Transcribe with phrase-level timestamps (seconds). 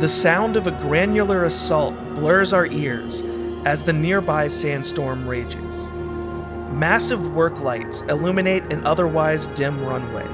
[0.00, 3.24] The sound of a granular assault blurs our ears
[3.64, 5.88] as the nearby sandstorm rages.
[6.70, 10.24] Massive work lights illuminate an otherwise dim runway.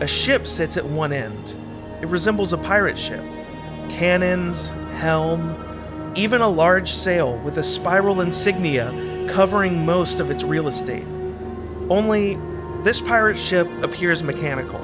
[0.00, 1.54] A ship sits at one end.
[2.00, 3.24] It resembles a pirate ship.
[3.88, 8.90] Cannons, helm, even a large sail with a spiral insignia
[9.30, 11.06] covering most of its real estate.
[11.88, 12.36] Only,
[12.82, 14.80] this pirate ship appears mechanical.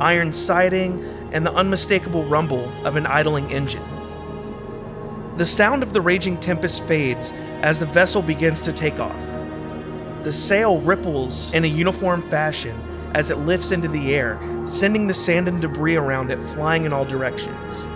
[0.00, 3.82] Iron siding and the unmistakable rumble of an idling engine.
[5.36, 7.32] The sound of the raging tempest fades
[7.62, 9.24] as the vessel begins to take off.
[10.24, 12.78] The sail ripples in a uniform fashion
[13.14, 16.92] as it lifts into the air, sending the sand and debris around it flying in
[16.92, 17.86] all directions.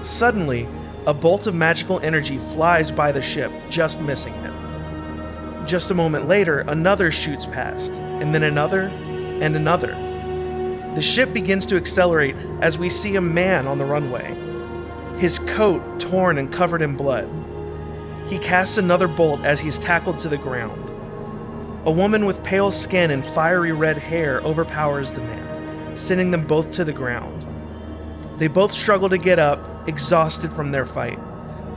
[0.00, 0.68] Suddenly,
[1.06, 4.54] a bolt of magical energy flies by the ship, just missing him.
[5.66, 8.82] Just a moment later, another shoots past, and then another,
[9.40, 10.07] and another.
[10.98, 14.34] The ship begins to accelerate as we see a man on the runway,
[15.16, 17.28] his coat torn and covered in blood.
[18.26, 20.90] He casts another bolt as he's tackled to the ground.
[21.86, 26.72] A woman with pale skin and fiery red hair overpowers the man, sending them both
[26.72, 27.46] to the ground.
[28.36, 31.20] They both struggle to get up, exhausted from their fight.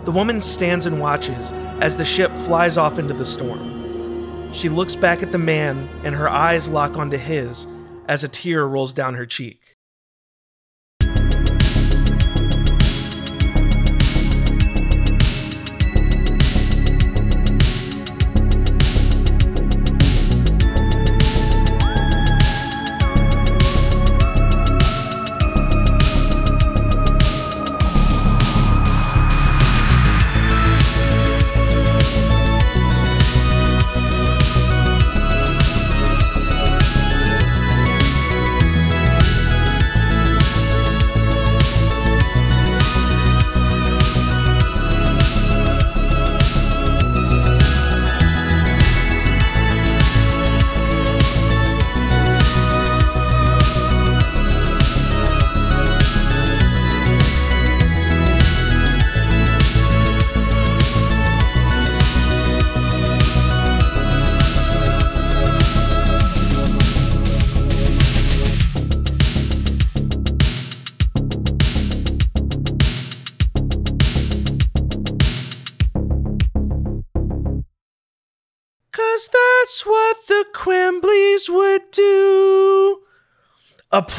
[0.03, 4.51] The woman stands and watches as the ship flies off into the storm.
[4.51, 7.67] She looks back at the man, and her eyes lock onto his
[8.11, 9.60] as a tear rolls down her cheek.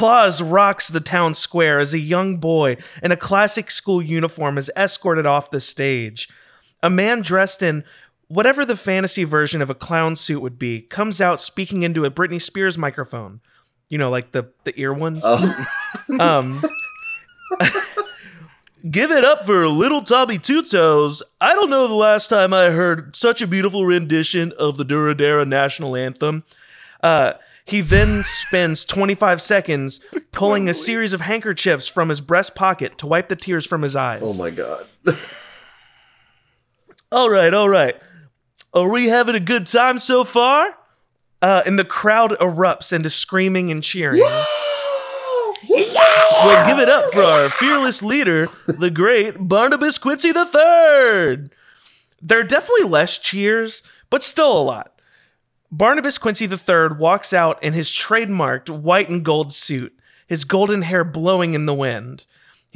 [0.03, 4.69] Applause rocks the town square as a young boy in a classic school uniform is
[4.75, 6.27] escorted off the stage.
[6.81, 7.85] A man dressed in
[8.27, 12.11] whatever the fantasy version of a clown suit would be comes out speaking into a
[12.11, 13.39] Britney Spears microphone.
[13.87, 15.23] You know, like the, the ear ones.
[16.19, 16.61] um,
[18.91, 21.23] Give it up for little Tommy Two Toes.
[21.39, 25.47] I don't know the last time I heard such a beautiful rendition of the Duradera
[25.47, 26.43] national anthem.
[27.01, 27.35] Uh,
[27.65, 29.99] he then spends 25 seconds
[30.31, 33.95] pulling a series of handkerchiefs from his breast pocket to wipe the tears from his
[33.95, 34.21] eyes.
[34.23, 34.85] Oh my god.
[37.11, 37.95] All right, all right.
[38.73, 40.75] Are we having a good time so far?
[41.43, 44.19] Uh, and the crowd erupts into screaming and cheering.
[45.69, 48.47] Well, give it up for our fearless leader,
[48.79, 51.49] the great Barnabas Quincy III.
[52.21, 54.92] There are definitely less cheers, but still a lot.
[55.75, 59.97] Barnabas Quincy III walks out in his trademarked white and gold suit,
[60.27, 62.25] his golden hair blowing in the wind,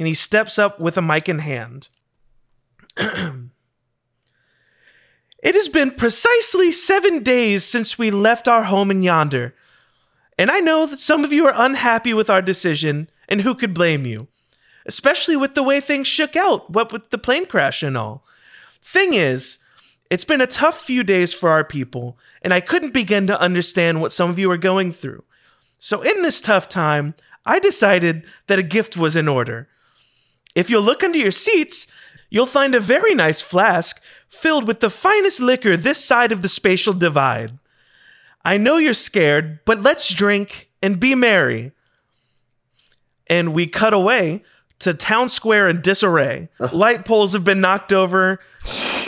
[0.00, 1.88] and he steps up with a mic in hand.
[5.40, 9.54] It has been precisely seven days since we left our home in yonder.
[10.36, 13.72] And I know that some of you are unhappy with our decision, and who could
[13.72, 14.26] blame you?
[14.84, 18.24] Especially with the way things shook out, what with the plane crash and all.
[18.82, 19.58] Thing is,
[20.10, 24.00] it's been a tough few days for our people, and I couldn't begin to understand
[24.00, 25.24] what some of you are going through.
[25.78, 27.14] So, in this tough time,
[27.46, 29.68] I decided that a gift was in order.
[30.54, 31.86] If you'll look under your seats,
[32.30, 36.48] you'll find a very nice flask filled with the finest liquor this side of the
[36.48, 37.58] spatial divide.
[38.44, 41.72] I know you're scared, but let's drink and be merry.
[43.28, 44.42] And we cut away
[44.80, 46.48] to town square in disarray.
[46.72, 48.40] Light poles have been knocked over,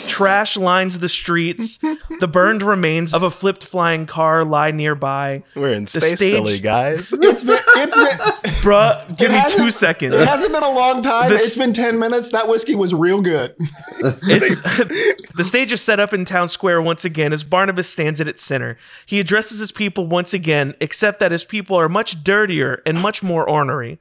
[0.07, 1.79] trash lines the streets,
[2.19, 5.43] the burned remains of a flipped flying car lie nearby.
[5.55, 7.13] We're in The Space stage- Philly, guys.
[7.21, 10.15] It's been, it's been, Bruh, give It me hasn't- two seconds.
[10.15, 11.29] it hasn't been a long time.
[11.29, 12.31] This- it's been 10 minutes.
[12.31, 13.55] That whiskey was real good.
[13.99, 14.21] It's
[15.35, 18.41] the stage is set up in town square once again as Barnabas stands at its
[18.41, 18.77] center.
[19.05, 23.23] He addresses his people once again, except that his people are much dirtier and much
[23.23, 23.99] more ornery.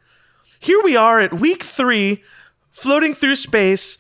[0.59, 2.23] Here we are at week three
[2.71, 3.99] floating through space.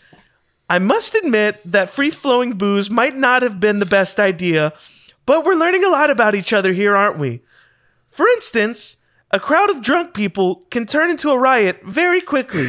[0.70, 4.72] I must admit that free flowing booze might not have been the best idea,
[5.26, 7.40] but we're learning a lot about each other here, aren't we?
[8.08, 8.98] For instance,
[9.32, 12.68] a crowd of drunk people can turn into a riot very quickly.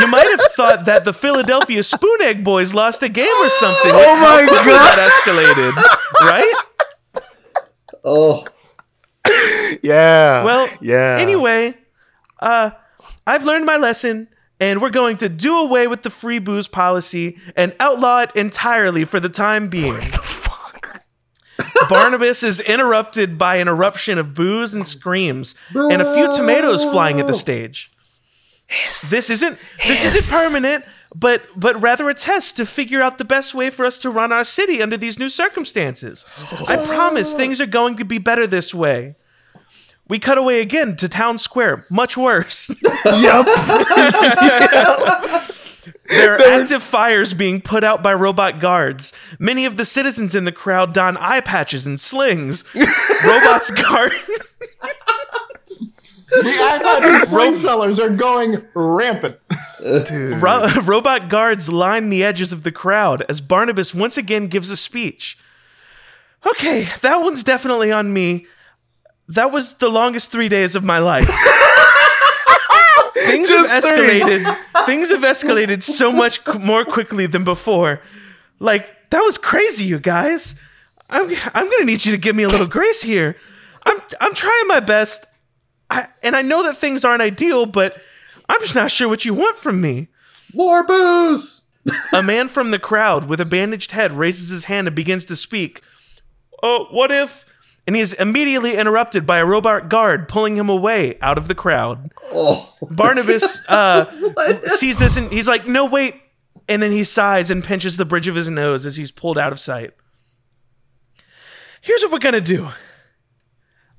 [0.00, 3.92] you might have thought that the Philadelphia Spoon Egg Boys lost a game or something.
[3.94, 4.64] Oh my God.
[4.66, 5.74] That escalated,
[6.28, 7.22] right?
[8.04, 8.44] Oh,
[9.82, 10.42] Yeah.
[10.44, 11.16] Well, yeah.
[11.20, 11.74] Anyway,
[12.40, 12.70] uh,
[13.26, 14.28] I've learned my lesson,
[14.60, 19.04] and we're going to do away with the free booze policy and outlaw it entirely
[19.04, 19.98] for the time being.
[21.88, 27.20] Barnabas is interrupted by an eruption of boos and screams and a few tomatoes flying
[27.20, 27.90] at the stage.
[29.08, 30.84] This isn't this isn't permanent,
[31.14, 34.30] but but rather a test to figure out the best way for us to run
[34.32, 36.26] our city under these new circumstances.
[36.66, 39.16] I promise things are going to be better this way.
[40.08, 42.70] We cut away again to town square, much worse.
[43.04, 43.46] Yep.
[46.08, 49.12] There are active fires being put out by robot guards.
[49.38, 52.64] Many of the citizens in the crowd don eye patches and slings.
[52.74, 54.12] Robots guard
[56.30, 59.36] The iPod and sling sellers are going rampant.
[60.10, 64.76] Ro- robot guards line the edges of the crowd as Barnabas once again gives a
[64.78, 65.36] speech.
[66.46, 68.46] Okay, that one's definitely on me.
[69.28, 71.28] That was the longest three days of my life.
[73.14, 74.20] things have Just three.
[74.20, 74.56] escalated.
[74.86, 78.00] Things have escalated so much more quickly than before.
[78.58, 80.54] Like that was crazy, you guys.
[81.10, 83.36] I'm I'm gonna need you to give me a little grace here.
[83.84, 85.24] I'm I'm trying my best,
[85.90, 87.96] I, and I know that things aren't ideal, but
[88.48, 90.08] I'm just not sure what you want from me.
[90.54, 91.66] more booze.
[92.12, 95.36] A man from the crowd with a bandaged head raises his hand and begins to
[95.36, 95.80] speak.
[96.62, 97.46] Oh, what if?
[97.88, 101.54] And he is immediately interrupted by a robot guard pulling him away out of the
[101.54, 102.12] crowd.
[102.30, 104.04] Oh, Barnabas uh,
[104.64, 106.14] sees this and he's like, no, wait.
[106.68, 109.52] And then he sighs and pinches the bridge of his nose as he's pulled out
[109.52, 109.94] of sight.
[111.80, 112.68] Here's what we're going to do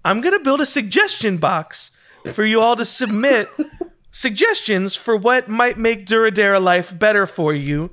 [0.06, 1.90] I'm going to build a suggestion box
[2.32, 3.50] for you all to submit
[4.12, 7.90] suggestions for what might make Duradera life better for you.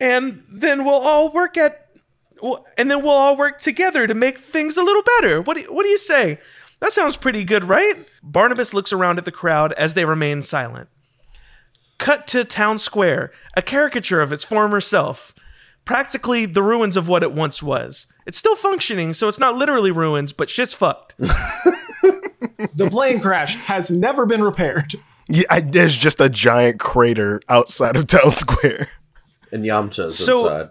[0.00, 1.87] And then we'll all work at.
[2.42, 5.40] Well, And then we'll all work together to make things a little better.
[5.42, 6.38] What do, what do you say?
[6.80, 7.96] That sounds pretty good, right?
[8.22, 10.88] Barnabas looks around at the crowd as they remain silent.
[11.98, 15.34] Cut to town square, a caricature of its former self.
[15.84, 18.06] Practically the ruins of what it once was.
[18.26, 21.14] It's still functioning, so it's not literally ruins, but shit's fucked.
[22.74, 24.92] The plane crash has never been repaired.
[25.28, 28.88] Yeah, I, there's just a giant crater outside of town square.
[29.52, 30.70] and Yamcha's So- inside.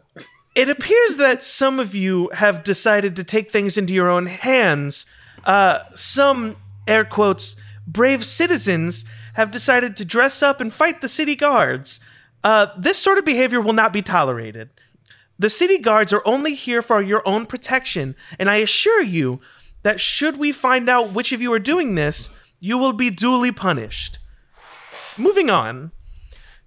[0.57, 5.06] It appears that some of you have decided to take things into your own hands.
[5.45, 6.56] Uh, some,
[6.88, 7.56] air quotes,
[7.86, 9.06] brave citizens
[9.36, 12.00] have decided to dress up and fight the city guards.
[12.44, 14.71] Uh, this sort of behavior will not be tolerated.
[15.38, 19.39] The city guards are only here for your own protection, and I assure you
[19.83, 23.51] that should we find out which of you are doing this, you will be duly
[23.51, 24.18] punished.
[25.19, 25.92] Moving on.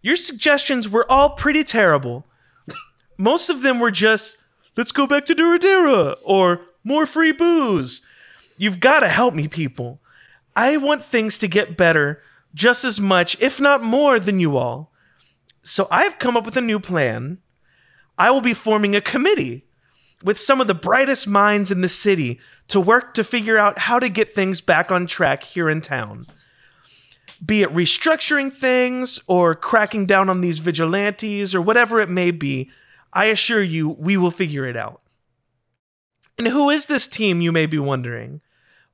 [0.01, 2.25] Your suggestions were all pretty terrible
[3.21, 4.39] most of them were just
[4.77, 8.03] let's go back to Duradera or more free booze.
[8.57, 10.01] You've got to help me, people.
[10.57, 12.23] I want things to get better
[12.55, 14.93] just as much, if not more, than you all.
[15.63, 17.39] So I've come up with a new plan.
[18.19, 19.67] I will be forming a committee
[20.23, 23.99] with some of the brightest minds in the city to work to figure out how
[23.99, 26.25] to get things back on track here in town.
[27.45, 32.71] Be it restructuring things or cracking down on these vigilantes or whatever it may be,
[33.13, 35.03] I assure you we will figure it out.
[36.39, 38.41] And who is this team, you may be wondering?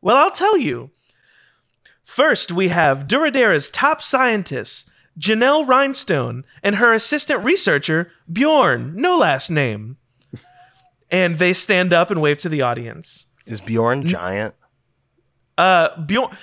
[0.01, 0.91] Well, I'll tell you.
[2.05, 9.51] First, we have Duradera's top scientist, Janelle Rhinestone, and her assistant researcher, Bjorn, no last
[9.51, 9.97] name.
[11.11, 13.27] And they stand up and wave to the audience.
[13.47, 14.55] Is Bjorn giant?
[15.57, 16.37] Uh, Bjorn,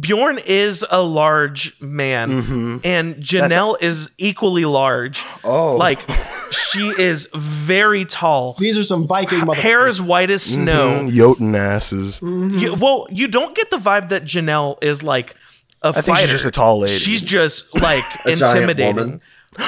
[0.00, 5.22] Bjorn is a large man, and Janelle is equally large.
[5.44, 5.76] Oh.
[5.76, 6.00] Like,
[6.52, 8.54] she is very tall.
[8.58, 9.54] These are some Viking motherfuckers.
[9.56, 11.08] Hair as white as snow.
[11.10, 12.20] Jotun asses.
[12.22, 15.34] You- well, you don't get the vibe that Janelle is like
[15.82, 16.94] a I think she's just a tall lady.
[16.98, 18.96] She's just like A giant intimidating.
[18.96, 19.20] woman.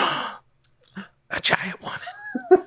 [1.30, 2.66] a giant woman.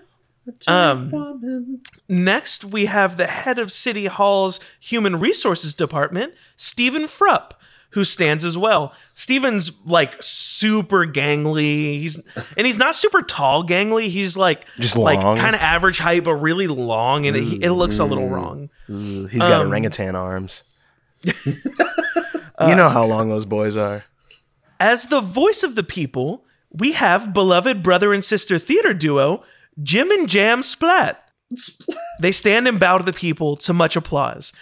[0.68, 7.52] um, next, we have the head of City Hall's Human Resources Department, Stephen Frupp,
[7.94, 8.94] who stands as well.
[9.14, 12.00] Stephen's like super gangly.
[12.00, 12.18] He's
[12.58, 14.10] and he's not super tall gangly.
[14.10, 15.38] He's like Just like long?
[15.38, 18.70] kind of average height, but really long, and it, it looks a little wrong.
[18.90, 20.64] Ooh, He's got Um, orangutan arms.
[21.26, 24.04] you know how long those boys are.
[24.80, 29.44] As the voice of the people, we have beloved brother and sister theater duo
[29.82, 31.20] Jim and Jam Splat.
[32.22, 34.54] They stand and bow to the people to much applause.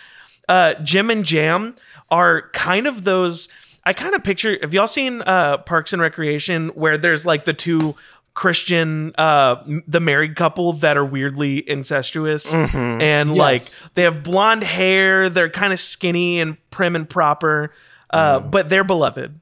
[0.49, 1.75] Uh, Jim and Jam
[2.11, 3.47] are kind of those.
[3.83, 4.57] I kind of picture.
[4.61, 7.95] Have y'all seen uh, Parks and Recreation where there's like the two
[8.33, 13.63] Christian, uh, the married couple that are weirdly incestuous, and like
[13.95, 15.29] they have blonde hair.
[15.29, 17.71] They're kind of skinny and prim and proper,
[18.11, 19.39] uh, but they're beloved.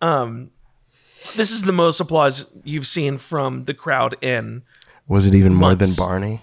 [0.00, 0.50] Um,
[1.36, 4.62] this is the most applause you've seen from the crowd in
[5.06, 6.42] Was it even more than Barney?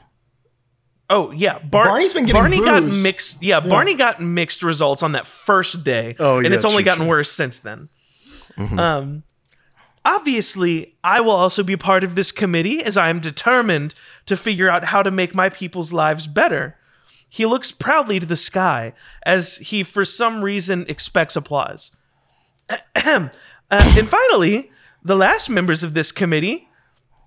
[1.09, 3.41] Oh yeah, Bar- Barney's been getting Barney got mixed.
[3.41, 6.15] Yeah, Barney got mixed results on that first day.
[6.19, 7.09] Oh, and yeah, it's only gotten true.
[7.09, 7.89] worse since then.
[8.57, 9.23] Um,
[10.03, 14.69] obviously, I will also be part of this committee as I am determined to figure
[14.69, 16.75] out how to make my people's lives better.
[17.29, 21.91] He looks proudly to the sky as he, for some reason, expects applause.
[23.71, 24.71] Uh, and finally,
[25.03, 26.67] the last members of this committee,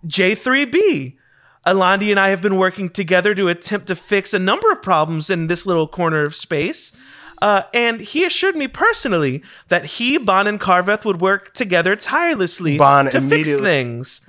[0.05, 1.17] J3B.
[1.67, 5.31] Alandi and I have been working together to attempt to fix a number of problems
[5.31, 6.93] in this little corner of space.
[7.41, 12.79] Uh, and he assured me personally that he, Bon, and Carveth would work together tirelessly
[12.79, 14.21] Bon to fix immediately- things.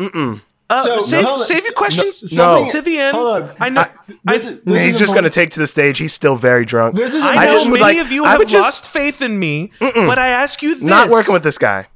[0.69, 1.45] Uh, So, save, hold on.
[1.45, 2.67] save your questions No.
[2.71, 3.15] to the end.
[3.15, 3.51] Hold on.
[3.59, 3.81] I know.
[3.81, 3.89] I,
[4.33, 5.99] This is, this He's is just going to take to the stage.
[5.99, 6.95] He's still very drunk.
[6.95, 8.63] This is I I know just would many like- of you I have would just-
[8.63, 11.87] lost faith in me, but I ask you this: Not working with this guy.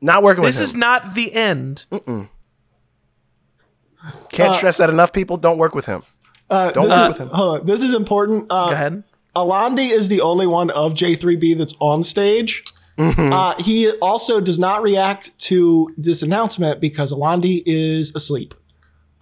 [0.00, 0.62] Not working This with him.
[0.62, 1.84] This is not the end.
[4.32, 5.12] Can't stress that enough.
[5.12, 6.02] People don't work with him.
[6.48, 7.34] Uh, Don't this work is- with him.
[7.36, 7.66] Hold on.
[7.66, 8.46] This is important.
[8.50, 9.04] Uh, Go ahead.
[9.36, 12.64] Alandi is the only one of J3B that's on stage.
[12.98, 13.32] Mm-hmm.
[13.32, 18.52] Uh, he also does not react to this announcement because Alandi is asleep.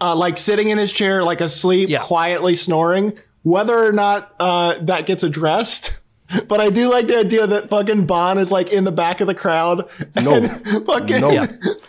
[0.00, 1.98] Uh, like sitting in his chair, like asleep, Yeah.
[2.00, 3.18] quietly snoring.
[3.42, 5.97] Whether or not uh, that gets addressed.
[6.46, 9.26] But I do like the idea that fucking Bon is like in the back of
[9.26, 9.88] the crowd.
[10.14, 10.42] No.
[10.86, 11.46] fucking, No,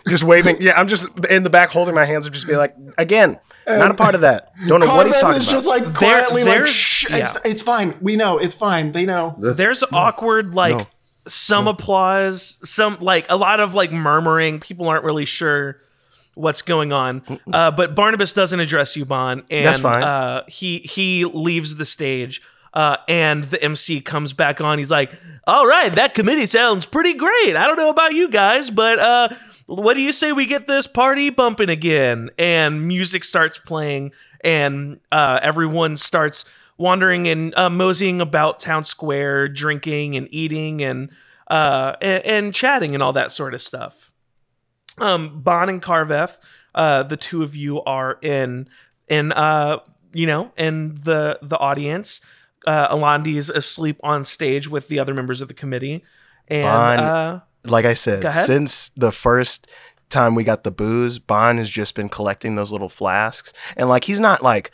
[0.08, 0.56] just waving.
[0.60, 3.90] Yeah, I'm just in the back holding my hands and just be like, again, not
[3.90, 4.52] a part of that.
[4.66, 5.52] Don't know what he's talking is about.
[5.52, 7.40] just like quietly like, there's- shh, it's, yeah.
[7.44, 7.94] it's fine.
[8.00, 8.92] We know, it's fine.
[8.92, 9.36] They know.
[9.38, 10.86] There's awkward like
[11.26, 14.60] some applause, some like a lot of like murmuring.
[14.60, 15.76] People aren't really sure
[16.34, 17.22] what's going on.
[17.52, 20.02] Uh, but Barnabas doesn't address you, Bon, and That's fine.
[20.02, 22.40] Uh, he he leaves the stage.
[22.72, 24.78] Uh, and the MC comes back on.
[24.78, 25.12] He's like,
[25.46, 27.56] "All right, that committee sounds pretty great.
[27.56, 29.28] I don't know about you guys, but uh,
[29.66, 34.12] what do you say we get this party bumping again?" And music starts playing,
[34.42, 36.44] and uh, everyone starts
[36.78, 41.10] wandering and uh, moseying about town square, drinking and eating and
[41.48, 44.12] uh, and, and chatting and all that sort of stuff.
[44.98, 46.38] Um, Bon and Carveth,
[46.72, 48.68] uh, the two of you are in
[49.08, 49.32] in
[50.12, 52.20] you know in the the audience.
[52.66, 56.04] Uh, Alandi is asleep on stage with the other members of the committee,
[56.48, 59.66] and uh, like I said, since the first
[60.10, 64.04] time we got the booze, Bon has just been collecting those little flasks, and like
[64.04, 64.70] he's not like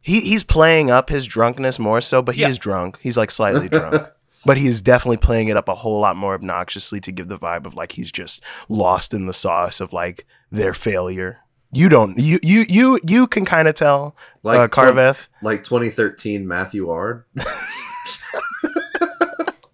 [0.00, 2.48] he he's playing up his drunkenness more so, but he Yeah.
[2.48, 2.98] is drunk.
[3.00, 4.08] He's like slightly drunk.
[4.46, 7.64] But he's definitely playing it up a whole lot more obnoxiously to give the vibe
[7.64, 11.38] of like he's just lost in the sauce of like their failure.
[11.74, 15.28] You don't you you you you can kind of tell Like uh, Carveth.
[15.42, 17.24] Like 2013 Matthew Ard.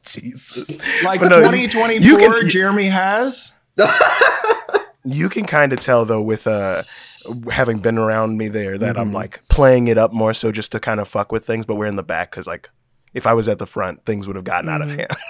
[0.05, 0.69] Jesus.
[1.05, 3.59] Like But the no, 2024 you can- Jeremy has.
[5.05, 6.83] you can kind of tell though with uh
[7.51, 9.01] having been around me there that Mm-hmm.
[9.01, 11.77] I'm like playing it up more so just to kind of fuck with things, but
[11.77, 12.69] we're in the back because like
[13.15, 14.99] if I was at the front, things would have gotten out of Mm-hmm.
[14.99, 15.17] hand.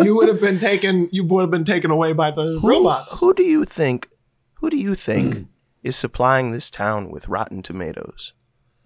[0.00, 1.08] You would have been taken.
[1.10, 3.18] You would have been taken away by the robots.
[3.18, 4.08] Who do you think?
[4.60, 5.48] Who do you think
[5.88, 8.32] is supplying this town with rotten tomatoes?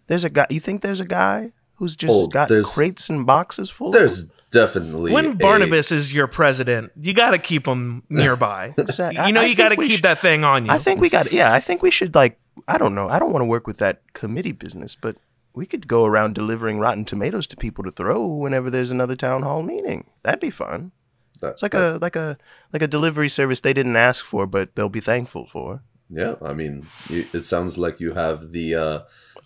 [0.07, 0.47] There's a guy.
[0.51, 3.89] You think there's a guy who's just Oh, got there's- crates and boxes full?
[3.89, 8.73] of There's definitely when a- Barnabas is your president, you got to keep him nearby.
[8.79, 10.71] Exact- you know, I- I you got to keep should- that thing on you.
[10.73, 11.33] I think we got.
[11.33, 12.39] Yeah, I think we should like.
[12.69, 13.09] I don't know.
[13.09, 15.17] I don't want to work with that committee business, but
[15.55, 19.43] we could go around delivering rotten tomatoes to people to throw whenever there's another town
[19.43, 20.07] hall meeting.
[20.23, 20.93] That'd be fun.
[21.41, 22.37] that- It's like a like a
[22.73, 25.83] like a delivery service they didn't ask for, but they'll be thankful for.
[26.13, 26.35] Yeah.
[26.43, 29.01] I mean, it sounds like you have the uh,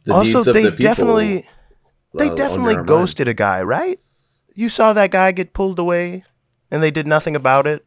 [0.04, 0.82] the also, needs of they the people.
[0.82, 2.88] definitely uh, they on definitely your mind.
[2.88, 4.00] ghosted a guy, right?
[4.54, 6.24] You saw that guy get pulled away,
[6.70, 7.85] and they did nothing about it.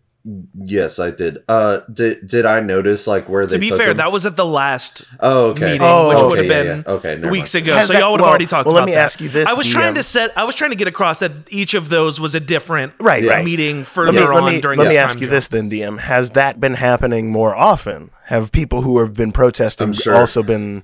[0.64, 1.44] Yes, I did.
[1.48, 3.98] Uh, did did I notice like where they to be took fair, him?
[3.98, 6.84] that was at the last oh okay meeting, Oh, which okay, would have yeah, been
[6.86, 6.92] yeah.
[6.94, 7.66] Okay, never weeks mind.
[7.66, 7.76] ago.
[7.76, 9.04] Has so that- y'all would have well- already talked well, about let me that.
[9.04, 10.38] ask you this, I was trying to set.
[10.38, 13.46] I was trying to get across that each of those was a different Right, right.
[13.46, 15.32] meeting Let further me, let on me, during let this me time ask you jump.
[15.32, 16.00] this then, DM.
[16.02, 18.12] Has that been happening more often?
[18.26, 20.16] Have people who have been protesting sure.
[20.16, 20.84] also been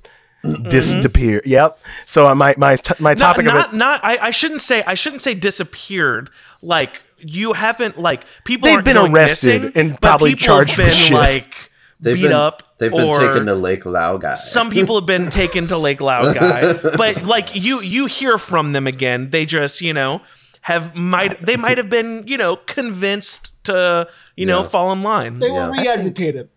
[0.69, 1.41] disappear?
[1.45, 1.79] Yep.
[2.05, 3.77] So uh, my my t- my Not, topic not, of it.
[3.77, 3.99] not.
[4.03, 4.83] I, I shouldn't say.
[4.83, 6.29] I shouldn't say disappeared.
[6.61, 7.99] Like you haven't.
[7.99, 10.91] Like people They've aren't been arrested missing, and but probably people have charged for been
[10.91, 11.13] shit.
[11.13, 12.63] like They've beat been, up.
[12.77, 14.35] They've been taken to Lake Laogai.
[14.37, 18.85] some people have been taken to Lake Laogai, but like you you hear from them
[18.87, 19.29] again.
[19.29, 20.21] They just you know
[20.61, 25.39] have might they might have been you know convinced to you know fall in line.
[25.39, 25.81] They were Yeah.
[25.81, 26.49] re-educated.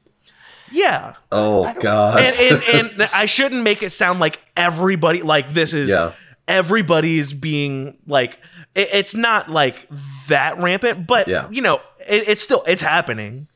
[0.72, 1.14] Yeah.
[1.32, 2.18] oh God.
[2.22, 6.12] and, and and I shouldn't make it sound like everybody like this is Yeah.
[6.46, 8.38] everybody's being like
[8.74, 9.88] it, it's not like
[10.28, 11.48] that rampant, but Yeah.
[11.50, 11.76] you know
[12.08, 13.48] it, it's still it's happening.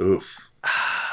[0.00, 0.50] Oof.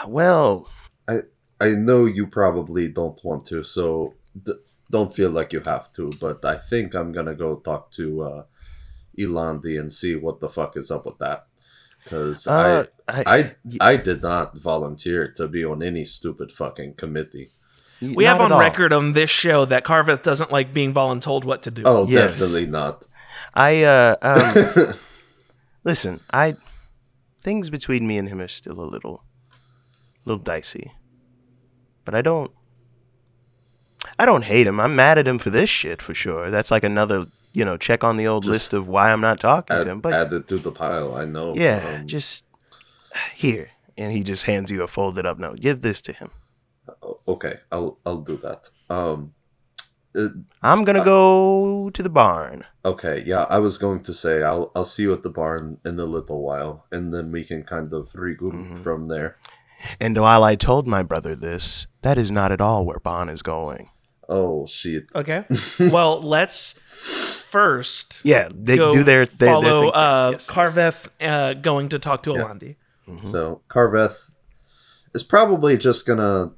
[0.07, 0.69] Well,
[1.09, 1.17] I
[1.59, 4.13] I know you probably don't want to, so
[4.45, 4.53] d-
[4.89, 6.09] don't feel like you have to.
[6.21, 8.43] But I think I'm gonna go talk to uh,
[9.17, 11.47] Alandi and see what the fuck is up with that.
[12.03, 13.23] Because uh, I, I,
[13.81, 17.49] I I did not volunteer to be on any stupid fucking committee.
[18.01, 21.71] We have on record on this show that Carveth doesn't like being voluntold what to
[21.71, 21.83] do.
[21.85, 22.39] Oh, Yes.
[22.39, 23.05] definitely not.
[23.53, 24.93] I uh um
[25.83, 26.55] listen, I
[27.41, 29.23] things between me and him are still a little
[30.25, 30.91] little dicey.
[32.05, 32.51] But I don't
[34.17, 34.79] I don't hate him.
[34.79, 36.49] I'm mad at him for this shit for sure.
[36.51, 39.39] That's like another, you know, check on the old Just list of why I'm not
[39.39, 39.99] talking Add, to him.
[40.01, 41.15] But add it to the pile.
[41.15, 41.55] I know.
[41.55, 42.43] yeah, Um, just
[43.33, 43.69] here.
[43.97, 45.59] And he just hands you a folded up note.
[45.59, 46.29] Give this to him.
[47.27, 47.55] okay.
[47.71, 48.69] I'll I'll do that.
[48.89, 49.33] Um.
[50.15, 50.27] Uh,
[50.63, 52.65] I'm gonna go to the barn.
[52.85, 55.99] Okay, yeah, I was going to say I'll I'll see you at the barn in
[55.99, 58.83] a little while, and then we can kind of regroup Mm-hmm.
[58.83, 59.35] from there.
[59.99, 63.41] And while I told my brother this, that is not at all where Bon is
[63.41, 63.89] going.
[64.27, 65.05] Oh shit!
[65.15, 65.45] Okay.
[65.91, 66.73] well, let's
[67.49, 70.55] first Yeah, they go do their, their, their follow thing uh, first, yes.
[70.55, 72.75] Carveth uh, going to talk to Alandi.
[73.23, 74.33] So Carveth
[75.15, 76.51] is probably just gonna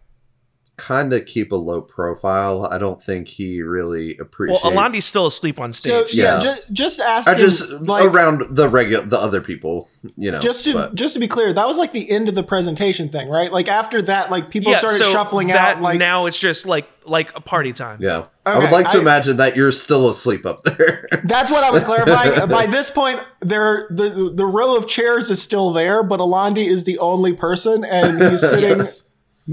[0.81, 2.65] kind of keep a low profile.
[2.71, 4.63] I don't think he really appreciates.
[4.63, 4.73] Well.
[4.73, 6.15] Alandi's still asleep on So stage.
[6.17, 6.43] yeah, Yeah.
[6.43, 10.39] just just I asking, just like, around the regular the other people, you know.
[10.39, 13.10] just to but- just to be clear, that was like the end of the presentation
[13.10, 13.51] thing, right?
[13.51, 15.82] Like after that, like people yeah, started so shuffling that out.
[15.84, 17.97] Like now it's just like like a party time.
[18.01, 21.08] yeah, I would Okay, like to I- imagine that you're still asleep up there.
[21.25, 22.47] that's what I was clarifying.
[22.49, 26.84] By this point, there the the row of chairs is still there, but Alandi is
[26.86, 28.82] the only person, and he's sitting.
[28.82, 28.88] n-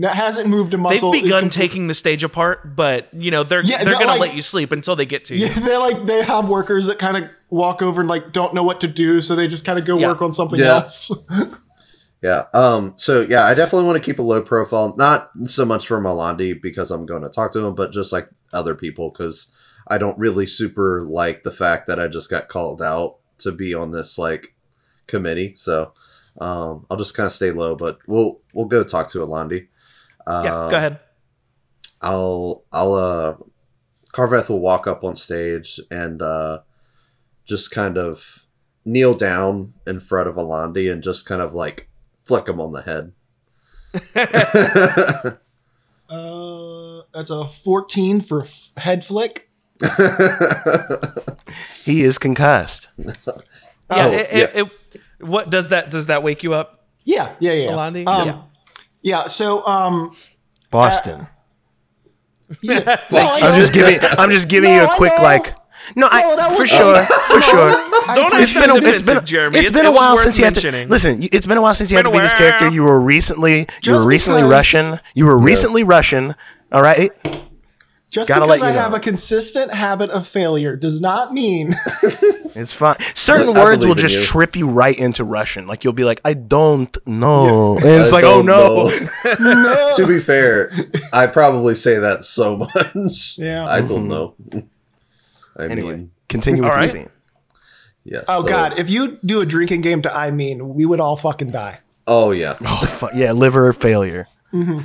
[0.02, 1.10] hasn't moved a muscle.
[1.12, 4.06] They've begun complete- taking the stage apart, but you know they're Yeah, they're they're gonna
[4.06, 5.46] like- let you sleep until they get to you.
[5.46, 8.62] Yeah, they're like they have workers that kind of walk over and like don't know
[8.62, 10.08] what to do, so they just kind of go Yeah.
[10.08, 10.74] work on something Yeah.
[10.76, 11.10] else.
[12.20, 12.44] Yeah.
[12.52, 12.94] Um.
[12.96, 14.94] So yeah, I definitely want to keep a low profile.
[14.98, 18.28] Not so much for Alandi because I'm going to talk to him, but just like
[18.52, 19.52] other people because
[19.86, 23.72] I don't really super like the fact that I just got called out to be
[23.72, 24.56] on this like
[25.06, 25.52] committee.
[25.56, 25.92] So
[26.40, 29.68] um, I'll just kind of stay low, but we'll we'll go talk to Alandi.
[30.28, 31.00] Uh, yeah, go ahead.
[32.02, 33.34] I'll I'll uh
[34.12, 36.60] Carveth will walk up on stage and uh
[37.44, 38.46] just kind of
[38.84, 41.88] kneel down in front of Alandi and just kind of like
[42.18, 43.12] flick him on the head.
[46.10, 49.50] Uh, that's a fourteen for f- head flick.
[51.84, 52.88] He is concussed.
[52.98, 53.12] Yeah,
[53.90, 54.46] Oh, it, yeah.
[54.54, 57.70] It, it- what does that does that wake you up, Yeah, yeah, yeah.
[57.72, 58.06] Alandi?
[58.06, 58.42] Um, yeah.
[59.02, 59.26] Yeah.
[59.26, 60.16] So, um,
[60.70, 61.26] Boston.
[62.62, 63.00] yeah.
[63.10, 63.98] I'm just giving.
[64.18, 65.22] I'm just giving No, you a quick know.
[65.22, 65.54] like.
[65.96, 67.70] No, I No, that for was- sure, for sure.
[68.14, 69.58] Don't It's act been, a, it's been, Jeremy.
[69.58, 71.22] it's It- been it a was while since you had to listen.
[71.32, 72.68] It's been a while since you had to be this character.
[72.68, 75.00] You were recently, you were recently because- Russian.
[75.14, 76.34] You were recently Russian.
[76.72, 77.10] All right.
[78.10, 81.74] Just Gotta because I you have a consistent habit of failure does not mean
[82.54, 82.96] It's fine.
[83.14, 84.22] Certain I words will just you.
[84.22, 85.66] trip you right into Russian.
[85.66, 88.46] Like you'll be like, I don't know, and it's I like, oh don't
[89.40, 89.92] no.
[89.94, 90.70] to be fair,
[91.12, 93.38] I probably say that so much.
[93.38, 93.64] Yeah.
[93.66, 94.58] I don't mm-hmm.
[94.58, 94.66] know.
[95.56, 96.90] I Anyway, mean, continue with All your right.
[96.90, 97.10] scene.
[98.04, 98.24] yes.
[98.28, 98.78] Oh so- God!
[98.78, 101.80] If you do a drinking game to I mean, we would all fucking die.
[102.06, 102.56] Oh yeah.
[102.62, 104.26] Oh fuck yeah, liver failure.
[104.52, 104.80] Mm-hmm.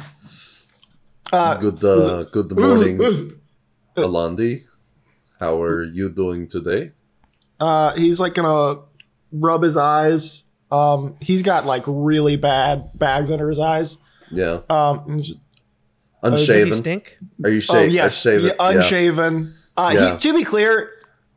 [1.60, 1.84] Good.
[1.84, 3.00] Uh, good morning,
[3.98, 4.66] Alandi.
[5.40, 6.92] How are you doing today?
[7.60, 8.82] Uh, he's like gonna
[9.32, 10.44] rub his eyes.
[10.72, 13.98] Um, he's got like really bad bags under his eyes.
[14.32, 14.60] Yeah.
[14.70, 15.40] Um, and just-
[16.24, 16.78] Does he Unshaven.
[16.78, 17.18] stink?
[17.44, 18.46] Are you oh yes, shaven?
[18.48, 19.54] yeah, unshaven.
[19.76, 20.12] Uh, Yeah.
[20.14, 20.92] he, to be clear,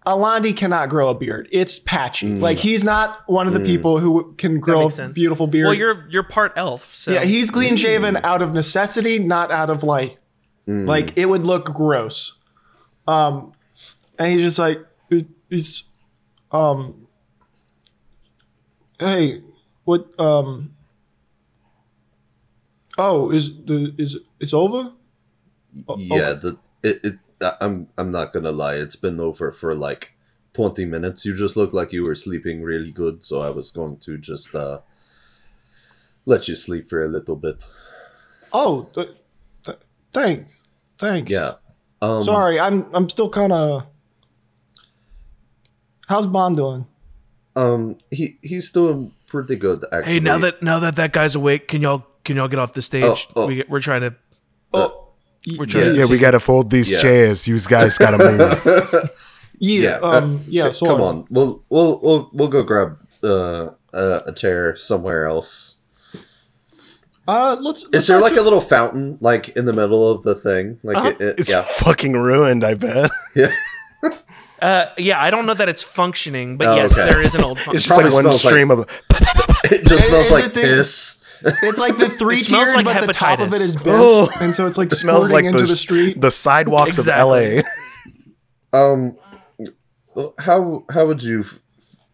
[0.06, 1.48] Alandi cannot grow a beard.
[1.50, 2.28] It's patchy.
[2.36, 5.66] Like he's not one of the people who can grow a beautiful beard.
[5.66, 9.68] Well, you're you're part elf, so yeah, he's clean shaven out of necessity, not out
[9.68, 10.18] of like,
[10.66, 12.38] like it would look gross.
[13.08, 13.52] Um,
[14.18, 14.78] and he's just like,
[15.10, 15.84] it, it's,
[16.50, 17.06] um,
[18.98, 19.42] hey,
[19.84, 20.74] what, um,
[22.98, 24.92] oh, is the is it's over?
[25.88, 26.32] Oh, Yeah.
[26.34, 27.12] The it, it.
[27.42, 27.88] I- I'm.
[27.98, 28.76] I'm not gonna lie.
[28.76, 30.14] It's been over for like
[30.52, 31.24] twenty minutes.
[31.26, 33.22] You just look like you were sleeping really good.
[33.24, 34.80] So I was going to just uh
[36.24, 37.66] let you sleep for a little bit.
[38.52, 39.10] Oh, th-
[39.64, 39.78] th-
[40.12, 40.60] thanks,
[40.98, 41.30] thanks.
[41.30, 41.52] Yeah.
[42.02, 43.86] Um, Sorry, I'm I'm still kind of.
[46.08, 46.86] How's Bon doing?
[47.56, 50.14] Um, he he's doing pretty good actually.
[50.14, 52.82] Hey, now that now that that guy's awake, can y'all can y'all get off the
[52.82, 53.04] stage?
[53.04, 53.46] Oh, oh.
[53.48, 54.14] We, we're trying to.
[55.58, 56.00] We're trying Yeah.
[56.02, 57.02] Yeah, we gotta fold these Yeah.
[57.02, 57.46] chairs.
[57.46, 59.10] You guys gotta move.
[59.58, 60.66] Yeah, yeah, um, uh, yeah.
[60.66, 60.90] c- Sorry.
[60.92, 65.78] come on, we'll we'll we'll we'll go grab uh, uh, a chair somewhere else.
[67.26, 67.82] Uh, let's.
[67.84, 70.78] let's Is there like actually- a little fountain like in the middle of the thing?
[70.82, 71.08] Like Uh-huh.
[71.08, 72.64] it, it- It's yeah, fucking ruined.
[72.64, 73.10] I bet.
[73.34, 73.48] yeah.
[74.60, 77.04] Uh, yeah, I don't know that it's functioning, but Oh, yes, okay.
[77.10, 77.56] there is an old.
[77.56, 77.82] It's Function.
[77.88, 78.80] just like one smells like- stream of.
[79.72, 81.22] It just smells is like it the- piss.
[81.42, 84.28] It's like the three smells tiered, like but the top of it is bent, Oh.
[84.40, 86.20] and so it's like It smells squirting like into the, the street.
[86.20, 87.58] the sidewalks Exactly.
[87.58, 87.68] of LA.
[88.72, 89.16] Um,
[90.40, 91.44] how how would you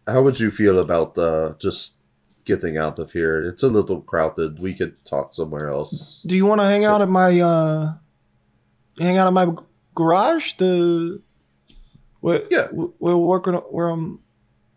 [0.07, 1.99] how would you feel about uh, just
[2.45, 3.41] getting out of here?
[3.41, 4.59] It's a little crowded.
[4.59, 6.21] We could talk somewhere else.
[6.25, 7.93] Do you want to hang out at my uh,
[8.99, 9.57] hang out at my g-
[9.95, 10.53] garage?
[10.53, 11.21] The
[12.21, 12.67] where Yeah.
[12.71, 14.21] we're working where um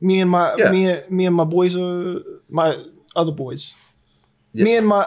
[0.01, 0.71] me and my Yeah.
[0.73, 2.83] me and me and my boys uh my
[3.15, 3.75] other boys.
[4.57, 4.65] Yeah.
[4.65, 5.05] Me and my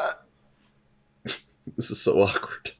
[1.76, 2.72] This is so awkward.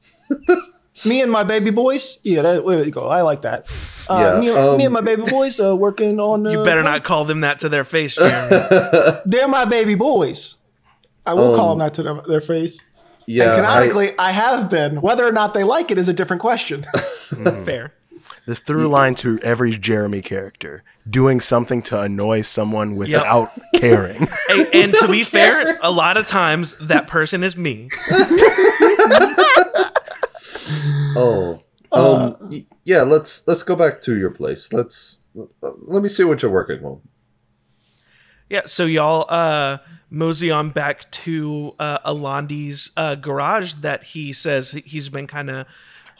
[1.06, 2.18] me and my baby boys.
[2.22, 3.06] Yeah, that, there you go.
[3.08, 3.60] I like that.
[4.08, 6.46] Uh, Yeah, me, and- um, me and my baby boys uh, working on.
[6.46, 8.66] Uh, You better not call them that to their face, Jeremy.
[9.26, 10.56] They're my baby boys.
[11.26, 12.84] I will call Um, them that to them, their face.
[13.26, 15.00] Yeah, and I, I, have been.
[15.00, 16.84] Whether or not they like it is a different question.
[17.64, 17.92] Fair.
[18.50, 24.26] This through line to every Jeremy character: doing something to annoy someone without caring.
[24.48, 27.90] Hey, and to be fair, a lot of times that person is me.
[31.16, 33.02] oh, um, y- yeah.
[33.02, 34.72] Let's let's go back to your place.
[34.72, 37.02] Let's uh, let me see what you're working on.
[38.48, 39.78] Yeah, so y'all uh
[40.10, 45.66] mosey on back to uh Alandi's uh garage that he says he's been kind of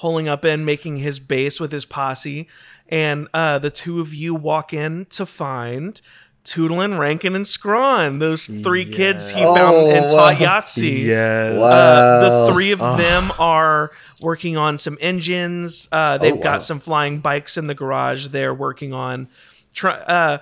[0.00, 2.48] holing up in, making his base with his posse.
[2.88, 6.00] And uh the two of you walk in to find
[6.42, 10.60] Toodlin, Rankin, and Scrawn, those three kids he found Oh, and taught wow.
[10.60, 11.04] Yahtzee.
[11.04, 11.58] yeah.
[11.58, 11.66] Wow.
[11.66, 13.90] Uh, the three of them are
[14.22, 15.86] working on some engines.
[15.92, 16.42] Uh, they've Oh, wow.
[16.42, 18.28] got some flying bikes in the garage.
[18.28, 19.28] They're working on.
[19.74, 20.38] Try, uh,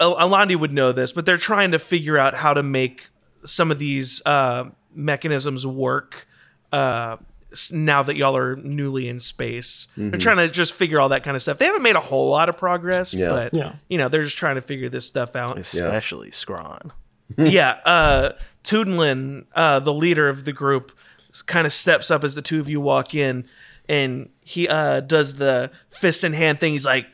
[0.00, 3.08] Alandi would know this, but they're trying to figure out how to make
[3.44, 6.28] some of these uh, mechanisms work.
[7.52, 10.10] S- now that y'all are newly in space, Mm-hmm.
[10.10, 11.58] they're trying to just figure all that kind of stuff.
[11.58, 13.30] They haven't made a whole lot of progress, Yeah.
[13.30, 13.72] but Yeah.
[13.88, 16.92] you know they're just trying to figure this stuff out Especially Scrawn.
[17.38, 18.32] yeah, uh,
[18.64, 20.92] Toodlin, uh, the leader of the group,
[21.46, 23.44] kind of steps up as the two of you walk in,
[23.88, 26.72] and he uh, does the fist in hand thing.
[26.72, 27.06] He's like,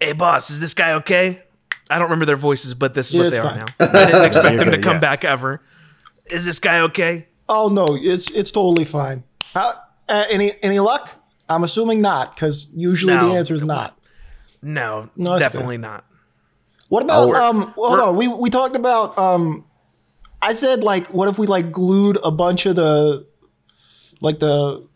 [0.00, 1.42] "Hey, boss, is this guy okay?"
[1.90, 3.64] I don't remember their voices, but this is Yeah, what it's they are now.
[3.80, 4.82] I didn't expect them to Yeah.
[4.82, 5.60] come back ever.
[6.30, 7.28] Is this guy okay?
[7.48, 9.24] oh no, it's it's totally fine.
[9.54, 9.74] How,
[10.08, 11.10] uh, any any luck?
[11.48, 13.28] I'm assuming not, because usually No.
[13.30, 13.98] the answer is not.
[14.62, 16.04] No, No, definitely not.
[16.88, 17.72] What about Oh, um?
[17.76, 19.64] Hold on, we we talked about um.
[20.40, 23.26] I said like, what if we like glued a bunch of the,
[24.20, 24.86] like the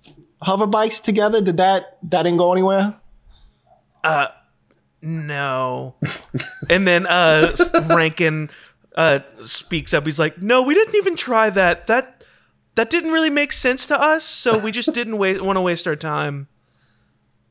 [0.43, 1.41] hover bikes together?
[1.41, 3.01] Did that that didn't go anywhere?
[4.03, 4.29] Uh,
[5.03, 5.95] No.
[6.71, 7.55] and then uh
[7.89, 8.51] Rankin
[8.97, 10.05] uh speaks up.
[10.05, 11.87] He's like, "No, we didn't even try that.
[11.87, 12.16] That
[12.77, 15.87] that didn't really make sense to us, so we just didn't wait want to waste
[15.87, 16.49] our time."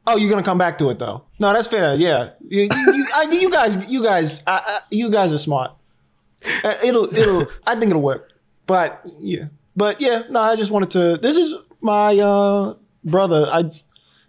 [0.07, 1.25] Oh, you're gonna come back to it though.
[1.39, 1.95] No, that's fair.
[1.95, 5.71] Yeah, you, you, you, I, you guys, you guys, I, I, you guys are smart.
[6.63, 7.47] Uh, It'll, it'll.
[7.65, 8.31] I think it'll work.
[8.67, 10.23] But yeah, but yeah.
[10.29, 11.17] No, I just wanted to.
[11.19, 13.47] This is my uh, brother.
[13.51, 13.71] I,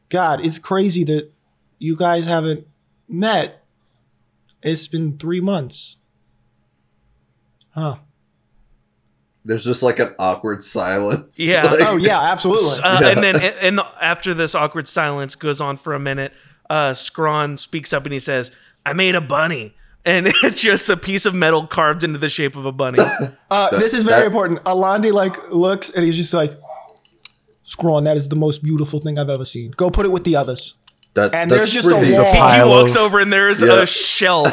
[0.09, 1.31] God, it's crazy that
[1.79, 2.67] you guys haven't
[3.07, 3.63] met.
[4.63, 5.99] It's been three months.
[7.71, 7.97] Huh.
[9.47, 11.39] There's just like an awkward silence.
[11.41, 11.63] Yeah.
[11.71, 12.83] Like- Oh yeah, absolutely.
[12.83, 16.33] Uh, And then and the, after this awkward silence goes on for a minute,
[16.69, 18.51] uh Scrawn speaks up and he says,
[18.85, 22.57] "I made a bunny." And it's just a piece of metal carved into the shape
[22.57, 22.99] of a bunny.
[23.51, 24.63] Uh, this is very that- important.
[24.65, 26.59] Alandi like looks and he's just like,
[27.63, 29.71] "Scrawn, that is the most beautiful thing I've ever seen.
[29.77, 30.75] Go put it with the others."
[31.15, 32.33] That, And there's just a pretty- wall.
[32.33, 33.81] he pile walks of- over and there's Yeah.
[33.83, 34.53] a shelf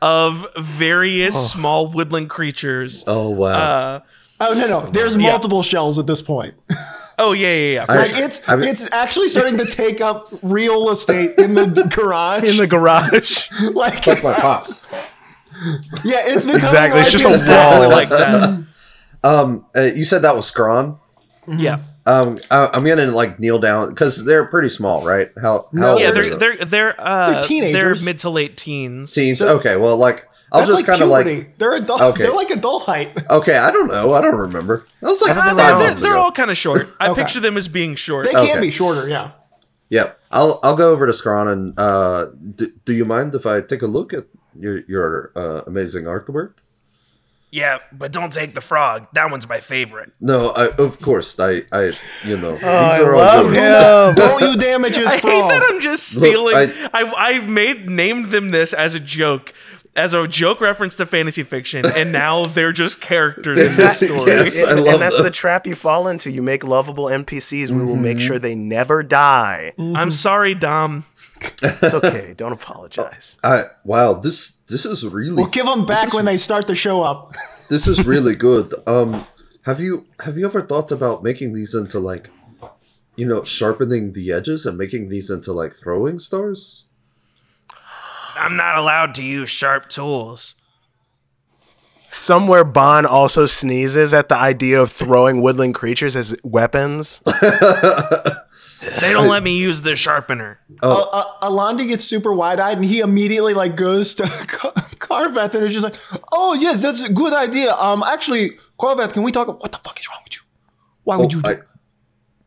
[0.00, 3.02] of various small woodland creatures.
[3.06, 4.02] Oh wow.
[4.48, 4.86] Oh no, no.
[4.90, 5.30] There's Yeah.
[5.30, 6.54] multiple shells at this point.
[7.16, 7.86] Oh yeah, yeah, yeah.
[7.88, 8.24] I- Like sure.
[8.24, 12.42] it's I mean- it's actually starting to take up real estate in the garage.
[12.42, 13.48] In the garage.
[13.72, 14.90] like like my pops.
[16.02, 17.90] yeah, it's becoming Exactly, it's just a exactly wall.
[17.96, 18.64] like that.
[19.22, 20.98] Um, uh, you said that was Scrawn.
[21.46, 25.28] Yeah, Um, I, I'm gonna like kneel down because they're pretty small, right?
[25.40, 25.58] How?
[25.58, 26.08] how No, old yeah.
[26.08, 26.34] are They're they?
[26.56, 28.00] they're they're uh, They're teenagers.
[28.00, 29.12] They're mid to late teens.
[29.14, 29.38] teens.
[29.38, 32.00] so- okay, well, like I'll That's just like kind of like they're adult.
[32.00, 32.22] Okay.
[32.22, 33.12] They're like adult height.
[33.30, 33.56] okay.
[33.56, 34.12] I don't know.
[34.14, 34.86] I don't remember.
[35.00, 35.78] That was like Haven't been five.
[35.78, 36.20] They're, months they're ago.
[36.20, 36.86] all kind of short.
[37.00, 37.22] I Okay.
[37.22, 38.26] picture them as being short.
[38.26, 38.60] They can Okay.
[38.60, 39.08] be shorter.
[39.08, 39.32] Yeah.
[39.90, 42.24] Yeah, I'll I'll go over to Scrawn and uh,
[42.56, 44.24] d- do you mind if I take a look at
[44.58, 46.54] your your uh, amazing artwork?
[47.52, 49.06] Yeah, but don't take the frog.
[49.12, 50.10] That one's my favorite.
[50.20, 51.92] No, I, of course I I
[52.24, 54.16] you know these I are all love yours.
[54.16, 56.56] Don't you damage his I hate that I'm just Look, stealing.
[56.56, 59.52] I- I, I made named them this as a joke,
[59.96, 64.10] as a joke reference to fantasy fiction, and now they're just characters in this story.
[64.30, 64.64] Yes.
[64.64, 65.24] I and, love and that's them.
[65.24, 66.30] the trap you fall into.
[66.30, 67.70] You make lovable NPCs.
[67.70, 68.26] We will make Mm-hmm.
[68.26, 69.72] sure they never die.
[69.78, 71.04] I'm sorry, Dom.
[71.62, 72.32] It's okay.
[72.36, 73.36] Don't apologize.
[73.44, 76.74] I wow this this is really We'll give them back is- when they start to
[76.74, 77.34] show up.
[77.68, 78.72] this is really good.
[78.86, 79.26] Um,
[79.66, 82.30] have you have you ever thought about making these into like,
[83.16, 86.83] you know, sharpening the edges and making these into like throwing stars?
[88.36, 90.54] I'm not allowed to use sharp tools.
[92.12, 97.20] Somewhere Bon also sneezes at the idea of throwing woodland creatures as weapons.
[99.00, 100.60] They don't let me use the sharpener.
[100.82, 101.08] Oh.
[101.10, 104.24] Uh, uh, Alandi gets super wide eyed and he immediately like goes to
[104.98, 105.94] Carveth and is just like,
[106.32, 109.46] "Oh yes, that's a good idea." Um, actually, Carveth, can we talk?
[109.48, 110.42] What the fuck is wrong with you?
[111.04, 111.42] Why would Oh, you?
[111.42, 111.48] Do-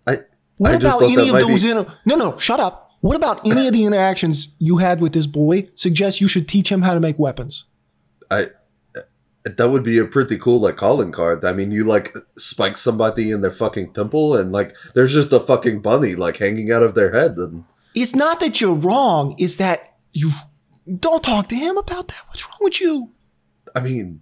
[0.07, 0.17] I, I,
[0.57, 1.63] what I about thought any that of might those?
[1.63, 2.86] be- Inter- no, no, shut up.
[3.07, 5.69] What about any of the interactions you had with this boy?
[5.75, 7.63] Suggest you should teach him how to make weapons.
[8.29, 8.47] I
[9.45, 11.45] that would be a pretty cool like calling card.
[11.45, 15.39] I mean, you like spike somebody in their fucking temple, and like there's just a
[15.39, 17.63] fucking bunny like hanging out of their head, and
[17.95, 19.35] It's not that you're wrong.
[19.37, 20.31] It's that you
[20.99, 22.21] don't talk to him about that.
[22.27, 23.11] What's wrong with you?
[23.73, 24.19] I mean,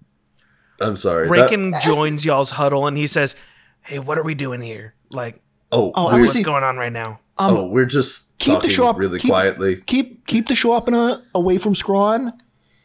[0.80, 1.26] I'm sorry.
[1.28, 3.36] that- Rankin joins y'all's huddle and he says,
[3.82, 4.93] "Hey, what are we doing here?
[5.10, 7.86] Like, oh, Oh, I we're, was- what's See- going on right now?" Um, oh, we're
[7.88, 9.77] just keep the show up really keep- quietly.
[9.86, 12.34] Keep keep the show up and uh, away from Scrawn.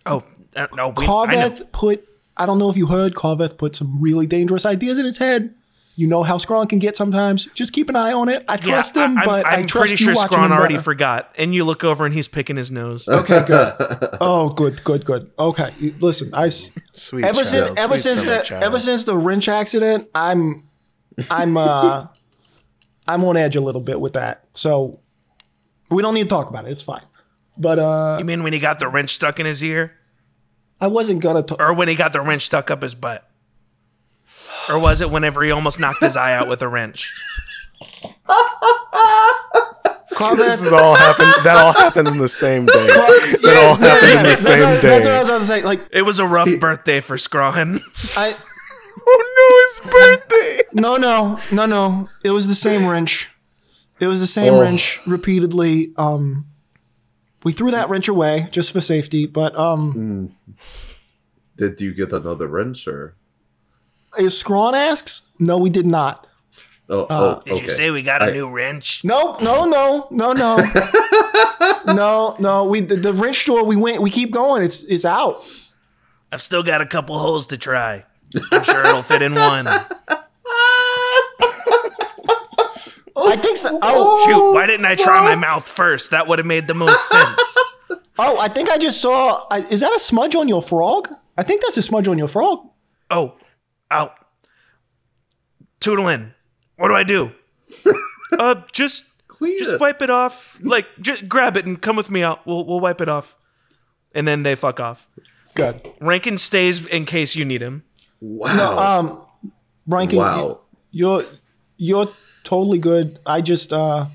[0.07, 0.25] Oh,
[0.57, 1.07] uh, no, we, I.
[1.07, 5.05] Carveth put, I don't know if you heard, Carveth put some really dangerous ideas in
[5.05, 5.55] his head.
[5.97, 7.47] You know how Scrawn can get sometimes.
[7.53, 8.43] Just keep an eye on it.
[8.49, 10.83] I trust him, I, but i I'm trust pretty you sure watching Scrawn already better.
[10.85, 11.35] forgot.
[11.37, 13.07] And you look over and he's picking his nose.
[13.07, 13.73] Okay, good.
[14.21, 15.31] oh, good, good, good.
[15.39, 17.25] Okay, listen, I Sweet.
[17.25, 18.65] ever child, since sweet ever since the child.
[18.65, 20.69] ever since the wrench accident, I'm
[21.31, 22.07] I'm uh
[23.07, 24.45] I'm on edge a little bit with that.
[24.55, 25.01] So
[25.91, 26.71] we don't need to talk about it.
[26.71, 27.03] It's fine.
[27.59, 29.97] But uh You mean when he got the wrench stuck in his ear?
[30.81, 31.61] I wasn't gonna talk.
[31.61, 33.27] Or when he got the wrench stuck up his butt?
[34.69, 37.13] Or was it whenever he almost knocked his eye out with a wrench?
[40.37, 41.45] this is all happened.
[41.45, 42.87] That all happened in the same day.
[42.87, 45.19] That all happened in the That's same what, that's what I day.
[45.19, 45.63] was about to say.
[45.63, 47.81] Like It was a rough birthday for Scrawn.
[48.17, 48.35] I
[49.13, 49.93] Oh no, his
[50.29, 50.63] birthday.
[50.75, 52.09] no no no no.
[52.23, 53.30] It was the same wrench.
[54.01, 54.61] It was the same Oh.
[54.63, 55.93] wrench repeatedly.
[55.97, 56.47] Um,
[57.45, 60.35] we threw that wrench away just for safety, but um,
[61.57, 63.15] Did you get another wrench or?
[64.19, 66.27] as Scrawn asks, no, we did not.
[66.89, 67.63] Oh, Uh, oh, Did okay.
[67.65, 69.03] you say we got a I- new wrench?
[69.05, 70.57] No, no, no, no, no,
[71.95, 72.65] no, no.
[72.65, 73.65] We the, the wrench store.
[73.65, 74.03] We went.
[74.03, 74.63] We keep going.
[74.65, 75.37] It's it's out.
[76.33, 78.05] I've still got a couple holes to try.
[78.53, 79.69] I'm sure it'll fit in one.
[83.17, 83.79] I think so.
[83.83, 86.11] Oh, Shoot, why didn't I try my mouth first?
[86.11, 87.57] That would have made the most sense.
[88.19, 89.41] oh, I think I just saw.
[89.51, 91.09] I, is that a smudge on your frog?
[91.37, 92.67] I think that's a smudge on your frog.
[93.11, 93.37] Oh,
[93.91, 94.15] I'll.
[95.81, 96.33] Toodlin.
[96.77, 97.33] What do I do?
[98.39, 99.81] uh, just Clean just it.
[99.81, 100.59] wipe it off.
[100.63, 102.23] Like, just grab it and come with me.
[102.23, 102.47] Out.
[102.47, 103.37] We'll we'll wipe it off,
[104.15, 105.09] and then they fuck off.
[105.55, 105.91] Good.
[106.01, 107.85] Rankin stays in case you need him.
[108.21, 108.99] Wow.
[108.99, 109.23] Um,
[109.87, 110.61] Rankin, Wow.
[110.91, 111.25] you're
[111.77, 112.09] you're
[112.51, 113.17] totally good.
[113.25, 114.07] I just uh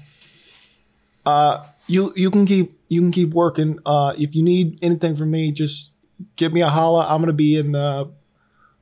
[1.25, 3.79] uh you you can keep you can keep working.
[3.85, 5.93] Uh, if you need anything from me, just
[6.35, 7.05] give me a holla.
[7.09, 8.11] I'm gonna be in the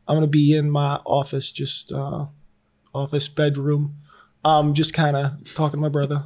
[0.08, 2.26] I'm gonna be in my office, just uh
[2.94, 3.96] office bedroom.
[4.46, 6.24] Um, just kind of talking to my brother.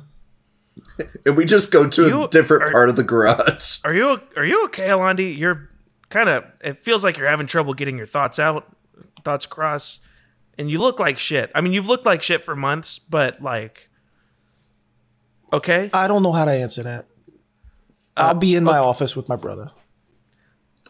[1.25, 3.77] and we just go to You a different are- part of the garage.
[3.83, 5.37] Are you are you okay, Alandi?
[5.37, 5.69] You're
[6.09, 6.43] kind of.
[6.63, 8.65] It feels like you're having trouble getting your thoughts out,
[9.23, 9.99] thoughts across,
[10.57, 11.51] and you look like shit.
[11.55, 13.89] I mean, you've looked like shit for months, but like,
[15.53, 15.89] okay.
[15.93, 17.05] I don't know how to answer that.
[18.15, 19.71] Uh, I'll be in my office with my brother.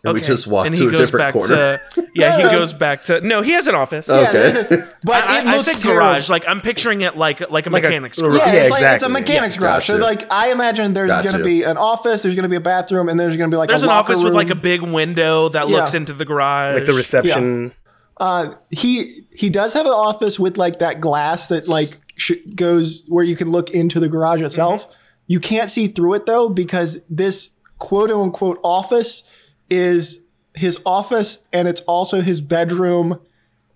[0.03, 1.81] And we just walk And to he a goes different back corner.
[1.95, 3.19] To, yeah, he goes back to.
[3.21, 4.07] No, he has an office.
[4.07, 4.31] Okay.
[4.31, 6.01] there's a- but I, it I looks said terrible.
[6.01, 6.29] garage.
[6.29, 8.37] Like I'm picturing it like like a Like mechanic's Yeah, garage.
[8.37, 9.13] Yeah, it's like it's a exactly.
[9.21, 9.87] mechanics garage.
[9.87, 11.31] So like I imagine there's Gotcha.
[11.31, 13.81] gonna be an office, there's gonna be a bathroom, and there's gonna be like There's
[13.81, 16.75] a an locker office with like a big window that looks into the garage.
[16.75, 17.73] Like the reception.
[18.19, 23.05] Uh, he he does have an office with like that glass that like sh- goes
[23.07, 24.87] where you can look into the garage itself.
[24.87, 25.01] Mm-hmm.
[25.27, 29.23] You can't see through it though because this quote unquote office
[29.69, 30.21] is
[30.55, 33.19] his office and it's also his bedroom.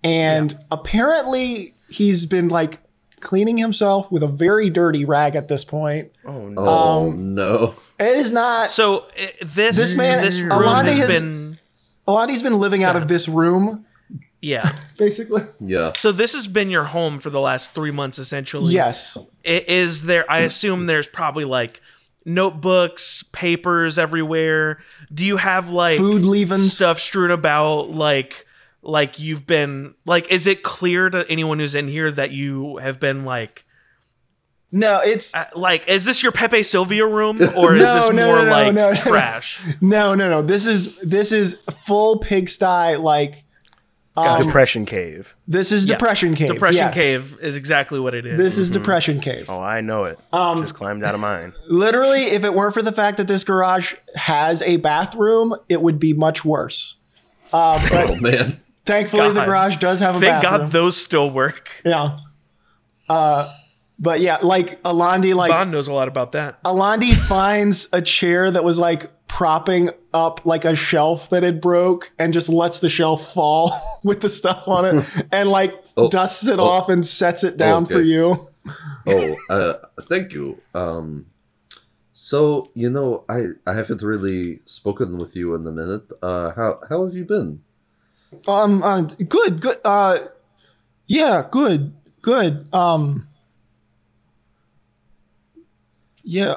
[0.02, 2.80] And apparently he's been like
[3.20, 6.10] cleaning himself with a very dirty rag at this point.
[6.24, 6.54] Oh no.
[6.66, 7.74] Oh Um, no.
[8.00, 8.70] It is not.
[8.70, 11.58] So i- this This man- this room Alandi has has- been
[12.08, 13.84] Alandi's been living out of this room,
[14.42, 14.70] yeah.
[14.98, 15.42] basically.
[15.60, 15.92] Yeah.
[15.96, 18.74] So this has been your home for the last three months, essentially.
[18.74, 19.16] Yes.
[19.46, 20.30] I- Is there?
[20.30, 21.80] I assume there's probably like
[22.26, 24.80] notebooks, papers everywhere.
[25.12, 26.72] Do you have like Food leavings.
[26.74, 27.90] stuff strewn about?
[27.90, 28.46] Like,
[28.82, 30.30] like you've been like?
[30.30, 33.64] Is it clear to anyone who's in here that you have been like?
[34.74, 38.26] No, it's uh, Like, is this your Pepe Sylvia room, or is No, this no,
[38.26, 38.94] more no, no, like no, no.
[38.96, 39.60] trash?
[39.82, 40.40] no, no, no.
[40.42, 42.96] This is this is full pigsty.
[42.96, 43.44] Like
[44.14, 45.34] Depression cave.
[45.48, 45.94] this is Yeah.
[45.94, 46.48] depression cave.
[46.48, 46.94] Depression yes.
[46.94, 48.36] cave is exactly what it is.
[48.36, 49.46] This is depression cave.
[49.48, 50.18] Oh, I know it.
[50.32, 51.52] Um, Just climbed out of mine.
[51.68, 55.98] Literally, if it weren't for the fact that this garage has a bathroom, it would
[55.98, 56.96] be much worse.
[57.54, 58.60] Uh, but Oh man.
[58.84, 60.32] thankfully, the garage does have a bathroom.
[60.32, 60.60] Thank bathroom.
[60.62, 61.70] God those still work.
[61.84, 62.18] yeah.
[63.08, 63.48] Uh,
[63.98, 66.62] but yeah, like Alandi, like Bon knows a lot about that.
[66.64, 72.12] Alandi finds a chair that was like propping up like a shelf that had broke
[72.18, 73.72] and just lets the shelf fall
[74.04, 75.72] with the stuff on it and like
[76.10, 77.94] dusts it off and sets it down Okay.
[77.94, 78.48] for you.
[79.06, 80.60] Oh, uh, thank you.
[80.74, 81.26] Um,
[82.12, 86.12] so you know, I I haven't really spoken with you in a minute.
[86.22, 87.62] Uh, how how have you been?
[88.46, 89.78] Um, uh, good, good.
[89.84, 90.18] Uh,
[91.06, 92.66] yeah, good, good.
[92.72, 93.28] Um,
[96.22, 96.56] yeah.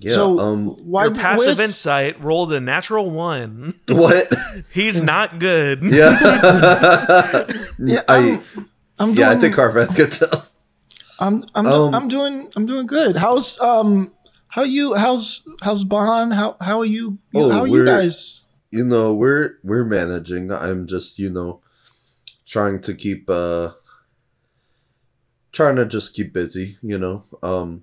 [0.00, 0.14] Yeah.
[0.14, 3.74] so um, why Your passive where's- insight rolled a natural one.
[3.88, 4.24] what?
[4.72, 5.82] He's not good.
[5.82, 6.12] yeah.
[7.78, 9.18] Yeah, I I'm, I'm doing.
[9.26, 9.30] yeah.
[9.30, 10.46] I think Carveth could tell.
[11.20, 13.16] I'm I'm Um, I'm doing I'm doing good.
[13.16, 14.12] How's um
[14.48, 16.30] how you how's how's Bon?
[16.32, 17.18] How how are you?
[17.32, 18.44] you Oh, how are you guys?
[18.70, 21.62] you know we're we're managing i'm just you know
[22.44, 23.70] trying to keep uh
[25.52, 27.82] trying to just keep busy you know um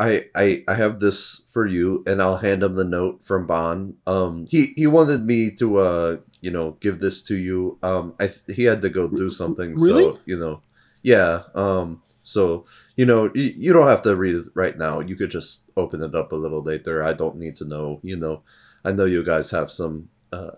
[0.00, 3.94] i i i have this for you and i'll hand him the note from bon
[4.06, 8.26] um he he wanted me to uh you know give this to you um i
[8.26, 10.10] th- he had to go do something Really?
[10.12, 10.62] so you know
[11.02, 12.64] yeah um so
[12.96, 16.02] you know you, you don't have to read it right now you could just open
[16.02, 18.42] it up a little later i don't need to know you know
[18.84, 20.10] I know you guys have some.
[20.32, 20.50] Uh...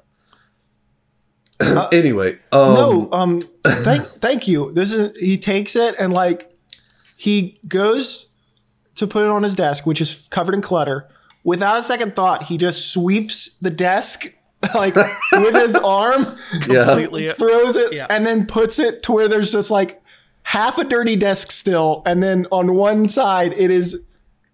[1.93, 4.73] anyway, um, no, um, thank thank you.
[4.73, 6.53] This is he takes it and like
[7.17, 8.26] he goes
[8.97, 11.09] to put it on his desk, which is covered in clutter.
[11.45, 14.27] Without a second thought, he just sweeps the desk
[14.75, 16.27] like with his arm,
[16.69, 17.33] yeah, Completely.
[17.35, 18.07] throws it, Yeah.
[18.11, 20.03] and then puts it to where there's just like
[20.43, 24.01] half a dirty desk still, and then on one side it is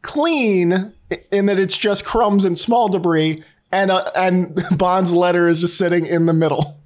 [0.02, 0.92] clean
[1.31, 5.78] in that it's just crumbs and small debris, and uh, and Bon's letter is just
[5.78, 6.78] sitting in the middle.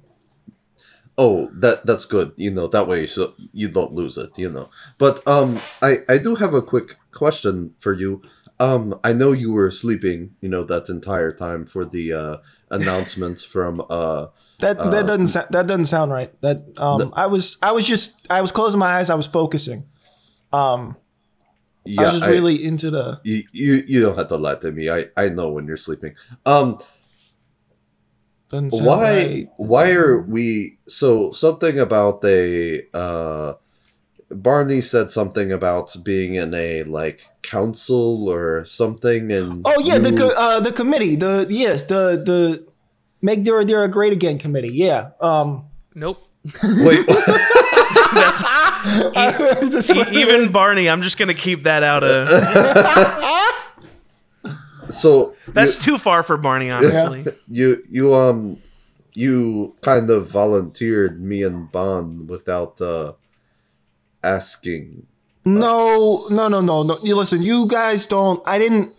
[1.17, 2.31] Oh, that that's good.
[2.37, 4.37] You know that way, so you don't lose it.
[4.37, 8.21] You know, but um, I I do have a quick question for you.
[8.59, 10.35] Um, I know you were sleeping.
[10.41, 12.37] You know that entire time for the uh
[12.71, 14.27] announcements from uh.
[14.59, 16.33] That that doesn't sa- that doesn't sound right.
[16.41, 19.11] That um, I was I was just I was closing my eyes.
[19.11, 19.85] I was focusing.
[20.51, 20.95] Um,
[21.85, 23.21] Yeah, I was just really into the.
[23.23, 24.89] you, you you don't have to lie to me.
[24.89, 26.15] I I know when you're sleeping.
[26.45, 26.79] Um,
[28.49, 29.49] Doesn't why right.
[29.57, 33.53] why are we so something about a uh
[34.31, 40.11] barney said something about being in a like council or something and Oh yeah, the
[40.11, 41.15] you- co- uh, the committee.
[41.15, 42.65] The yes, the the
[43.21, 44.71] make Dura Great Again committee.
[44.73, 45.11] Yeah.
[45.19, 45.65] Um.
[45.95, 46.17] Nope.
[46.63, 47.05] wait
[48.13, 48.41] That's
[49.69, 50.89] Just e- even Barney.
[50.89, 52.27] I'm just gonna keep that out of.
[54.91, 57.25] so That's too far for Barney, honestly.
[57.47, 58.61] you you um
[59.13, 63.13] you kind of volunteered me and bon without uh
[64.23, 65.07] asking
[65.45, 66.95] No, no, no, no, no.
[67.03, 68.41] You listen, you guys don't.
[68.45, 68.93] I didn't.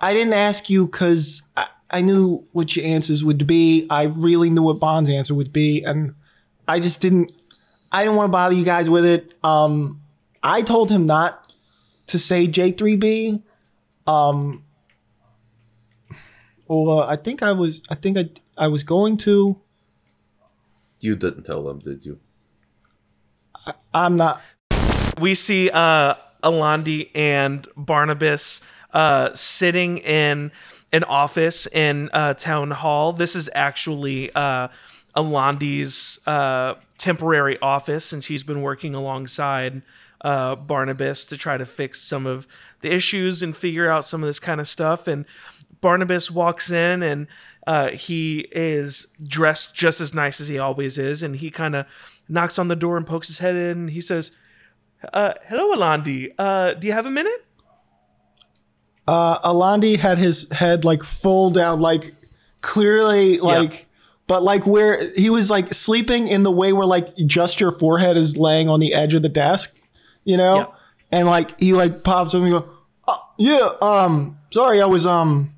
[0.00, 3.86] I didn't ask you because I, I knew what your answers would be.
[3.88, 6.14] I really knew what Bon's answer would be, and
[6.68, 7.32] I just didn't.
[7.90, 9.32] I didn't want to bother you guys with it.
[9.42, 10.00] Um,
[10.42, 11.52] I told him not
[12.08, 13.42] to say J three B.
[14.06, 14.63] Um,
[16.74, 17.80] or I think I was.
[17.90, 18.30] I think I.
[18.56, 19.60] I was going to.
[21.00, 22.18] you didn't tell them did you
[23.92, 24.40] I'm not.
[25.20, 28.60] we see uh Alandi and Barnabas
[28.92, 30.52] uh sitting in
[30.92, 33.12] an office in uh town hall.
[33.12, 34.68] This is actually uh
[35.16, 39.82] Alandi's uh temporary office since he's been working alongside
[40.20, 42.46] uh Barnabas to try to fix some of
[42.80, 45.24] the issues and figure out some of this kind of stuff and
[45.84, 47.26] Barnabas walks in and
[47.66, 51.84] uh, he is dressed just as nice as he always is, and he kind of
[52.26, 53.78] knocks on the door and pokes his head in.
[53.78, 54.32] And he says,
[55.12, 56.32] uh, "Hello, Alandi.
[56.38, 57.44] Uh, do you have a minute?"
[59.06, 62.14] Uh, Alandi had his head like full down, like
[62.62, 63.86] clearly like,
[64.26, 68.16] but like where he was like sleeping in the way where like just your forehead
[68.16, 69.76] is laying on the edge of the desk,
[70.24, 70.72] you know,
[71.12, 72.70] and like he like pops up and go,
[73.06, 75.53] oh, yeah, um, sorry, I was um,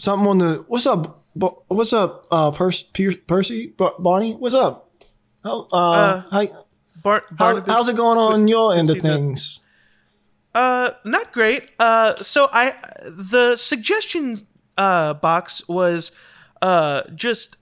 [0.00, 2.86] something on the what's up, what's up, uh, Percy,
[3.26, 4.90] Percy, Bar- Barney, what's up?
[5.44, 6.46] How, uh, Uh, how,
[7.02, 9.08] Bar- how, how's it going on your end of see that.
[9.08, 9.60] things?
[10.54, 11.68] Uh, not great.
[11.78, 12.74] Uh, so I
[13.08, 14.44] the suggestions
[14.76, 16.12] uh box was
[16.62, 17.56] uh just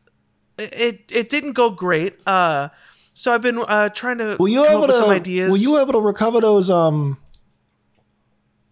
[0.58, 2.20] it it didn't go great.
[2.26, 2.68] Uh,
[3.12, 5.02] so I've been uh trying to Were you come able up with to?
[5.02, 5.50] some ideas.
[5.50, 7.18] Were you able to recover those um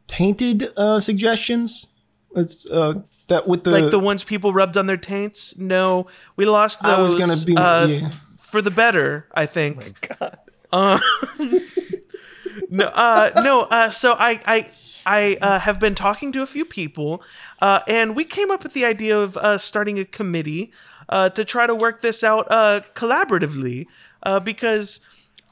[0.06, 1.88] tainted uh, suggestions?
[2.34, 5.56] It's uh that with the, like the ones people rubbed on their taints?
[5.58, 6.06] No,
[6.36, 6.98] we lost those.
[6.98, 8.10] I was gonna be- uh, yeah.
[8.38, 9.28] for the better.
[9.34, 10.10] I think.
[10.20, 10.32] My
[10.72, 10.98] Uh,
[12.70, 13.62] no, uh, no.
[13.62, 14.68] Uh, so I, I,
[15.06, 17.22] I uh, have been talking to a few people,
[17.60, 20.72] uh, and we came up with the idea of uh, starting a committee
[21.08, 23.86] uh, to try to work this out uh, collaboratively,
[24.24, 25.00] uh, because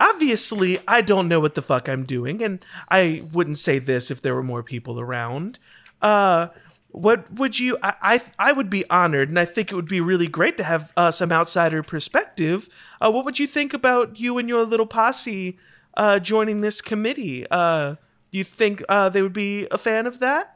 [0.01, 4.21] obviously I don't know what the fuck I'm doing, and I wouldn't say this if
[4.21, 5.59] there were more people around.
[6.03, 6.49] Uh,
[6.95, 7.77] what would you?
[7.83, 10.65] I, I I would be honored, and I think it would be really great to
[10.65, 12.69] have uh, some outsider perspective.
[13.01, 15.59] Uh, what would you think about you and your little posse
[15.97, 17.47] uh, joining this committee?
[17.51, 17.97] Uh,
[18.31, 20.55] do you think uh, they would be a fan of that?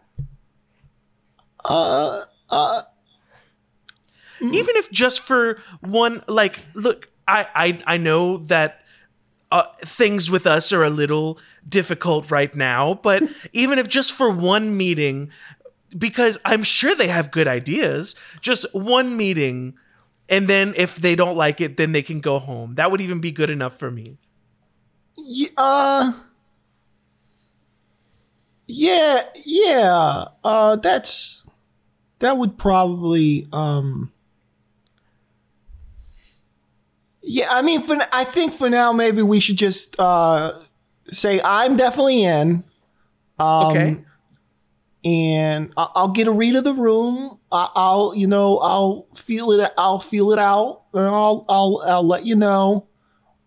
[1.64, 2.82] uh uh
[4.40, 8.80] even if just for one like look i i, I know that
[9.50, 13.22] uh, things with us are a little difficult right now but
[13.52, 15.30] even if just for one meeting
[15.96, 18.14] because i'm sure they have good ideas.
[18.40, 19.74] Just one meeting
[20.28, 22.74] and then if they don't like it then they can go home.
[22.74, 24.18] That would even be good enough for me.
[25.16, 26.12] Y- uh
[28.66, 31.42] yeah yeah uh that's
[32.18, 34.12] that would probably um
[37.22, 40.52] yeah i mean for I think for now maybe we should just uh
[41.10, 42.64] say i'm definitely in.
[43.40, 44.02] Okay
[45.08, 47.38] and I- I'll get a read of the room.
[47.50, 49.72] I- I'll, you know, I'll feel it.
[49.78, 52.86] I'll feel it out, and I'll, I'll, I'll let you know.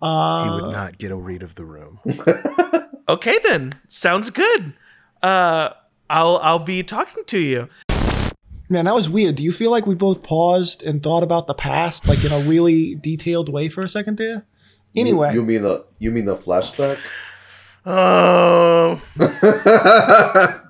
[0.01, 1.99] he Uh, would not get a read of the room.
[3.09, 4.74] okay then sounds good
[5.22, 5.70] uh
[6.09, 7.68] i'll i'll be talking to you
[8.70, 9.36] man, that was weird.
[9.36, 12.39] Do you feel like we both paused and thought about the past, like in a
[12.49, 14.45] really detailed way for a second there?
[14.95, 16.97] Anyway, you, you mean the you mean the flashback?
[17.86, 19.01] Oh,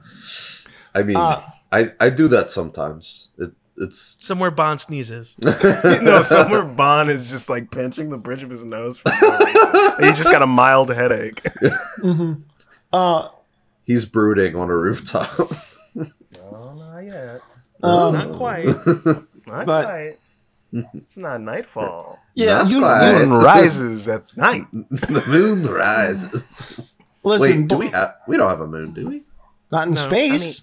[0.96, 3.32] I mean, Uh, I I do that sometimes.
[3.38, 8.50] It, it's somewhere bon sneezes no, somewhere Bon is just like pinching the bridge of
[8.50, 8.98] his nose.
[9.00, 11.42] For he just got a mild headache.
[12.94, 13.30] uh,
[13.86, 15.30] he's brooding on a rooftop.
[16.54, 17.42] Oh, not yet.
[17.84, 18.66] um, not quite
[19.48, 20.14] Not But- quite.
[20.94, 22.18] It's not nightfall.
[22.36, 22.80] yeah, the you.
[22.82, 24.66] Moon rises at night.
[24.72, 26.80] the moon rises.
[27.26, 27.62] listen.
[27.64, 28.10] Wait, do we have?
[28.28, 29.24] We don't have a moon, do we?
[29.72, 30.62] not in No, I space?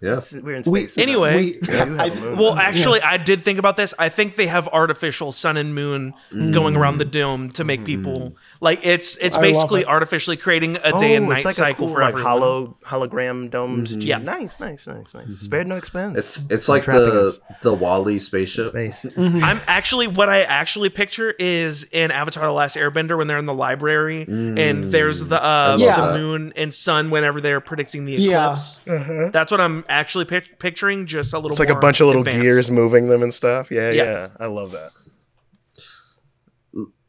[0.00, 0.32] Yes.
[0.32, 0.98] We're in We- space.
[0.98, 2.36] Anyway, we, Yeah, you have I- a moon.
[2.38, 3.94] Well, actually, I did think about this.
[3.98, 6.52] I think they have artificial sun and moon mm.
[6.52, 8.36] going around the dome to make people mm-hmm.
[8.60, 9.86] Like it's it's I basically it.
[9.86, 12.30] artificially creating a day and Oh, night like cycle a cool, for like everyone.
[12.30, 13.92] hollow hologram domes.
[13.92, 14.08] and mm-hmm.
[14.08, 14.18] Yeah.
[14.18, 15.24] nice, nice, nice, nice.
[15.26, 15.30] Mm-hmm.
[15.30, 16.18] Spared no expense.
[16.18, 18.66] It's it's like the the WALL-E spaceship.
[18.66, 19.04] space.
[19.18, 19.44] Mm-hmm.
[19.44, 23.44] I'm actually what I actually picture is in Avatar: The Last Airbender when they're in
[23.46, 24.90] the library and mm.
[24.90, 26.12] there's the uh, Yeah.
[26.12, 28.56] the moon and sun whenever they're predicting the Yeah.
[28.84, 29.32] eclipse.
[29.32, 31.06] That's what I'm actually pic- picturing.
[31.06, 31.50] Just a little.
[31.50, 32.42] It's like a bunch of little advanced.
[32.42, 33.70] gears moving them and stuff.
[33.70, 34.02] Yeah, Yeah.
[34.04, 34.90] yeah, I love that.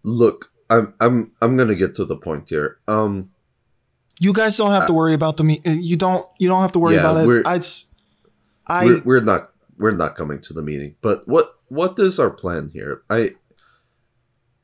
[0.04, 2.78] Look, I'm I'm I'm gonna get to the point here.
[2.88, 3.32] Um,
[4.20, 5.62] you guys don't have to worry about the me.
[5.66, 6.26] You don't.
[6.38, 7.28] You don't have to worry Yeah, about it.
[7.28, 7.88] we're- I, s-
[8.68, 10.96] I we're, we're not we're not coming to the meeting.
[11.02, 13.02] But what what is our plan here?
[13.10, 13.30] I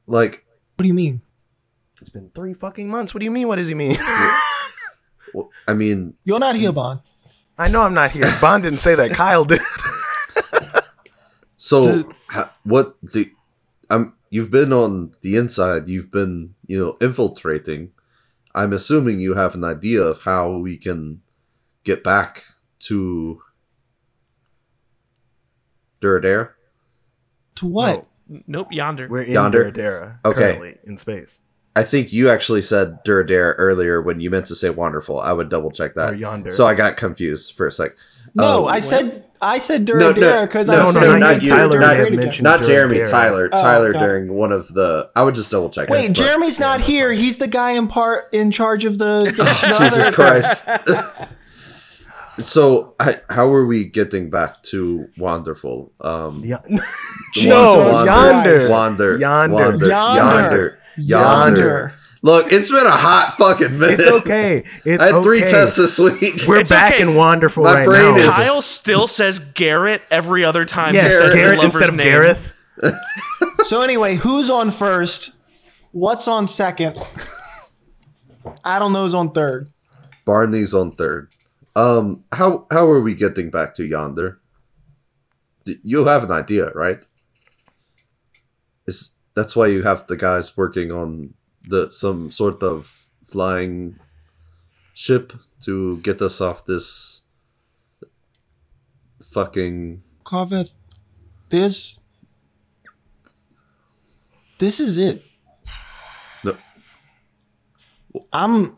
[0.07, 0.45] like
[0.75, 1.21] what do you mean?
[2.01, 3.13] It's been three fucking months.
[3.13, 3.47] What do you mean?
[3.47, 3.95] What does he mean?
[5.67, 7.01] I mean, You're not here, Bon.
[7.57, 8.25] I know I'm not here.
[8.41, 9.11] Bon didn't say that.
[9.11, 9.61] Kyle did.
[11.57, 13.31] so The- ha, what the
[13.89, 15.87] I'm you've been on the inside.
[15.87, 17.91] You've been you know infiltrating.
[18.53, 21.21] I'm assuming you have an idea of how we can
[21.83, 22.43] get back
[22.79, 23.41] to
[26.01, 26.51] Duradere.
[27.55, 28.07] To what?
[28.47, 29.07] Nope, yonder.
[29.07, 29.63] We're in Yonder?
[29.65, 30.19] Yonder.
[30.25, 30.39] Okay.
[30.39, 31.39] currently in space.
[31.77, 35.19] I think you actually said Duradere earlier when you meant to say wonderful.
[35.19, 36.13] I would double check that.
[36.13, 36.49] Or yonder.
[36.49, 37.91] So I got confused for a sec.
[38.33, 41.19] No, Um, I said I said No, no, Duradere because no, I said no, I
[41.19, 41.51] not need you.
[41.51, 42.15] Duradere Not- again.
[42.15, 43.09] mentioned- not Jeremy, Duradere.
[43.11, 43.49] Tyler.
[43.51, 43.99] Oh, Tyler okay.
[43.99, 45.09] during one of the.
[45.15, 45.89] I would just double check.
[45.89, 47.11] Wait, it, but- Jeremy's not here.
[47.11, 49.25] He's the guy in part in charge of the.
[49.35, 50.67] the, the Jesus Christ.
[52.37, 55.91] so, I, how are we getting back to Wonderful?
[56.01, 56.59] Um, Yeah.
[56.67, 56.81] No,
[57.83, 58.05] Christ.
[58.05, 58.69] yonder.
[58.69, 59.53] Wander, Yonder.
[59.55, 59.87] Wander, Yonder.
[59.87, 61.93] Yonder, Yonder.
[62.25, 63.99] Look, it's been a hot fucking minute.
[63.99, 64.63] It's okay.
[64.83, 65.51] It's I had three okay.
[65.51, 66.41] tests this week.
[66.47, 67.03] We're It's back okay.
[67.03, 68.17] in wonderful My right brain now.
[68.17, 71.95] is- Kyle still says Garrett every other time yes, he says Garrett lover's instead of
[71.95, 72.07] name.
[72.07, 72.53] Gareth.
[73.65, 75.31] So anyway, who's on first?
[75.91, 76.97] What's on second?
[78.63, 79.69] I don't know who's on third.
[80.25, 81.31] Barney's on third.
[81.75, 84.39] Um, how how are we getting back to Yonder?
[85.83, 86.99] You have an idea, right?
[88.87, 91.34] Is that's why you have the guys working on
[91.67, 93.99] the some sort of flying
[94.93, 97.23] ship to get us off this
[99.21, 100.71] fucking Carveth,
[101.49, 101.99] this
[104.57, 105.23] this is it.
[106.43, 106.55] no
[108.31, 108.75] I'm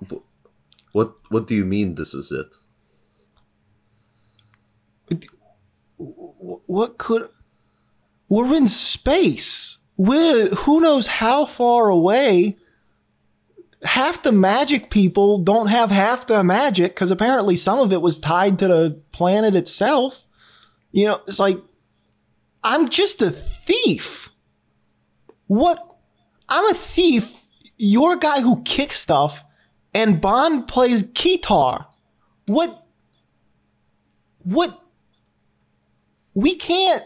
[0.92, 2.56] what what do you mean this is it?
[6.68, 7.30] what could
[8.30, 9.78] we're in space.
[9.96, 12.58] We're who knows how far away.
[13.84, 18.17] Half the magic people don't have half the magic because apparently some of it was
[18.17, 20.25] tied to the planet itself.
[20.91, 21.59] You know, it's like
[22.63, 24.30] I'm just a thief.
[25.45, 25.78] What?
[26.49, 27.34] I'm a thief.
[27.78, 29.43] You're a guy who kicks stuff,
[29.93, 31.88] and Bon plays guitar.
[32.47, 32.86] What?
[34.39, 34.82] What?
[36.34, 37.03] We can't.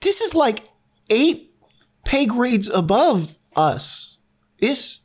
[0.00, 0.64] This is like
[1.10, 1.54] eight
[2.04, 4.20] pay grades above us.
[4.58, 5.00] It's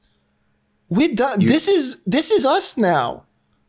[0.95, 1.41] we're done.
[1.41, 3.23] You- this is this is us now.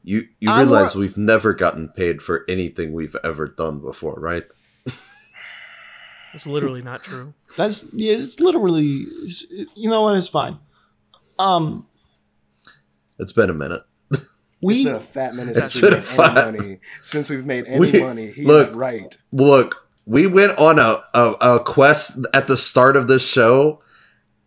[0.04, 4.14] You you I'm realize more- we've never gotten paid for anything we've ever done before,
[4.18, 4.44] right?
[6.32, 7.32] That's literally not true.
[7.56, 8.14] That's yeah.
[8.14, 9.04] It's literally.
[9.24, 10.16] It's, you know what?
[10.18, 10.58] It's fine.
[11.38, 11.86] Um,
[13.18, 13.82] It's been a minute.
[14.60, 16.80] we It's been a fat minute It's since we've been a made fat- any money.
[17.02, 18.70] Since we've made any We- money, he's look.
[18.74, 19.16] right.
[19.32, 23.80] Look, we went on a, a, a quest at the start of this show,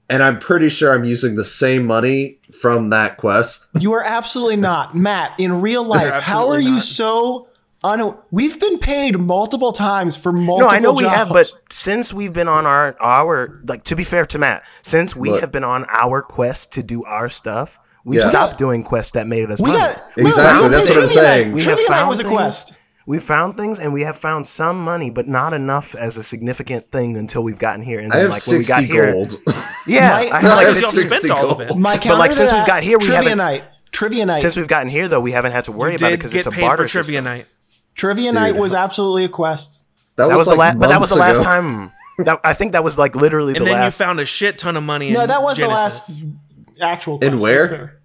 [0.10, 3.70] and I'm pretty sure I'm using the same money from that quest.
[3.80, 5.34] You are absolutely not, Matt.
[5.40, 7.48] In real life, how are absolutely you so?
[7.82, 10.70] Un- We've been paid multiple times for multiple.
[10.70, 14.04] No, I know we have, but since we've been on our our like to be
[14.04, 15.40] fair to Matt, since we Look.
[15.42, 18.30] have been on our quest to do our stuff, we've Yeah.
[18.30, 19.80] stopped doing quests that made us we money.
[19.80, 21.48] got Exactly, we that's what I'm saying.
[21.50, 21.54] Night.
[21.56, 22.74] We have Trivia Night found was a things- quest.
[23.10, 26.92] We found things and we have found some money, but not enough as a significant
[26.92, 28.00] thing until we've gotten here.
[28.00, 29.34] And I then, have like when we 60 got here, gold.
[29.88, 31.68] yeah, My- I I have, have like, Because y'all 60 of it.
[31.70, 31.80] gold.
[31.80, 33.64] My But, counter like, to since we've that, got here, we Trivia haven't- Night.
[33.92, 34.42] Trivia Night.
[34.42, 36.52] since we've gotten here though, we haven't had to worry about it because it's a
[36.52, 37.24] paid barter for trivia system.
[37.26, 37.48] night.
[37.96, 38.36] Trivia Dude.
[38.36, 39.84] Night was absolutely a quest.
[40.18, 41.44] That, That was the like last, but that was the last ago.
[41.46, 41.92] time.
[42.20, 44.00] That, I think that was like literally And the then last.
[44.00, 45.10] you found a shit ton of money.
[45.12, 46.20] No, in that was Genesis.
[46.20, 47.18] the last actual.
[47.18, 47.34] Quest.
[47.34, 48.00] In where?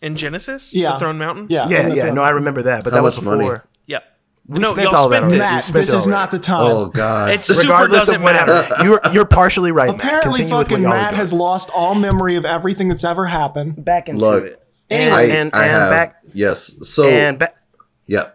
[0.00, 0.72] In Genesis.
[0.74, 0.92] Yeah.
[0.92, 1.48] the Throne Mountain.
[1.50, 1.68] Yeah.
[1.68, 2.12] yeah, yeah.
[2.12, 3.36] No, I remember that, but How that was before.
[3.36, 3.60] money?
[4.48, 4.54] Before.
[4.54, 4.54] yeah.
[4.54, 5.36] We no, spent y'all all that already.
[5.36, 5.38] it.
[5.38, 6.10] Matt, Matt, spent this is already.
[6.10, 6.60] not the time.
[6.60, 7.30] Oh god.
[7.32, 8.84] It super doesn't of whatever, matter.
[8.84, 9.90] you're you're partially right.
[9.90, 13.84] Apparently, Continue with what fucking Matt has lost all memory of everything that's ever happened.
[13.84, 14.62] back into Look, it.
[14.90, 16.88] Anyway, I, and, and, I and have back yes.
[16.88, 17.56] So and back.
[18.06, 18.30] yeah.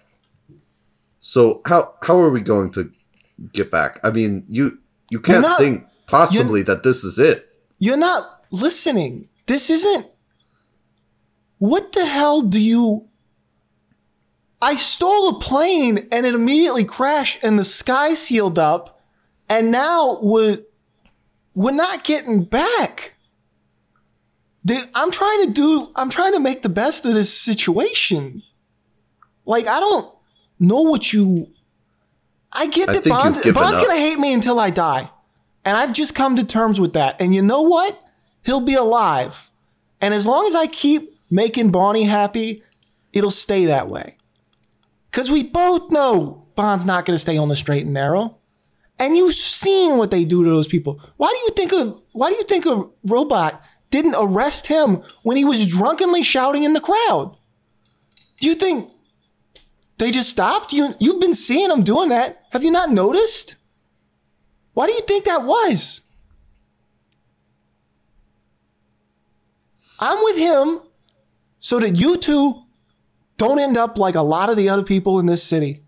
[1.20, 2.92] So how how are we going to
[3.54, 4.00] get back?
[4.04, 4.78] I mean, you
[5.10, 7.50] you can't not- think possibly that this is it.
[7.80, 9.30] You're not listening.
[9.48, 10.06] This isn't.
[11.58, 13.08] What the hell do you.
[14.64, 19.02] I stole a plane and it immediately crashed and the sky sealed up,
[19.50, 20.60] and now we're,
[21.54, 23.16] we're not getting back.
[24.64, 28.42] The- I'm trying to do, I'm trying to make the best of this situation.
[29.46, 30.14] Like, I don't
[30.60, 31.52] know what you.
[32.54, 33.86] I get I that Bon's, Bon's up.
[33.88, 35.10] gonna hate me until I die.
[35.66, 37.18] And I've just come to terms with that.
[37.20, 38.02] And you know what?
[38.46, 39.52] He'll be alive.
[40.00, 42.64] And as long as I keep making Bonnie happy,
[43.12, 44.18] it'll stay that way.
[45.14, 48.40] Because we both know Bon's not going to stay on the straight and narrow.
[48.98, 51.00] And you've seen what they do to those people.
[51.18, 55.38] Why do you think a why do you think a robot didn't arrest him when
[55.38, 57.38] he was drunkenly shouting in the crowd?
[58.40, 58.90] Do you think
[60.00, 60.74] they just stopped?
[60.74, 62.46] You you've been seeing them doing that.
[62.52, 63.56] Have you not noticed?
[64.74, 66.02] Why do you think that was?
[70.00, 70.80] I'm with him
[71.60, 72.63] so that you two
[73.38, 75.80] don't end up like a lot of the other people in this city.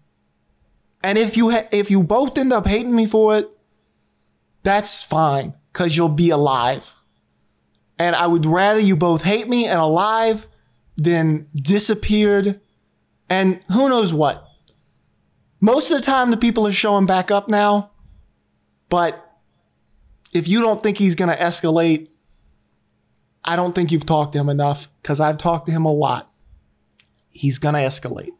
[1.03, 3.49] And if you ha- if you both end up hating me for it,
[4.63, 6.95] that's fine cuz you'll be alive.
[7.97, 10.47] And I would rather you both hate me and alive
[10.97, 12.59] than disappeared
[13.29, 14.45] and who knows what.
[15.59, 17.91] Most of the time, the people are showing back up now.
[18.89, 19.21] But
[20.33, 22.09] if you don't think he's going to escalate,
[23.43, 26.31] I don't think you've talked to him enough because I've talked to him a lot.
[27.35, 28.31] He's to escalate.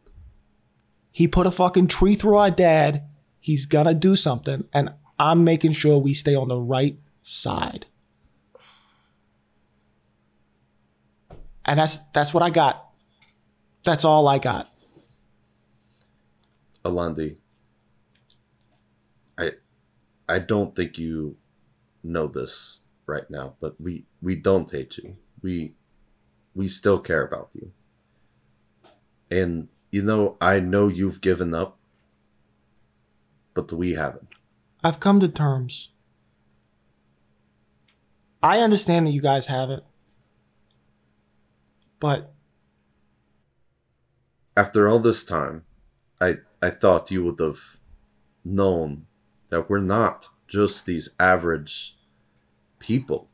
[1.12, 3.06] He put a fucking tree through our dad.
[3.38, 4.64] He's to do something.
[4.72, 7.84] And I'm making sure we stay on the right side.
[11.66, 12.88] And that's that's what I got.
[13.84, 14.70] That's all I got.
[16.82, 17.36] Alandi,
[19.36, 19.50] I
[20.26, 21.36] I don't think you
[22.02, 25.16] know this right now, but we we don't hate you.
[25.42, 25.74] We
[26.54, 27.72] we still care about you.
[29.30, 31.78] And you know, I know you've given up,
[33.54, 34.28] but we haven't.
[34.84, 35.90] I've come to terms.
[38.42, 39.82] I understand that you guys haven't.
[41.98, 42.32] But
[44.56, 45.64] After all this time,
[46.20, 47.78] I I thought you would have
[48.44, 49.06] known
[49.48, 51.96] that we're not just these average
[52.78, 53.28] people.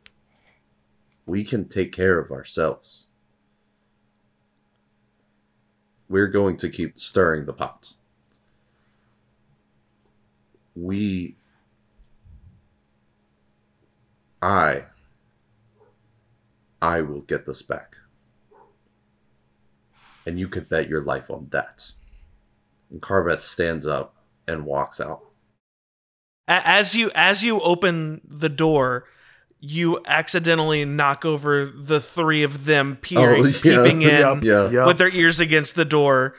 [1.27, 3.09] We can take care of ourselves.
[6.13, 7.95] We're going to keep stirring the pot.
[10.75, 11.37] We.
[14.43, 14.85] I.
[16.83, 17.97] I will get this back.
[20.27, 21.93] And you could bet your life on that.
[22.91, 24.15] And Carveth stands up
[24.47, 25.25] and walks out.
[26.47, 29.07] As you as you open the door,
[29.65, 33.83] you accidentally knock over the three of them peering, Oh, yeah.
[33.85, 34.69] peeping in Yeah.
[34.71, 34.87] Yup.
[34.89, 36.35] with their ears against the door,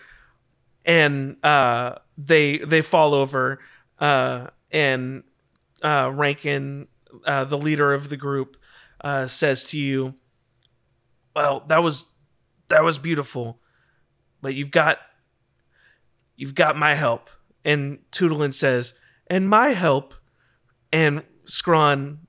[0.85, 3.59] and uh, they they fall over.
[3.97, 5.23] Uh, and
[5.81, 6.87] uh, Rankin,
[7.25, 8.57] uh, the leader of the group,
[9.01, 10.15] uh, says to you,
[11.33, 12.07] "Well, that was
[12.67, 13.61] that was beautiful,
[14.41, 14.97] but you've got
[16.35, 17.29] you've got my help."
[17.63, 18.93] And Toodlin says,
[19.27, 20.13] "And my help."
[20.91, 22.19] And Scrawn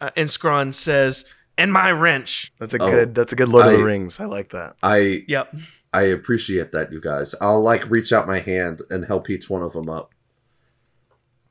[0.00, 1.24] uh, and Scrawn says,
[1.56, 3.14] "And my wrench." That's a Oh, good.
[3.14, 4.20] That's a good Lord of the Rings.
[4.20, 4.76] I like that.
[4.82, 5.54] I Yep.
[5.92, 7.34] I appreciate that, you guys.
[7.40, 10.14] I'll like reach out my hand and help each one of them up.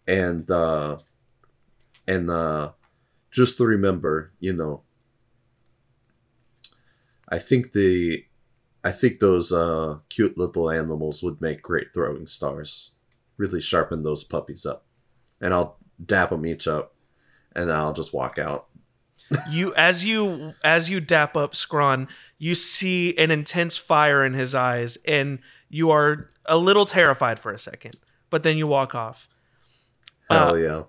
[0.08, 0.98] And uh
[2.08, 2.72] and uh
[3.32, 4.84] just to remember, you know,
[7.30, 8.26] I think the
[8.84, 12.94] I think those uh cute little animals would make great throwing stars.
[13.38, 14.86] Really sharpen those puppies up.
[15.42, 16.94] And I'll dap them each up
[17.58, 18.68] and I'll just walk out.
[19.50, 24.56] you as you as you dap up Scrawn, you see an intense fire in his
[24.56, 25.40] eyes, and
[25.70, 27.98] you are a little terrified for a second,
[28.30, 29.28] but then you walk off.
[30.30, 30.84] Hell Uh, yeah.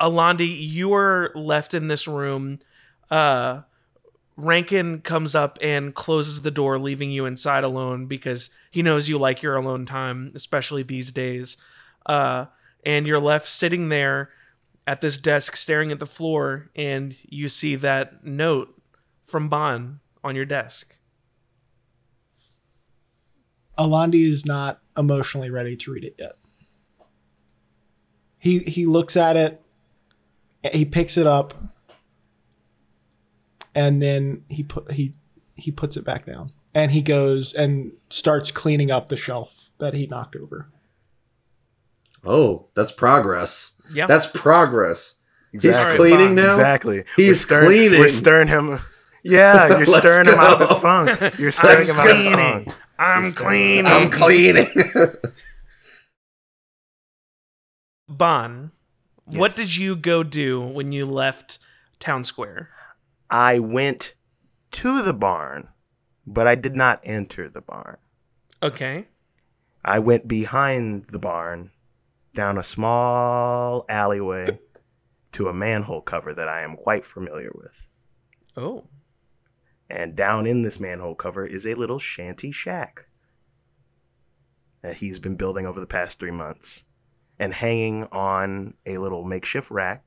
[0.00, 2.58] Alandi, you are left in this room.
[3.10, 3.62] Uh,
[4.36, 9.18] Rankin comes up and closes the door, leaving you inside alone because he knows you
[9.18, 11.56] like your alone time, especially these days.
[12.06, 12.46] Uh,
[12.84, 14.30] and you're left sitting there
[14.90, 18.74] at this desk, staring at the floor, and you see that note
[19.22, 20.98] from Bon on your desk.
[23.78, 26.32] Alandi is not emotionally ready to read it yet.
[28.40, 29.62] He he looks at it,
[30.72, 31.54] he picks it up,
[33.76, 35.14] and then he put he
[35.54, 36.48] he puts it back down.
[36.74, 40.68] And he goes and starts cleaning up the shelf that he knocked over.
[42.24, 43.80] Oh, that's progress.
[43.92, 44.06] Yeah.
[44.06, 45.22] That's progress.
[45.52, 46.10] He's Exactly.
[46.10, 46.50] cleaning now.
[46.50, 47.04] Exactly.
[47.16, 48.00] He's we're stirring, cleaning.
[48.00, 48.78] We're stirring him.
[49.24, 51.38] Yeah, you're Let's stirring him out of his funk.
[51.38, 52.68] You're stirring him out of his funk.
[52.98, 53.86] I'm cleaning.
[53.86, 54.66] I'm cleaning.
[58.08, 58.72] Bon,
[59.24, 61.58] what did you go do when you left
[62.00, 62.68] Town Square?
[63.30, 64.14] I went
[64.72, 65.68] to the barn,
[66.26, 67.98] but I did not enter the barn.
[68.62, 69.06] Okay.
[69.84, 71.70] I went behind the barn,
[72.34, 74.58] down a small alleyway,
[75.32, 77.86] to a manhole cover that I am quite familiar with.
[78.56, 78.86] Oh.
[79.88, 83.06] And down in this manhole cover is a little shanty shack
[84.82, 86.84] that he's been building over the past three months.
[87.38, 90.04] And hanging on a little makeshift rack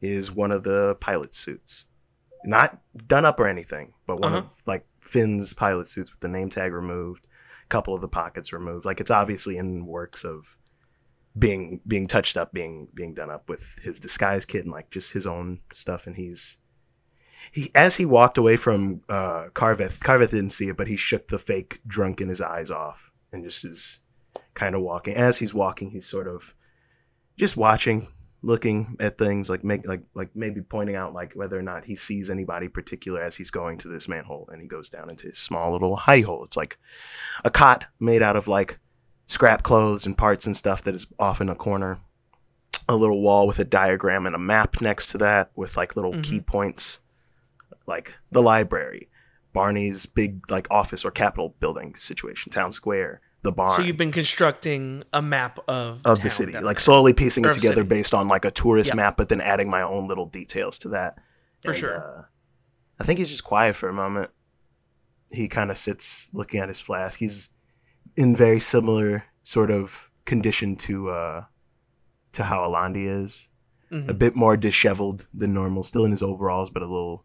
[0.00, 1.84] is one of the pilot suits.
[2.44, 4.46] Not done up or anything, but one Uh-huh.
[4.46, 7.26] of like Finn's pilot suits with the name tag removed,
[7.64, 8.84] a couple of the pockets removed.
[8.84, 10.56] Like it's obviously in works of
[11.36, 15.12] being being touched up, being being done up with his disguise kit and like just
[15.12, 16.06] his own stuff.
[16.06, 16.58] And he's
[17.52, 21.28] he as he walked away from uh Carveth, Carveth didn't see it, but he shook
[21.28, 24.00] the fake drunk in his eyes off and just is
[24.54, 25.14] kind of walking.
[25.14, 26.54] As he's walking, he's sort of
[27.36, 28.08] just watching,
[28.42, 31.96] looking at things, like make like like maybe pointing out like whether or not he
[31.96, 35.38] sees anybody particular as he's going to this manhole, and he goes down into his
[35.38, 36.44] small little high hole.
[36.44, 36.78] It's like
[37.44, 38.80] a cot made out of like
[39.28, 42.00] scrap clothes and parts and stuff that is off in a corner.
[42.88, 46.20] A little wall with a diagram and a map next to that with like little
[46.22, 46.98] key points,
[47.86, 49.08] like the library,
[49.52, 54.10] Barney's big like office or capitol building situation, town square, the barn So you've been
[54.10, 57.88] constructing a map of of the city, like slowly piecing it together city.
[57.88, 58.94] based on like a tourist Yeah.
[58.96, 61.18] map, but then adding my own little details to that.
[61.62, 61.96] For And, sure.
[62.18, 62.22] uh,
[62.98, 64.30] I think he's just quiet for a moment.
[65.30, 67.18] He kind of sits looking at his flask.
[67.18, 67.50] He's
[68.18, 71.44] in very similar sort of condition to uh
[72.32, 73.48] to how Alandi is.
[73.90, 74.08] Mhm.
[74.08, 77.24] A bit more disheveled than normal, still in his overalls, but a little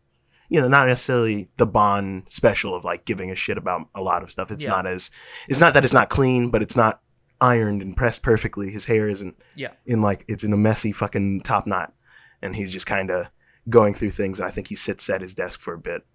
[0.49, 4.21] you know, not necessarily the Bon special of like giving a shit about a lot
[4.23, 4.51] of stuff.
[4.51, 4.71] It's Yeah.
[4.75, 5.09] not as
[5.49, 7.01] it's not that it's not clean, but it's not
[7.41, 8.69] ironed and pressed perfectly.
[8.69, 9.73] His hair isn't Yeah.
[9.85, 11.93] in like it's in a messy fucking top knot,
[12.41, 13.27] and he's just kind of
[13.69, 14.39] going through things.
[14.39, 16.05] And I think he sits at his desk for a bit,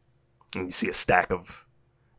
[0.54, 1.66] and you see a stack of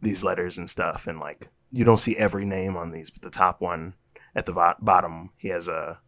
[0.02, 3.30] these letters and stuff, and like you don't see every name on these, but the
[3.30, 3.94] top one
[4.36, 6.00] at the vo- bottom he has a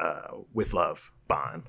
[0.00, 1.64] uh, with love bon.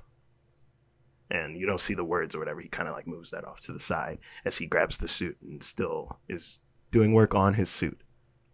[1.31, 2.61] And you don't see the words or whatever.
[2.61, 5.37] He kind of like moves that off to the side as he grabs the suit
[5.41, 6.59] and still is
[6.91, 7.99] doing work on his suit.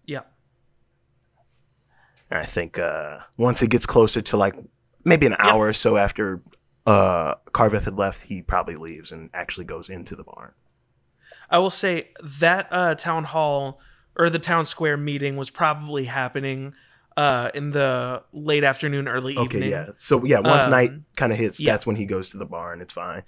[0.06, 0.22] Yeah.
[2.30, 4.56] And I think uh, once it gets closer to like
[5.04, 6.42] maybe an hour or so after
[6.86, 10.54] uh, Carveth had left, he probably leaves and actually goes into the barn.
[11.52, 13.80] I will say that uh, town hall
[14.18, 16.74] or the town square meeting was probably happening
[17.18, 19.70] uh, in the late afternoon, early Okay, evening.
[19.72, 19.88] yeah.
[19.94, 21.74] So yeah, once Um, night kind of hits, yeah.
[21.74, 22.82] that's when he goes to the barn.
[22.82, 23.24] It's fine,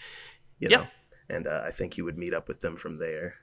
[0.60, 0.86] you Yeah.
[1.30, 3.36] And uh, I think he would meet up with them from there.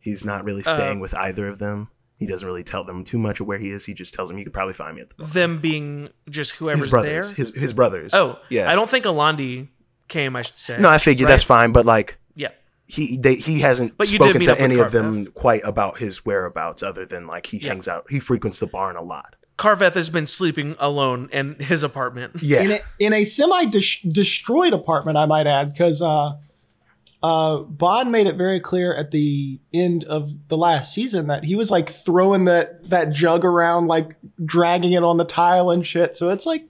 [0.00, 1.88] He's not really Uh, staying with either of them.
[2.18, 3.84] He doesn't really tell them too much of where he is.
[3.86, 5.30] He just tells them you can probably find me at the barn.
[5.32, 7.34] Them being just whoever's his brothers, there.
[7.36, 8.14] his his brothers.
[8.14, 8.70] oh, yeah.
[8.70, 9.68] I don't think Alandi
[10.08, 10.36] came.
[10.36, 10.78] I should say.
[10.78, 11.32] No, I figured Right?
[11.32, 12.18] that's fine, but like.
[12.92, 17.06] He they, he hasn't But spoken to any of them quite about his whereabouts, other
[17.06, 17.70] than like he Yeah.
[17.70, 19.36] hangs out, he frequents the barn a lot.
[19.56, 22.32] Carveth has been sleeping alone in his apartment.
[22.42, 26.32] Yeah, in a, in a semi destroyed apartment, I might add, because uh,
[27.22, 31.54] uh, Bon made it very clear at the end of the last season that he
[31.54, 36.16] was like throwing that that jug around, like dragging it on the tile and shit.
[36.16, 36.66] So it's like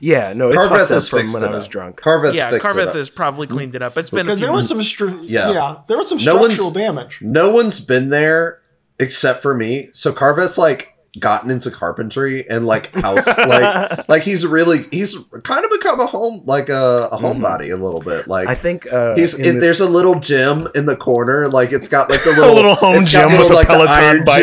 [0.00, 0.32] yeah.
[0.32, 1.70] No, it's Carveth fucked up has from when I was up.
[1.70, 1.96] drunk.
[2.00, 3.96] Carveth yeah, Carveth has probably cleaned it up.
[3.96, 5.52] It's been because there was some stru- Yeah.
[5.52, 5.76] yeah.
[5.86, 7.20] there was some No structural damage.
[7.22, 8.60] No one's been there
[8.98, 9.90] except for me.
[9.92, 15.64] So Carveth's like gotten into carpentry and like house like like he's really he's kind
[15.64, 18.26] of become a home like a, a homebody a little bit.
[18.28, 21.48] Like I think uh, He's in it, this- there's a little gym in the corner,
[21.48, 23.72] like it's got like the little, little home it's got gym with a like, the
[23.74, 24.38] Peloton bike.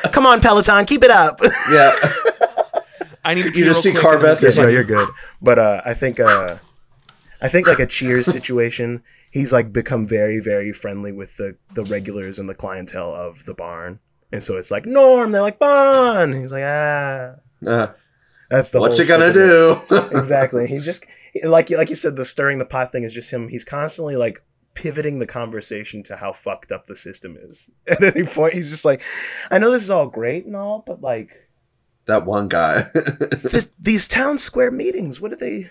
[0.12, 1.40] come on Peloton, keep it up.
[1.70, 1.90] yeah,
[3.24, 5.08] I need to you pee just see quick and- Carveth yeah, is no, you're good.
[5.40, 6.56] But uh, I think uh,
[7.40, 9.02] I think like a Cheers situation.
[9.30, 13.54] He's like become very very friendly with the the regulars and the clientele of the
[13.54, 13.98] barn,
[14.32, 15.30] and so it's like Norm.
[15.32, 16.32] They're like Bon.
[16.32, 17.34] He's like ah.
[17.66, 17.92] uh,
[18.50, 19.88] That's the what you gonna shit of it.
[19.88, 19.96] do?
[20.18, 20.66] exactly.
[20.66, 21.04] He's just
[21.44, 23.48] like like you said, the stirring the pot thing is just him.
[23.48, 24.42] He's constantly like
[24.74, 27.70] pivoting the conversation to how fucked up the system is.
[27.86, 29.02] At any point, he's just like,
[29.50, 31.48] I know this is all great and all, but like
[32.06, 32.84] that one guy.
[32.94, 35.70] this, these town square meetings, what are they?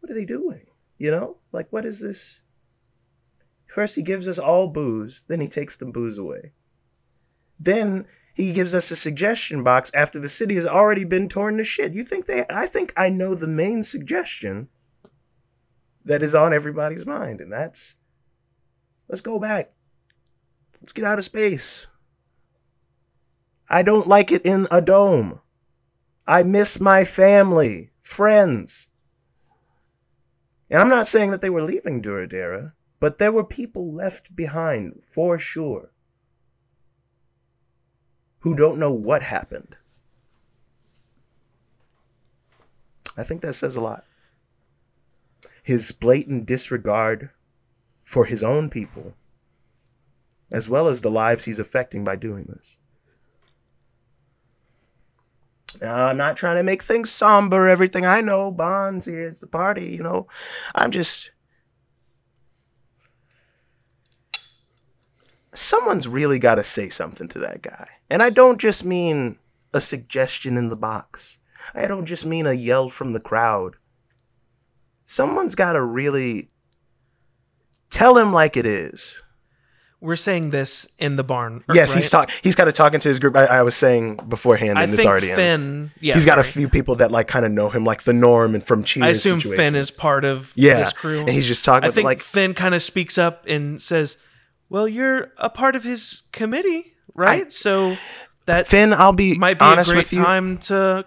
[0.00, 0.66] What are they doing?
[0.98, 2.40] You know, like what is this?
[3.66, 6.52] First, he gives us all booze, then he takes the booze away.
[7.60, 11.64] Then he gives us a suggestion box after the city has already been torn to
[11.64, 11.92] shit.
[11.92, 12.46] You think they?
[12.48, 14.68] I think I know the main suggestion
[16.04, 17.96] that is on everybody's mind, and that's
[19.08, 19.72] let's go back.
[20.80, 21.86] Let's get out of space.
[23.68, 25.40] I don't like it in a dome.
[26.26, 28.88] I miss my family, friends.
[30.70, 35.02] And I'm not saying that they were leaving Duradera, but there were people left behind
[35.04, 35.92] for sure
[38.40, 39.76] who don't know what happened.
[43.16, 44.04] I think that says a lot.
[45.62, 47.30] His blatant disregard
[48.04, 49.14] for his own people,
[50.50, 52.76] as well as the lives he's affecting by doing this.
[55.80, 57.68] Now, I'm not trying to make things somber.
[57.68, 60.26] Everything I know, Bon's here, it's the party, you know.
[60.74, 61.30] I'm just.
[65.52, 67.88] Someone's really got to say something to that guy.
[68.08, 69.38] And I don't just mean
[69.72, 71.38] a suggestion in the box,
[71.74, 73.76] I don't just mean a yell from the crowd.
[75.04, 76.48] Someone's got to really
[77.90, 79.22] tell him like it is.
[80.00, 81.62] we're saying this in the barn.
[81.74, 82.28] Yes, he's right?
[82.28, 82.30] talk.
[82.42, 83.36] He's kind of talking to his group.
[83.36, 85.36] I, I was saying beforehand, I and it's think already in.
[85.36, 85.90] Finn.
[86.00, 88.54] Yeah, he's got a few people that like kind of know him, like the Norm
[88.54, 89.04] and from Cheers.
[89.04, 89.56] I assume situation.
[89.62, 91.20] Finn is part of Yeah, his crew.
[91.20, 94.16] and he's just talking I think like- Finn kind of speaks up and says,
[94.70, 97.52] "Well, you're a part of his committee, right?
[97.52, 97.96] so
[98.46, 98.94] that Finn.
[98.94, 100.22] I'll be might be honest a great with you.
[100.22, 101.04] time to."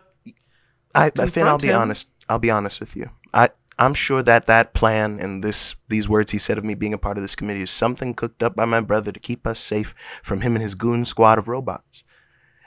[0.94, 1.82] I, uh, Finn, I'll be him.
[1.82, 2.08] honest.
[2.30, 3.10] I'll be honest with you.
[3.34, 3.50] I
[3.80, 6.98] I'm sure that that plan and this these words he said of me being a
[6.98, 9.96] part of this committee is something cooked up by my brother to keep us safe
[10.22, 12.04] from him and his goon squad of robots,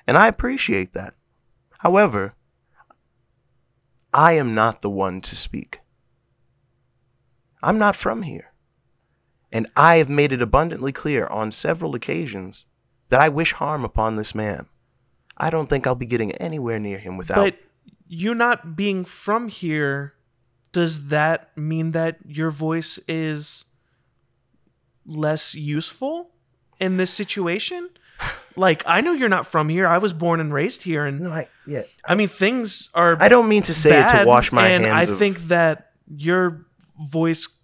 [0.06, 1.14] and I appreciate that.
[1.78, 2.34] However,
[4.12, 5.80] I am not the one to speak.
[7.62, 8.52] I'm not from here,
[9.56, 12.66] and I have made it abundantly clear on several occasions
[13.08, 14.66] that I wish harm upon this man.
[15.34, 17.36] I don't think I'll be getting anywhere near him without.
[17.36, 17.56] But
[18.06, 20.12] you not being from here,
[20.72, 23.64] does that mean that your voice is
[25.06, 26.32] less useful
[26.78, 27.88] in this situation?
[28.58, 29.86] Like, I know you're not from here.
[29.86, 31.82] I was born and raised here, and No, I yeah.
[32.06, 33.18] I mean things are.
[33.20, 35.10] I don't mean to say it to wash my and hands.
[35.10, 36.64] I of- think that your
[36.98, 37.55] voice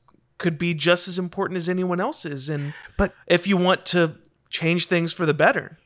[0.42, 4.16] could be just as important as anyone else's, and but if you want to
[4.50, 5.78] change things for the better,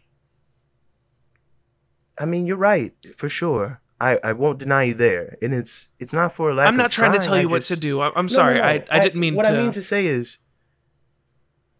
[2.18, 3.80] I mean, you're right for sure.
[4.00, 6.66] I, I won't deny you there, and it's it's not for a lack.
[6.68, 8.00] I'm not trying to trying, tell I you what just- to do.
[8.00, 8.54] I- I'm sorry.
[8.56, 8.66] no, no.
[8.68, 9.52] I, I didn't mean what to.
[9.52, 10.38] I mean to say is,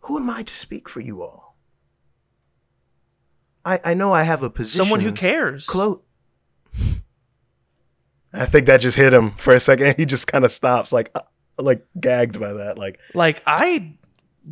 [0.01, 1.57] who am I to speak for you all?
[3.65, 4.79] I I know I have a position.
[4.85, 5.67] someone who cares.
[5.67, 6.01] Close.
[8.33, 9.95] I think that just hit him for a second.
[9.99, 11.21] He just kind of stops, like uh,
[11.59, 12.79] like gagged by that.
[12.79, 13.95] Like Like I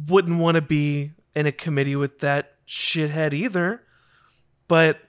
[0.09, 3.83] wouldn't want to be in a committee with that shithead either,
[4.69, 5.01] but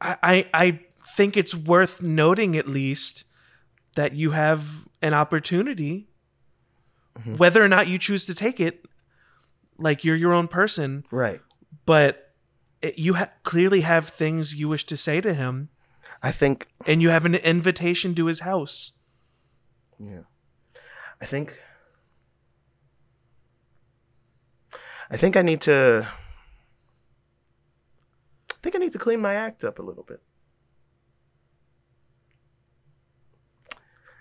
[0.00, 0.80] I, I I
[1.16, 3.24] think it's worth noting at least
[3.96, 6.08] that you have an opportunity,
[7.18, 7.36] mm-hmm.
[7.36, 8.86] whether or not you choose to take it.
[9.78, 11.40] Like you're your own person, right.
[11.86, 12.34] but
[12.82, 15.70] it, you ha- clearly have things you wish to say to him,
[16.22, 18.92] I think and you have an invitation to his house.
[20.00, 20.22] Yeah.
[21.20, 21.58] I think
[25.10, 26.08] I think I need to
[28.50, 30.20] I think I need to clean my act up a little bit.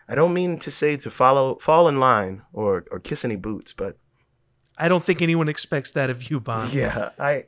[0.08, 3.74] I don't mean to say to follow fall in line or or kiss any boots,
[3.74, 3.98] but
[4.78, 6.70] I don't think anyone expects that of you, Bon.
[6.74, 7.46] yeah, I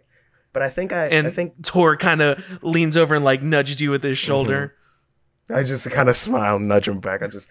[0.53, 3.81] but I think I and I think Tor kind of leans over and like nudges
[3.81, 4.67] you with his shoulder.
[4.67, 5.55] Mm-hmm.
[5.55, 7.21] I just kind of smile, nudge him back.
[7.21, 7.49] I just,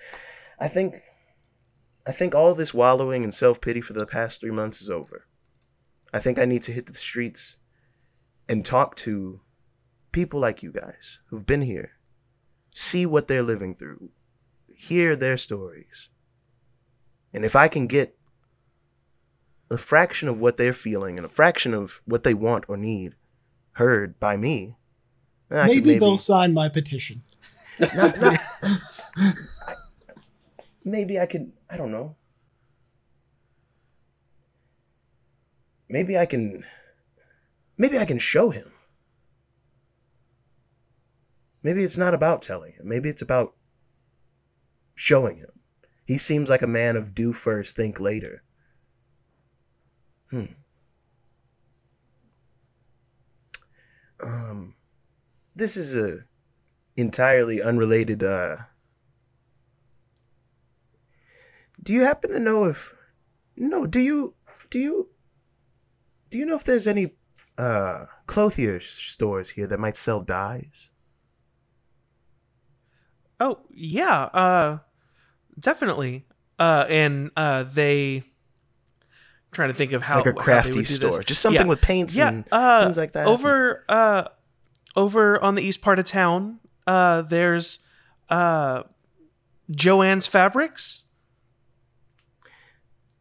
[0.61, 1.02] I think,
[2.06, 5.26] I think all this wallowing and self pity for the past three months is over.
[6.12, 7.56] I think I need to hit the streets
[8.48, 9.40] and talk to
[10.12, 11.92] people like you guys who've been here,
[12.74, 14.11] see what they're living through,
[14.68, 16.08] hear their stories.
[17.32, 18.18] And if I can get
[19.70, 23.14] a fraction of what they're feeling and a fraction of what they want or need
[23.72, 24.76] heard by me,
[25.48, 27.22] could Maybe, they'll sign my petition.
[27.94, 28.40] not, not,
[30.85, 31.53] maybe I could.
[31.68, 32.16] I don't know.
[35.89, 36.64] Maybe I can.
[37.76, 38.70] Maybe I can show him.
[41.62, 42.89] Maybe it's not about telling him.
[42.89, 43.55] Maybe it's about
[44.95, 45.51] showing him.
[46.07, 48.43] He seems like a man of do first, think later.
[50.31, 50.45] Hmm.
[54.22, 54.74] Um,
[55.55, 56.24] this is a
[56.97, 58.57] entirely unrelated uh
[61.83, 62.93] do you happen to know if
[63.57, 64.35] no do you
[64.70, 65.09] do you
[66.31, 67.12] do you know if there's any
[67.59, 70.89] uh clothier stores here that might sell dyes
[73.43, 74.78] Oh yeah, uh,
[75.59, 76.26] definitely.
[76.59, 78.22] Uh, and uh, they
[79.51, 80.95] trying to think of how like a crafty this.
[80.95, 81.66] store just something Yeah.
[81.68, 84.24] with paints yeah, and uh, things like that Over uh,
[84.95, 87.78] over on the east part of town, uh, there's
[88.28, 88.83] uh,
[89.70, 91.05] Joanne's Fabrics.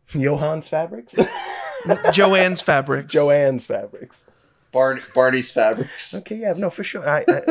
[0.20, 1.16] johan's fabrics
[2.12, 3.12] Joanne's Fabrics.
[3.14, 4.26] joanne's fabrics
[4.72, 6.14] Barney, Barney's Fabrics.
[6.20, 7.42] okay yeah no for sure i, I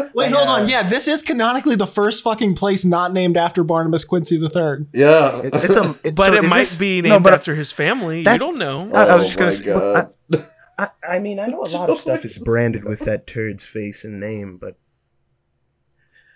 [0.14, 0.68] Wait, hold on.
[0.68, 4.86] Yeah, this is canonically the first fucking place not named after Barnabas Quincy III.
[4.94, 5.42] Yeah.
[5.42, 7.56] it- it's a it, But so it is might this- be no, named but- after
[7.56, 8.22] his family.
[8.22, 8.88] that- you don't know.
[8.94, 10.44] I- I was oh just gonna my god.
[10.78, 14.04] I, I mean, I know a lot of stuff is branded with that turd's face
[14.04, 14.76] and name, but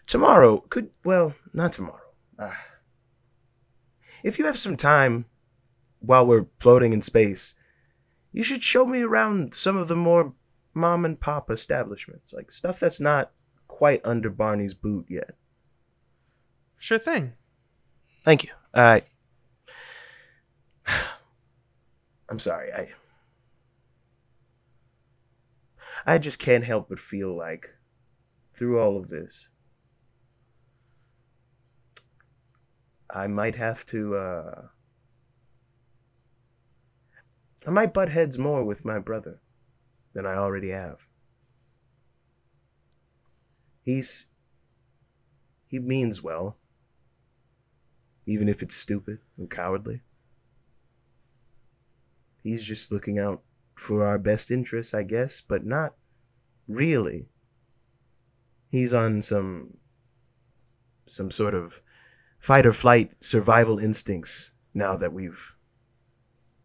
[0.09, 2.01] tomorrow could well, not tomorrow.
[2.41, 2.65] Ah.
[4.25, 5.27] if you have some time
[6.03, 7.55] while we're floating in space,
[8.33, 10.35] you should show me around some of the more
[10.75, 13.33] mom and pop establishments, like stuff that's not
[13.69, 15.37] quite under Barney's boot yet.
[16.77, 17.35] Sure thing.
[18.25, 18.51] Thank you.
[18.75, 19.01] Uh,
[22.29, 22.73] I'm sorry.
[22.73, 22.89] I
[26.05, 27.71] I just can't help but feel like
[28.57, 29.49] through all of this
[33.09, 34.63] I might have to uh
[37.67, 39.41] I might butt heads more with my brother
[40.15, 40.99] than I already have.
[43.83, 44.27] He's
[45.67, 46.59] he means well,
[48.27, 50.03] even if it's stupid and cowardly.
[52.43, 53.43] He's just looking out
[53.75, 55.95] for our best interests, I guess, but not
[56.69, 57.29] really.
[58.69, 59.79] He's on some
[61.07, 61.81] some sort of
[62.39, 65.57] fight or flight survival instincts now that we've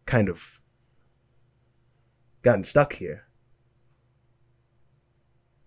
[0.06, 0.60] kind of
[2.48, 3.24] gotten stuck here.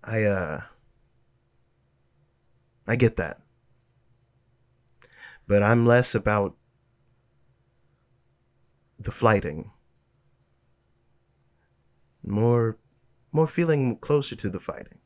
[0.04, 0.62] I uh
[2.88, 3.40] I get that.
[5.48, 6.56] But I'm less about
[8.98, 9.70] the flighting.
[12.24, 12.78] More
[13.32, 14.98] more feeling closer to the fighting.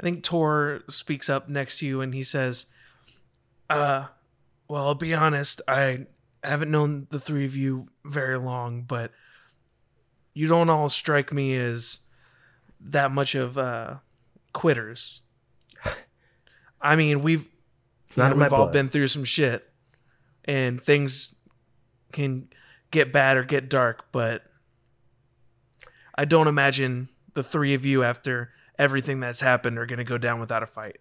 [0.00, 2.66] I think Tor speaks up next to you and he says,
[3.70, 4.08] "Uh,
[4.66, 5.62] well, I'll be honest.
[5.68, 6.06] I
[6.42, 9.12] haven't known the three of you very long, but
[10.36, 12.00] you don't all strike me as
[12.78, 13.94] that much of uh
[14.52, 15.22] quitters.
[16.78, 17.48] I mean, we've
[18.06, 18.72] It's not we've all blood.
[18.72, 19.66] been through some shit,
[20.44, 21.34] and things
[22.12, 22.48] can
[22.90, 24.42] get bad or get dark, but
[26.14, 30.18] I don't imagine the three of you after everything that's happened are going to go
[30.18, 30.98] down without a fight.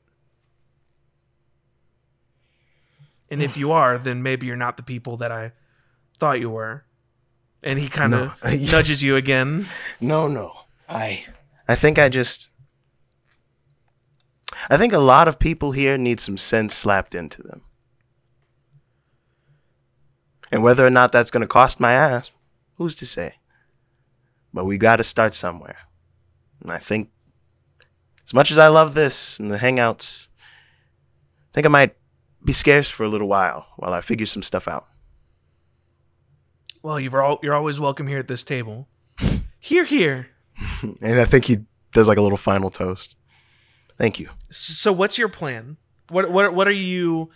[3.30, 5.52] And if you are, then maybe you're not the people that I
[6.20, 6.85] thought you were.
[7.66, 8.50] And he kind of No.
[8.72, 9.68] nudges you again.
[10.00, 10.52] No, no.
[10.88, 11.26] I
[11.68, 12.50] I think I just
[14.70, 17.64] I think a lot of people here need some sense slapped into them.
[20.52, 22.32] And whether or not that's going to cost my ass,
[22.76, 23.36] who's to say?
[24.54, 25.78] But we got to start somewhere.
[26.62, 27.10] And I think
[28.24, 31.96] as much as I love this and the hangouts, I think I might
[32.44, 34.86] be scarce for a little while while I figure some stuff out.
[36.86, 38.88] Well, you're all, you're always welcome here at this table.
[39.60, 40.28] Here, here.
[41.02, 41.58] And I think he
[41.94, 43.16] does like a little final toast.
[43.98, 44.30] Thank you.
[44.52, 45.78] So, what's your plan?
[46.10, 47.32] What what what are you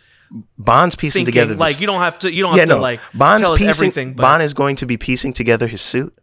[0.59, 1.31] Bon's piecing thinking?
[1.33, 2.31] together this- Like, you don't have to.
[2.31, 2.81] You don't yeah, have to no.
[2.81, 4.13] like Bon's tell us piecing, everything.
[4.13, 6.15] But Bon is going to be piecing together his suit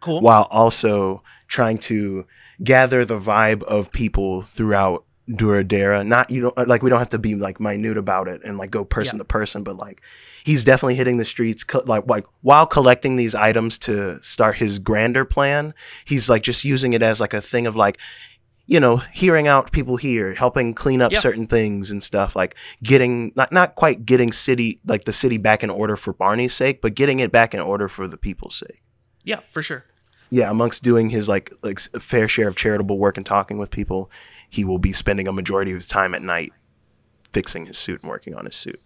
[0.00, 0.20] cool.
[0.20, 2.26] while also trying to
[2.62, 6.06] gather the vibe of people throughout Duradera.
[6.06, 8.70] Not you know like we don't have to be like minute about it and like
[8.70, 9.20] go person Yeah.
[9.20, 10.00] to person, but like
[10.44, 14.78] he's definitely hitting the streets co- like like while collecting these items to start his
[14.78, 15.74] grander plan.
[16.04, 17.98] He's like just using it as like a thing of like
[18.66, 21.18] you know, hearing out people here, helping clean up Yeah.
[21.18, 22.54] certain things and stuff, like
[22.84, 26.80] getting not not quite getting city like the city back in order for Barney's sake,
[26.80, 28.80] but getting it back in order for the people's sake.
[29.24, 29.84] Yeah, for sure.
[30.30, 34.08] Yeah, amongst doing his like like fair share of charitable work and talking with people,
[34.50, 36.52] he will be spending a majority of his time at night
[37.32, 38.80] fixing his suit and working on his suit.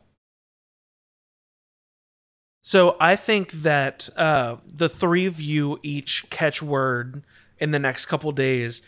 [2.62, 7.22] So I think that uh, the three of you each catch word
[7.58, 8.80] in the next couple days.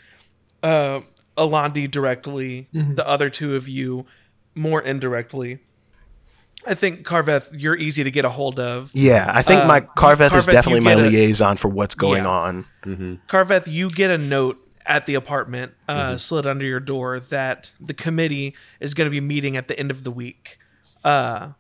[0.62, 1.00] Uh,
[1.36, 4.06] Alandi directly, the other two of you
[4.54, 5.58] more indirectly.
[6.66, 8.90] I think Carveth, you're easy to get a hold of.
[8.94, 12.24] Yeah, I think Uh, my Carveth is definitely my get a- liaison for what's going
[12.24, 12.28] Yeah.
[12.28, 13.20] on.
[13.28, 17.94] Carveth, you get a note at the apartment uh, slid under your door that the
[17.94, 20.58] committee is going to be meeting at the end of the week.
[21.04, 21.50] Uh,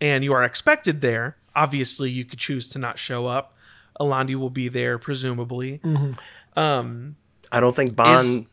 [0.00, 1.36] and you are expected there.
[1.54, 3.56] Obviously, you could choose to not show up.
[4.00, 5.80] Alandi will be there, presumably.
[6.56, 7.16] Um,
[7.52, 8.18] I don't think Bon.
[8.24, 8.46] Is-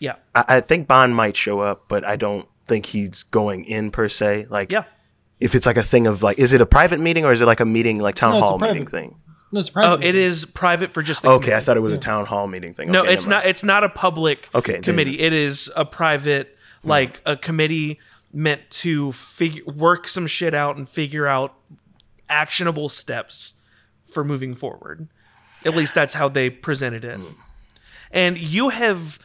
[0.00, 0.16] yeah.
[0.34, 4.08] I, I think Bon might show up, but I don't think he's going in per
[4.08, 4.46] se.
[4.50, 4.84] Like, Yeah.
[5.40, 7.46] if it's like a thing of like, is it a private meeting or is it
[7.46, 9.16] like a meeting, like town No, hall meeting private- thing?
[9.52, 10.04] No, it's Oh, private.
[10.04, 12.72] it is private for just the Okay, I thought it was a town hall meeting
[12.74, 12.90] thing.
[12.90, 13.44] No, Okay, it's never mind.
[13.44, 13.50] not.
[13.50, 15.20] It's not a public Okay, then- committee.
[15.20, 18.00] It is a private, like a committee
[18.32, 21.54] meant to figure work some shit out and figure out
[22.30, 23.54] actionable steps
[24.04, 25.08] for moving forward.
[25.66, 27.20] At least that's how they presented it.
[28.10, 29.18] And you have,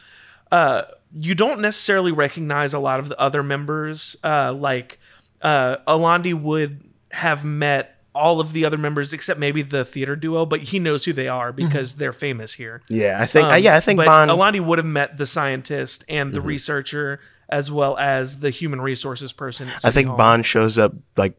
[0.52, 0.82] uh,
[1.14, 4.14] you don't necessarily recognize a lot of the other members.
[4.22, 4.98] Uh, like
[5.40, 10.44] uh, Alandi would have met all of the other members except maybe the theater duo,
[10.44, 12.82] but he knows who they are because they're famous here.
[12.88, 13.46] Yeah, I think.
[13.48, 14.28] Um, yeah, I think but Bon.
[14.28, 16.34] Alandi would have met the scientist and Mm-hmm.
[16.34, 19.68] the researcher as well as the human resources person.
[19.84, 20.16] I think Hall.
[20.18, 21.34] Bon shows up like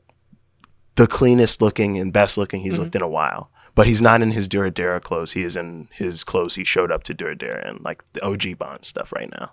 [0.96, 2.70] the cleanest looking and best looking Mm-hmm.
[2.70, 3.52] he's looked in a while.
[3.76, 5.34] But he's not in his Duradera clothes.
[5.34, 8.82] He is in his clothes he showed up to Duradera and like the OG Bon
[8.84, 9.52] stuff right now.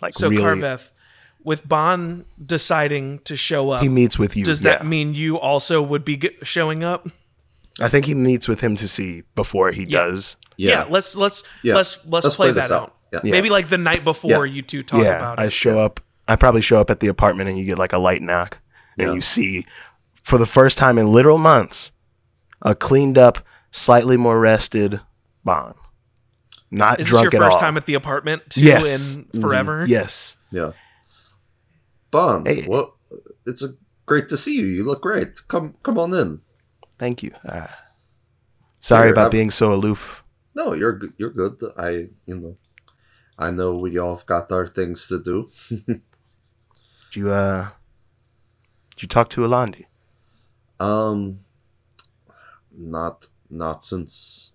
[0.00, 0.92] Like So really, Carveth,
[1.44, 4.44] with Bon deciding to show up, he meets with you.
[4.44, 4.70] does yeah.
[4.78, 7.08] that mean you also would be g- showing up?
[7.80, 10.04] I think he meets with him to see before he Yeah.
[10.04, 10.36] does.
[10.56, 11.74] Yeah, let's let's Yeah.
[11.76, 12.82] let's let's, Let's play, play that out.
[12.82, 12.96] out.
[13.12, 13.20] Yeah.
[13.24, 13.30] Yeah.
[13.32, 14.52] Maybe like the night before Yeah.
[14.54, 15.52] you two talk yeah, about I it.
[15.52, 16.00] show up.
[16.28, 18.58] I probably show up at the apartment and you get like a light knock,
[18.98, 19.14] and Yeah.
[19.14, 19.64] you see,
[20.22, 21.90] for the first time in literal months,
[22.62, 23.38] a cleaned up,
[23.70, 25.00] slightly more rested
[25.44, 25.74] Bon.
[26.70, 27.60] Not Is this drunk your at first all.
[27.62, 28.86] time at the apartment too Yes.
[29.16, 29.36] Mm-hmm.
[29.36, 29.84] in forever?
[29.88, 30.36] yes.
[30.52, 30.72] Yeah.
[32.10, 32.64] Bon, Hey.
[32.66, 32.94] what?
[33.46, 33.70] It's a
[34.06, 34.66] great to see you.
[34.66, 35.46] You look great.
[35.48, 36.40] Come, come on in.
[36.98, 37.32] Thank you.
[37.44, 37.68] Uh,
[38.78, 40.24] sorry Here, about I've- being so aloof.
[40.54, 41.62] No, you're you're good.
[41.78, 42.56] I, you know,
[43.38, 45.48] I know we all have got our things to do.
[45.86, 46.02] Did
[47.14, 47.68] you uh?
[48.90, 49.86] Did you talk to Alandi?
[50.80, 51.38] Um,
[52.76, 54.54] not not since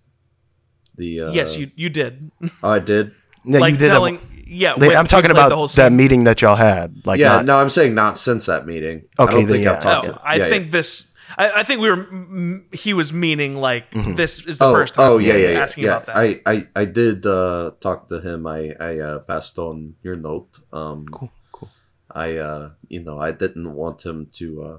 [0.95, 1.22] the.
[1.22, 2.30] Uh, yes, you you did.
[2.62, 3.16] I did.
[3.45, 3.88] Yeah, like you did.
[3.88, 4.20] telling.
[4.46, 5.96] Yeah, They- when I'm talking about the whole that scene.
[5.98, 7.02] meeting that y'all had.
[7.06, 9.04] Like, yeah, not- no, I'm saying not since that meeting.
[9.20, 9.72] Okay, I don't then think yeah.
[9.74, 10.22] I've talked Oh, to.
[10.24, 10.72] I yeah, think yeah.
[10.72, 11.12] this.
[11.38, 12.04] I, I think we were.
[12.08, 14.14] m- He was meaning like Mm-hmm.
[14.16, 15.12] this is the Oh, first time.
[15.12, 15.60] oh yeah, yeah, yeah.
[15.60, 15.89] Asking yeah.
[15.98, 16.16] about that.
[16.18, 18.48] I, I, I did uh, talk to him.
[18.48, 20.60] I, I uh, passed on your note.
[20.72, 21.70] Um, Cool, cool.
[22.12, 24.78] I, uh, you know, I didn't want him to uh,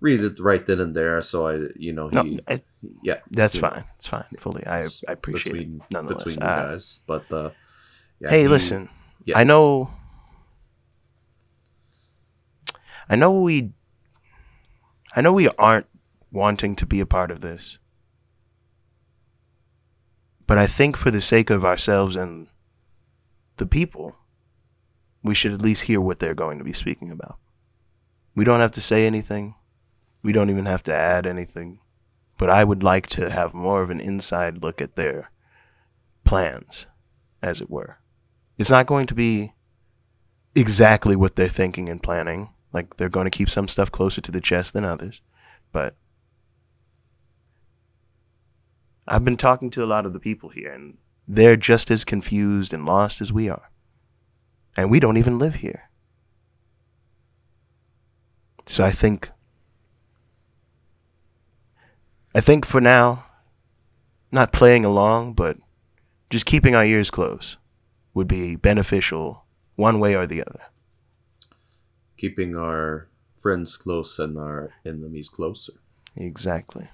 [0.00, 1.20] read it right then and there.
[1.20, 2.62] So I, you know, No, he, I-
[3.02, 3.84] yeah, that's you know, fine.
[3.96, 4.24] It's fine.
[4.38, 5.92] Fully, I I appreciate between, it.
[5.92, 7.00] Nonetheless, between you Uh, guys.
[7.06, 7.50] But uh,
[8.20, 8.88] yeah, hey, he- listen.
[9.24, 9.36] yes.
[9.36, 9.90] I know.
[13.08, 13.72] I know we.
[15.16, 15.86] I know we aren't
[16.30, 17.78] wanting to be a part of this.
[20.46, 22.48] But I think for the sake of ourselves and
[23.56, 24.16] the people,
[25.22, 27.38] we should at least hear what they're going to be speaking about.
[28.34, 29.54] We don't have to say anything.
[30.22, 31.78] We don't even have to add anything.
[32.36, 35.30] But I would like to have more of an inside look at their
[36.24, 36.86] plans,
[37.42, 37.98] as it were.
[38.60, 39.54] It's not going to be
[40.54, 42.50] exactly what they're thinking and planning.
[42.74, 45.22] Like they're going to keep some stuff closer to the chest than others.
[45.72, 45.94] But
[49.08, 52.74] I've been talking to a lot of the people here, and they're just as confused
[52.74, 53.70] and lost as we are.
[54.76, 55.88] And we don't even live here.
[58.66, 59.30] So I think.
[62.34, 63.24] I think for now,
[64.30, 65.56] not playing along, but
[66.28, 67.56] just keeping our ears closed
[68.14, 69.44] would be beneficial
[69.76, 70.60] one way or the other.
[72.16, 73.08] keeping our
[73.38, 75.72] friends close and our enemies closer.
[76.16, 76.88] Exactly.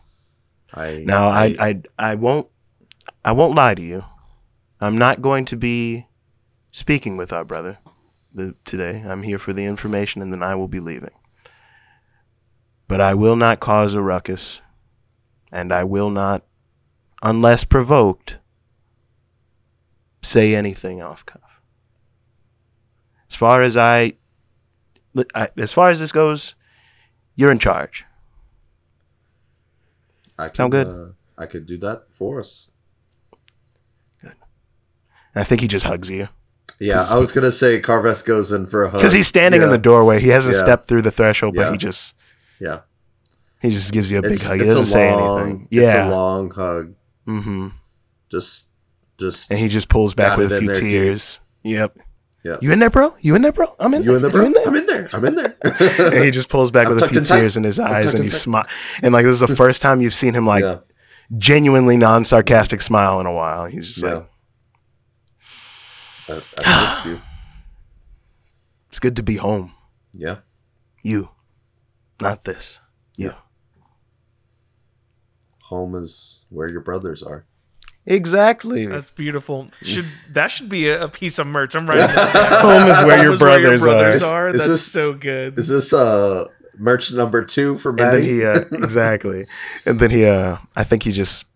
[0.73, 2.49] I Now I, I I won't
[3.25, 4.05] I won't lie to you.
[4.81, 6.07] I'm not going to be
[6.71, 7.79] speaking with our brother
[8.33, 9.03] the, today.
[9.05, 11.15] I'm here for the information and then I will be leaving.
[12.87, 14.61] But I will not cause a ruckus
[15.51, 16.45] and I will not
[17.23, 18.39] unless provoked
[20.23, 21.61] say anything off cuff.
[23.31, 24.15] As far as I,
[25.35, 26.55] I as far as this goes,
[27.35, 28.05] you're in charge.
[30.39, 30.87] I can, Sound good?
[30.87, 31.07] Uh,
[31.39, 32.71] I could do that for us.
[34.23, 34.35] And
[35.35, 36.29] I think he just hugs you.
[36.79, 39.71] Yeah, I was gonna say Carveth goes in for a hug because he's standing in
[39.71, 40.21] the doorway.
[40.21, 40.63] He hasn't Yeah.
[40.63, 41.73] stepped through the threshold, but Yeah.
[41.73, 42.15] he just
[42.59, 42.81] Yeah,
[43.61, 44.59] he just gives you a big it's, hug.
[44.61, 45.69] He it's doesn't a say long, anything.
[45.71, 46.95] It's a Yeah, long hug.
[47.27, 47.69] mm-hmm.
[48.31, 48.73] Just,
[49.19, 50.91] just and he just pulls back with a few there, deep.
[50.91, 51.41] tears.
[51.63, 51.99] Yep.
[52.45, 52.59] Yeah.
[52.61, 53.17] You in there, bro?
[53.19, 53.75] You in there, bro?
[53.81, 54.05] I'm in.
[54.05, 54.47] you in there, bro?
[54.47, 54.69] In there?
[54.69, 55.09] I'm in there.
[55.13, 55.57] I'm in there.
[55.65, 57.41] and he just pulls back I'm with a few in tight.
[57.41, 58.37] tears in his eyes, and he tight.
[58.37, 58.67] smile.
[59.03, 60.79] And like this is the first time you've seen him like yeah,
[61.37, 63.65] genuinely non-sarcastic smile in a while.
[63.65, 64.23] He's just yeah.
[66.29, 67.21] like, I, I missed you.
[68.89, 69.73] it's good to be home.
[70.13, 70.39] Yeah,
[71.03, 71.31] You,
[72.21, 72.81] not this.
[73.17, 73.35] You.
[75.65, 77.45] home is where your brothers are.
[78.07, 78.87] Exactly.
[78.87, 79.67] That's beautiful.
[79.83, 81.75] Should that should be a, a piece of merch?
[81.75, 82.63] I'm writing that down.
[82.63, 84.49] home is where Home your is where brothers, Is- are.
[84.49, 85.59] is That's this- so good.
[85.59, 86.47] Is this uh
[86.79, 88.27] merch number two for and then Maddie?
[88.27, 89.47] he uh, exactly
[89.87, 91.47] and then he uh i think he just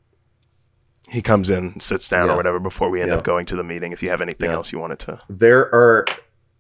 [1.11, 2.33] he comes in sits down Yeah.
[2.33, 3.17] or whatever before we end Yeah.
[3.17, 4.57] up going to the meeting if you have anything Yeah.
[4.57, 6.07] else you wanted to there are,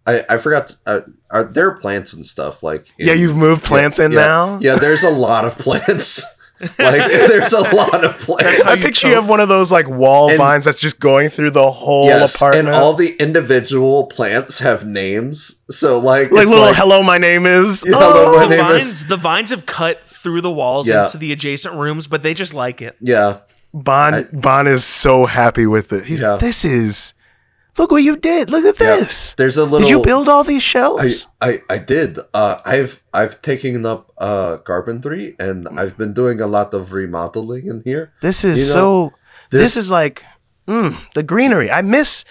[0.06, 0.76] I I forgot.
[0.86, 1.00] Uh,
[1.30, 2.92] are there plants and stuff like?
[2.98, 6.22] in- yeah you've moved plants in yeah, now Yeah, there's a lot of plants.
[6.60, 6.68] Like
[7.10, 8.62] there's a lot of plants.
[8.62, 11.52] i picture you have one of those like wall And- vines that's just going through
[11.52, 15.64] the whole yes, apartment and all the individual plants have names.
[15.70, 18.50] So like, like it's little like, hello my name is Yeah, hello, Oh, my the
[18.50, 21.06] name vines, is- the vines have cut through the walls Yeah.
[21.06, 22.96] into the adjacent rooms, but they just like it.
[23.00, 23.38] yeah,
[23.72, 26.36] bon I- bon is so happy with it he's Yeah.
[26.36, 27.14] this is
[27.78, 28.96] look what you did look at yeah.
[28.96, 29.80] this There's a little.
[29.80, 32.18] did you build all these I, shelves I, I did.
[32.34, 37.66] Uh, I've I've taken up uh, carpentry and I've been doing a lot of remodeling
[37.66, 38.12] in here.
[38.20, 39.12] this is you know, so
[39.50, 40.24] this, this- is like
[40.66, 42.24] mm, the greenery i miss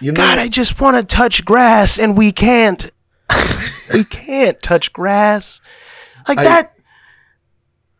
[0.00, 2.90] You know, God, I just want to touch grass and we can't.
[3.92, 5.60] we can't touch grass.
[6.26, 6.72] Like I- that.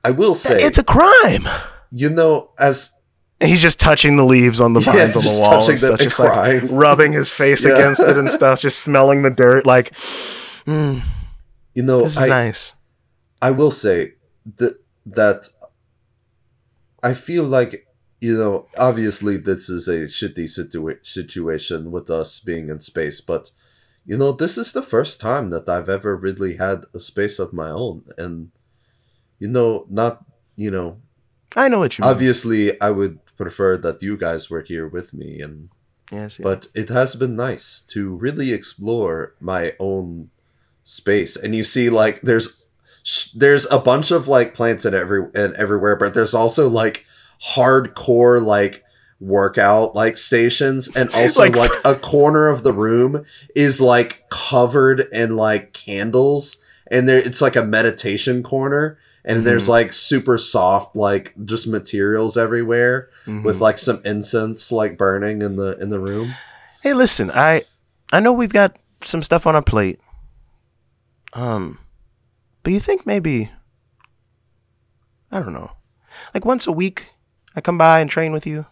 [0.02, 1.44] I will say, It's a crime.
[1.92, 2.96] you know, as
[3.40, 5.98] And he's just touching the leaves on the Yeah, vines on the wall and stuff,
[6.00, 7.72] just like rubbing his face Yeah.
[7.72, 9.64] against it and stuff, just smelling the dirt.
[9.64, 9.92] Like,
[10.66, 11.02] mm,
[11.74, 12.74] you know, this is I nice.
[13.40, 14.12] I will say
[14.56, 14.74] that
[15.06, 15.48] that
[17.02, 17.86] I feel like
[18.20, 23.50] you know, obviously this is a shitty situa- situation with us being in space, but
[24.04, 27.54] you know, this is the first time that I've ever really had a space of
[27.54, 28.50] my own, and
[29.38, 30.26] you know, not
[30.56, 31.00] you know,
[31.56, 32.10] I know what you mean.
[32.10, 35.70] obviously I would prefer that you guys were here with me, and
[36.12, 36.44] Yes, yes.
[36.48, 40.30] but it has been nice to really explore my own
[40.82, 41.36] space.
[41.42, 42.46] And you see like there's
[43.34, 47.04] there's a bunch of like plants in every and everywhere but there's also like
[47.54, 48.84] hardcore like
[49.20, 50.88] workout like stations.
[50.96, 56.64] And also Like- like, a corner of the room is like covered in like candles.
[56.90, 62.36] And there it's like a meditation corner and there's like super soft like just materials
[62.36, 63.42] everywhere Mhm.
[63.44, 66.34] with like some incense like burning in the in the room.
[66.82, 67.62] Hey, listen, I
[68.12, 70.00] I know we've got some stuff on our plate.
[71.32, 71.78] Um,
[72.62, 73.50] but you think maybe
[75.30, 75.70] I don't know,
[76.34, 77.12] like once a week,
[77.54, 78.66] I come by and train with you,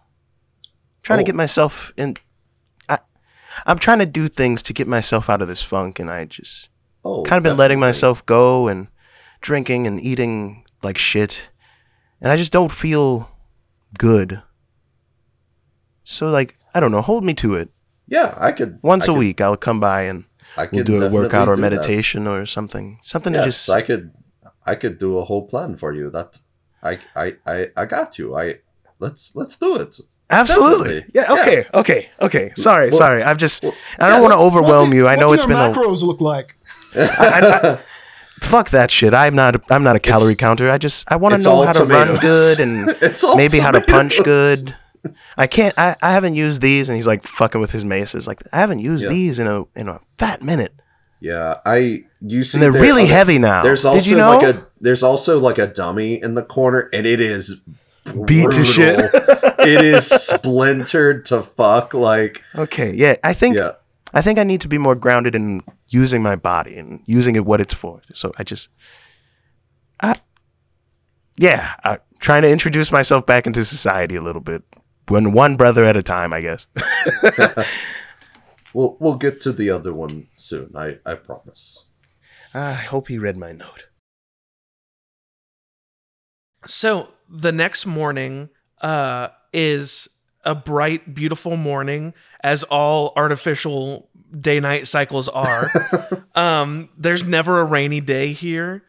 [1.03, 1.27] trying to Oh.
[1.27, 2.17] get myself in.
[2.89, 2.99] I
[3.67, 6.69] I'm trying to do things to get myself out of this funk, and I just
[7.05, 8.89] Oh, kind of been letting myself go and
[9.41, 11.51] drinking and eating like shit,
[12.21, 13.31] and I just don't feel
[13.99, 14.43] good.
[16.05, 17.71] So like I don't know, hold me to it.
[18.07, 20.25] Yeah, I could Once a a week, I'll come by and
[20.57, 21.71] I we'll could do a workout or do that.
[21.71, 22.99] meditation or something.
[23.03, 23.71] Something Yes, to just.
[23.71, 24.13] I could
[24.65, 26.11] I could do a whole plan for you.
[26.11, 26.39] That
[26.83, 28.35] I I I, I got you.
[28.37, 28.55] I
[28.99, 29.99] let's let's do it.
[30.31, 31.01] absolutely.
[31.01, 31.13] definitely.
[31.15, 31.33] Yeah.
[31.35, 31.67] Okay.
[31.75, 32.09] Okay.
[32.21, 32.53] Okay.
[32.57, 32.89] Sorry.
[32.91, 33.23] Well- sorry.
[33.23, 33.63] I've just.
[33.63, 35.07] well, I don't yeah, want to overwhelm What you.
[35.09, 35.71] I know it's been a.
[35.71, 36.57] macros look like.
[38.41, 39.15] Fuck that shit.
[39.15, 39.61] I'm not.
[39.71, 40.71] I'm not a calorie counter.
[40.71, 41.11] I just.
[41.11, 44.75] I want to know how to run good and It's maybe how to punch good.
[45.37, 45.77] I can't.
[45.79, 48.27] I, I haven't used these, and he's like fucking with his maces.
[48.27, 49.11] Like I haven't used Yeah.
[49.11, 50.73] these in a in a fat minute,
[51.21, 53.63] Yeah, I you see and they're there- really heavy now.
[53.63, 54.37] There's also you know?
[54.37, 57.61] like a there's also like a dummy in the corner, and it is
[58.27, 58.97] Beat to shit.
[59.13, 59.51] brutal.
[59.61, 60.07] it is
[60.53, 61.95] splintered to fuck.
[61.95, 62.93] Like okay.
[62.95, 63.17] Yeah.
[63.23, 63.57] I think.
[63.57, 63.73] yeah,
[64.13, 67.45] I think I need to be more grounded in using my body and using it
[67.45, 68.01] what it's for.
[68.15, 68.69] So I just,
[70.01, 70.17] I,
[71.37, 74.63] yeah, I, trying to introduce myself back into society a little bit,
[75.09, 76.67] one one brother at a time, I guess.
[78.75, 80.73] we'll we'll get to the other one soon.
[80.75, 81.93] I I promise.
[82.55, 83.89] I hope he read my note.
[86.67, 90.09] So the next morning uh, is
[90.49, 94.09] a bright, beautiful morning, as all artificial
[94.39, 95.67] day night cycles are.
[96.35, 98.83] um, there's never a rainy day here.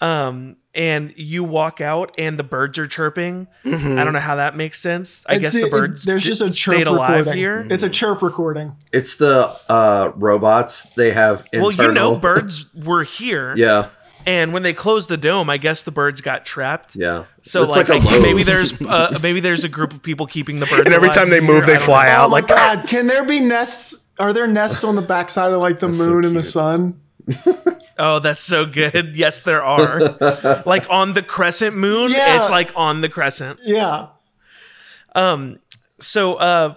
[0.00, 3.46] Um, and you walk out and the birds are chirping.
[3.64, 5.24] I don't know how that makes sense.
[5.28, 7.38] I It's guess the- the, it- birds there's just a chirp stayed alive recording.
[7.38, 7.66] here.
[7.70, 8.74] It's a chirp recording.
[8.92, 10.90] It's the uh robots.
[10.94, 11.68] They have internal.
[11.78, 13.88] Well, you know, birds were here, Yeah,
[14.26, 16.96] and when they closed the dome, I guess the birds got trapped.
[16.96, 17.24] yeah.
[17.42, 20.60] So It's like, a I- maybe there's uh, maybe there's a group of people keeping
[20.60, 20.80] the birds.
[20.86, 21.52] And every alive time they here.
[21.52, 22.10] move, they fly know.
[22.12, 22.48] out oh my like.
[22.48, 23.94] god, can there be nests?
[24.18, 27.00] Are there nests on the backside of like the That's so moon and the sun?
[27.96, 29.14] Oh, that's so good.
[29.14, 30.00] Yes, there are.
[30.66, 32.38] like on the crescent moon, Yeah.
[32.38, 33.60] it's like on the crescent.
[33.62, 34.08] Yeah.
[35.14, 35.60] Um
[36.00, 36.74] so uh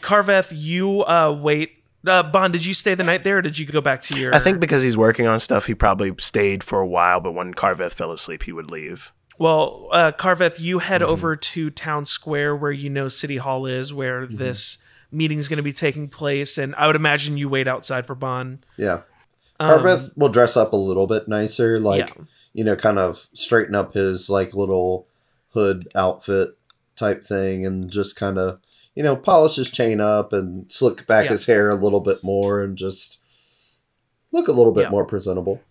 [0.00, 1.79] Carveth, you uh wait.
[2.06, 4.34] Uh Bon, did you stay the night there or did you go back to your
[4.34, 7.20] I think because he's working on stuff, he probably stayed for a while.
[7.20, 9.12] But when Carveth fell asleep, he would leave.
[9.38, 11.10] Well, uh Carveth, you head Mm-hmm.
[11.10, 14.36] over to Town Square where you know City Hall is, where Mm-hmm.
[14.36, 14.78] this
[15.12, 18.14] meeting is going to be taking place, and I would imagine you wait outside for
[18.14, 18.62] Bon.
[18.76, 19.02] Yeah.
[19.58, 22.24] Um, Carveth will dress up a little bit nicer, like Yeah.
[22.54, 25.06] you know, kind of straighten up his like little
[25.52, 26.50] hood outfit
[26.96, 28.60] type thing, and just kind of
[29.00, 31.30] you know polish his chain up and slick back Yeah.
[31.30, 33.22] his hair a little bit more, and just
[34.30, 34.90] look a little bit Yeah.
[34.90, 35.62] more presentable.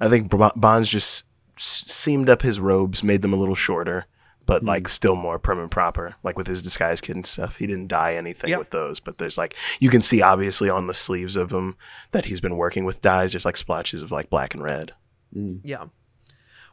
[0.00, 1.22] I think Bon's just
[1.56, 4.06] seamed up his robes, made them a little shorter,
[4.44, 7.58] but like still more prim and proper, like with his disguise kit and stuff.
[7.58, 8.58] He didn't dye anything Yep.
[8.58, 11.76] with those, but there's like you can see obviously on the sleeves of them
[12.10, 13.30] that he's been working with dyes.
[13.34, 14.94] There's like splotches of like black and red.
[15.32, 15.84] Yeah.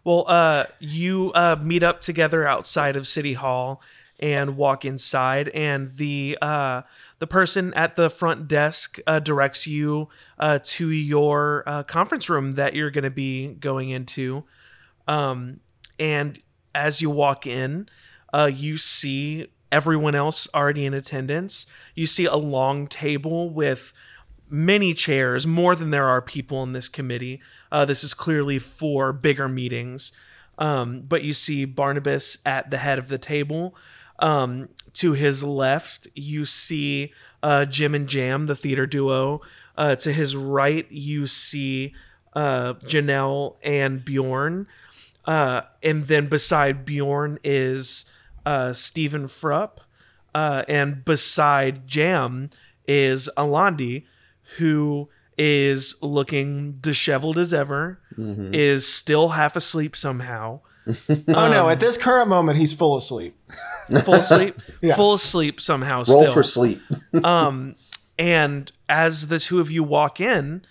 [0.03, 3.81] Well, uh, you uh, meet up together outside of City Hall
[4.19, 6.81] and walk inside, and the uh,
[7.19, 10.09] the person at the front desk uh, directs you
[10.39, 14.43] uh, to your uh, conference room that you're going to be going into.
[15.07, 15.59] Um,
[15.99, 16.39] and
[16.73, 17.89] as you walk in,
[18.33, 21.65] uh, you see everyone else already in attendance.
[21.95, 23.93] You see a long table with
[24.49, 27.41] many chairs, more than there are people in this committee.
[27.71, 30.11] Uh, this is clearly for bigger meetings.
[30.57, 33.75] Um, but you see Barnabas at the head of the table.
[34.19, 37.11] Um, to his left, you see
[37.43, 39.41] uh, Jim and Jam, the theater duo.
[39.77, 41.93] Uh, to his right, you see
[42.33, 44.67] uh, Janelle and Bjorn.
[45.25, 48.05] Uh, and then beside Bjorn is
[48.45, 49.79] uh, Stephen Frupp.
[50.33, 52.49] Uh, and beside Jam
[52.87, 54.05] is Alandi,
[54.57, 57.99] who is looking disheveled as ever,
[58.53, 60.61] is still half asleep somehow.
[60.87, 61.69] Oh no!
[61.69, 63.35] At this current moment, he's full asleep.
[64.03, 64.95] full asleep, Yes.
[64.95, 66.03] full asleep somehow.
[66.07, 66.33] Roll still.
[66.33, 66.79] for sleep.
[67.23, 67.75] Um,
[68.19, 70.63] and as the two of you walk in,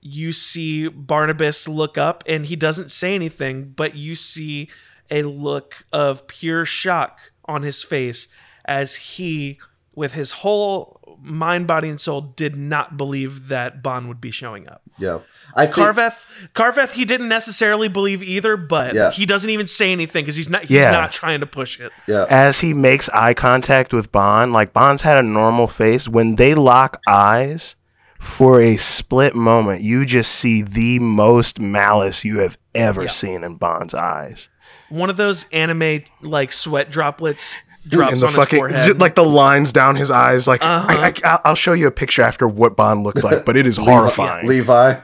[0.00, 4.68] you see Barnabas look up and he doesn't say anything, but you see
[5.10, 8.28] a look of pure shock on his face
[8.64, 9.58] as he,
[9.94, 14.68] with his whole mind, body, and soul, did not believe that Bon would be showing
[14.68, 14.82] up.
[14.98, 15.20] Yeah.
[15.56, 19.10] I think Carveth, Carveth, he didn't necessarily believe either, but Yeah.
[19.12, 20.90] he doesn't even say anything because he's not he's Yeah.
[20.90, 21.92] not trying to push it.
[22.08, 22.24] yeah.
[22.28, 26.08] As he makes eye contact with Bon, like Bon's had a normal face.
[26.08, 27.76] When they lock eyes
[28.18, 33.56] for a split moment, you just see the most malice you have ever seen in
[33.56, 34.48] Bon's eyes.
[34.88, 37.56] One of those anime like sweat droplets
[37.88, 39.00] drops and the on fucking his forehead.
[39.00, 40.46] like the lines down his eyes.
[40.46, 40.86] Like Uh-huh.
[40.88, 43.76] I, I, I'll show you a picture after what Bon looked like, but it is
[43.76, 44.46] horrifying.
[44.46, 44.94] Levi.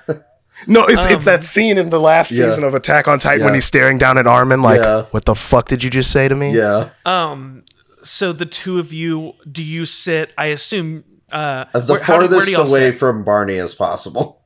[0.67, 2.49] No, it's it's that scene in the last Yeah.
[2.49, 5.03] season of Attack on Titan when he's staring down at Armin like, Yeah.
[5.13, 6.89] "What the fuck did you just say to me?" yeah.
[7.07, 7.63] um,
[8.03, 10.33] so the two of you, do you sit?
[10.37, 12.99] I assume uh, Uh, the where- how do- farthest do away sit?
[12.99, 14.41] from Barney as possible.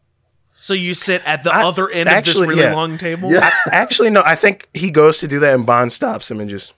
[0.61, 2.75] So you sit at the I- other end of actually, this really yeah.
[2.75, 3.33] long table.
[3.33, 3.51] Yeah.
[3.73, 4.23] Actually, no.
[4.25, 6.73] I think he goes to do that, and Bon stops him and just.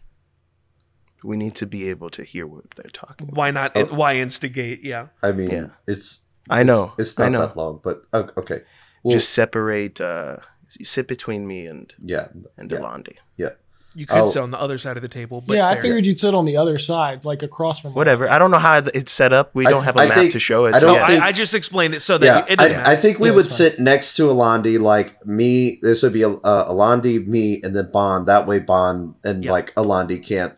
[1.24, 3.28] We need to be able to hear what they're talking.
[3.28, 3.36] about.
[3.36, 3.72] Why not?
[3.74, 3.86] Oh.
[3.86, 4.84] Why instigate?
[4.84, 5.06] Yeah.
[5.22, 5.66] I mean, Yeah.
[5.88, 6.26] it's.
[6.50, 7.40] I know, It's, it's not know.
[7.46, 8.60] that long, but uh, okay.
[9.02, 10.00] Well, just separate.
[10.00, 10.36] uh
[10.82, 12.26] Sit between me and yeah.
[12.58, 12.78] and yeah.
[12.78, 13.16] Delandi.
[13.36, 13.50] Yeah.
[13.94, 14.26] You could Oh.
[14.28, 15.40] sit on the other side of the table.
[15.46, 17.94] But yeah, I figured you'd sit on the other side, like across from.
[17.94, 18.28] Whatever.
[18.28, 19.50] I don't know how it's set up.
[19.54, 20.74] We I don't th- have a I map think- to show it.
[20.74, 21.06] I don't yeah.
[21.06, 22.90] think- I, I just explained it so that Yeah, it doesn't I, matter.
[22.90, 25.78] I think we Yeah, would sit next to Alandi, like me.
[25.80, 26.30] This would be uh,
[26.72, 28.24] Alandi, me, and then Bon.
[28.26, 29.52] That way, Bon and Yeah.
[29.52, 30.54] like Alandi can't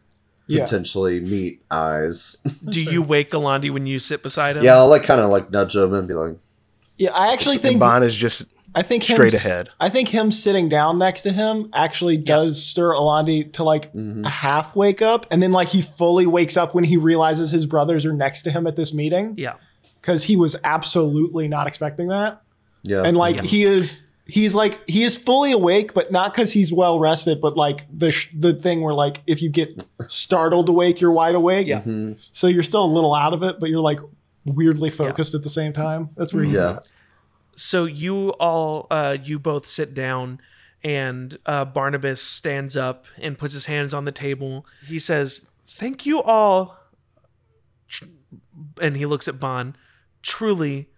[0.48, 0.62] Yeah.
[0.64, 2.36] potentially meet eyes.
[2.68, 4.64] do you wake Galandi when you sit beside him?
[4.64, 6.36] yeah, I'll like kind of like nudge him and be like,
[6.98, 9.70] Yeah, I actually think Bon is just I think him, straight s- ahead.
[9.80, 14.24] I think him sitting down next to him actually does stir Alandi to like Mm-hmm.
[14.24, 17.64] a half wake up, and then like he fully wakes up when he realizes his
[17.66, 19.54] brothers are next to him at this meeting Yeah.
[20.00, 22.42] because he was absolutely not expecting that,
[22.82, 24.04] yeah, and like he is.
[24.28, 28.10] He's like he is fully awake, but not because he's well rested, but like the
[28.10, 31.68] sh- the thing where like if you get startled awake, you're wide awake.
[31.68, 31.78] Yeah.
[31.80, 32.14] Mm-hmm.
[32.32, 34.00] So you're still a little out of it, but you're like
[34.44, 36.10] weirdly focused at the same time.
[36.16, 36.86] That's where he's yeah, at.
[37.54, 40.40] so you all uh you both sit down
[40.82, 46.06] and uh barnabas stands up and puts his hands on the table he says thank
[46.06, 46.78] you all
[48.80, 49.76] and he looks at Bon,
[50.22, 50.88] truly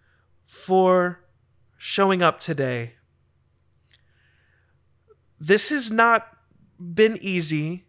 [0.45, 1.25] for
[1.77, 2.95] showing up today
[5.41, 6.37] this has not
[6.79, 7.85] been easy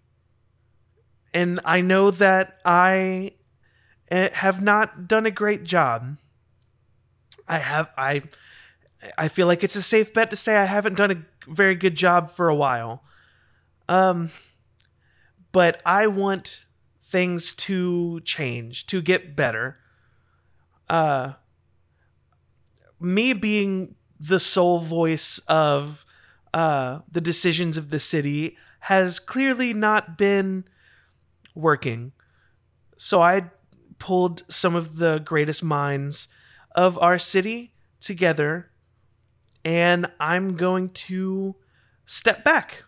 [1.34, 3.31] and i know that i
[4.09, 6.17] eh, have not done a great job
[7.47, 8.21] i have i
[9.17, 11.95] I feel like it's a safe bet to say I haven't done a very good
[11.95, 13.03] job for a while.
[13.88, 14.31] Um,
[15.51, 16.65] but I want
[17.03, 19.77] things to change, to get better.
[20.89, 21.34] Uh,
[22.99, 26.05] me being the sole voice of
[26.53, 30.65] uh, the decisions of the city has clearly not been
[31.53, 32.11] working.
[32.97, 33.51] So I
[33.97, 36.27] pulled some of the greatest minds
[36.76, 38.69] of our city together
[39.65, 41.55] and I'm going to
[42.05, 42.85] step back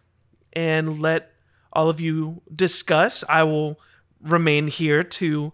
[0.53, 1.31] and let
[1.73, 3.23] all of you discuss.
[3.27, 3.79] I will
[4.21, 5.53] remain here to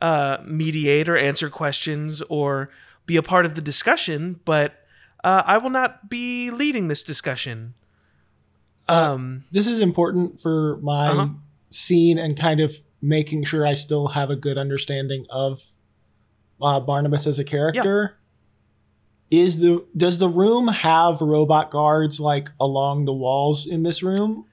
[0.00, 2.70] uh, mediate or answer questions or
[3.06, 4.77] be a part of the discussion, but
[5.24, 7.74] uh, I will not be leading this discussion.
[8.88, 11.28] Um, this is important for my Uh-huh.
[11.70, 15.62] scene and kind of making sure I still have a good understanding of
[16.60, 18.18] uh, Barnabas as a character.
[19.30, 24.46] Is the does the room have robot guards like along the walls in this room,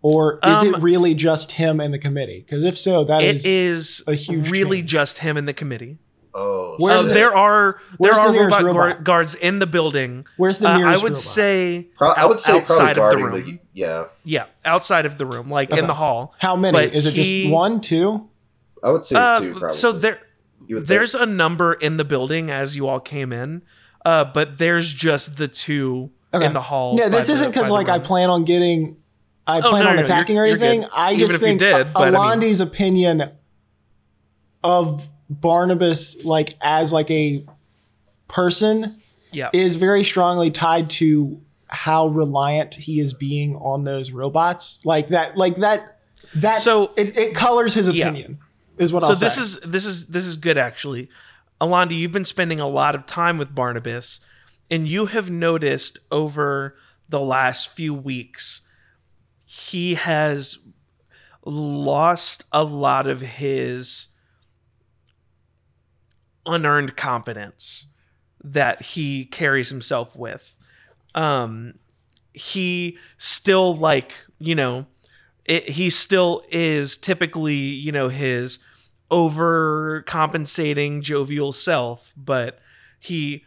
[0.00, 2.38] or is it Um, really just him and the committee?
[2.38, 4.90] Because if so, that it is, is a huge really change.
[4.90, 5.98] just him and the committee.
[6.34, 9.04] Oh, Uh, the- there are there where's the are nearest robot, robot?
[9.04, 10.26] guards in the building.
[10.36, 11.22] where's the Uh, nearest I would robot?
[11.24, 13.32] say Pro- I would say probably outside of the room.
[13.46, 14.04] the, yeah.
[14.24, 16.34] Yeah, outside of the room, like in the hall.
[16.38, 16.72] How many?
[16.86, 18.28] But Is it he- just one, two?
[18.82, 19.52] I would say Uh, two.
[19.52, 19.76] Probably.
[19.76, 20.18] so there,
[20.66, 20.88] You would think.
[20.88, 23.62] there's a number in the building as you all came in,
[24.04, 26.44] uh, but there's just the two Okay.
[26.46, 26.96] in the hall.
[26.98, 28.96] Yeah, this isn't because the like I plan on getting
[29.46, 30.80] I Oh, plan no, on no, no, attacking you're- or you're anything.
[30.82, 30.90] good.
[30.96, 33.30] I Even just if you think did, but I mean- Alandi's opinion
[34.62, 35.08] of
[35.40, 37.44] Barnabas, like as like a
[38.28, 39.00] person,
[39.30, 39.50] Yeah.
[39.52, 44.84] is very strongly tied to how reliant he is being on those robots.
[44.84, 45.98] Like that, like that,
[46.34, 46.60] that.
[46.60, 48.08] So- it, it colors his Yeah.
[48.08, 48.38] opinion.
[48.78, 49.28] Is what so I'll say.
[49.28, 49.58] So this say.
[49.66, 51.08] is this is this is good actually.
[51.60, 54.18] Alandi, you've been spending a lot of time with Barnabas,
[54.70, 56.74] and you have noticed over
[57.08, 58.62] the last few weeks
[59.44, 60.58] he has
[61.44, 64.08] lost a lot of his
[66.46, 67.86] unearned confidence
[68.42, 70.56] that he carries himself with.
[71.14, 71.74] Um,
[72.32, 74.86] he still like you know
[75.44, 78.58] it, he still is typically you know his
[79.10, 82.58] overcompensating jovial self but
[82.98, 83.44] he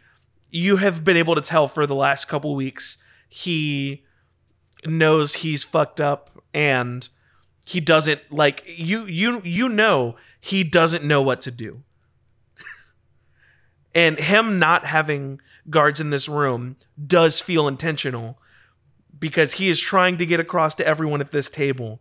[0.50, 2.98] you have been able to tell for the last couple weeks
[3.28, 4.04] he
[4.84, 7.08] knows he's fucked up and
[7.66, 11.82] he doesn't like you you you know he doesn't know what to do
[13.96, 15.40] and him not having
[15.70, 18.38] guards in this room does feel intentional
[19.18, 22.00] because he is trying to get across to everyone at this table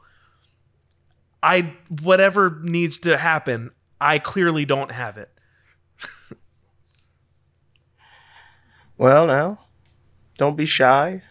[1.42, 5.30] i whatever needs to happen i clearly don't have it
[8.98, 9.60] Well, now,
[10.38, 11.22] don't be shy.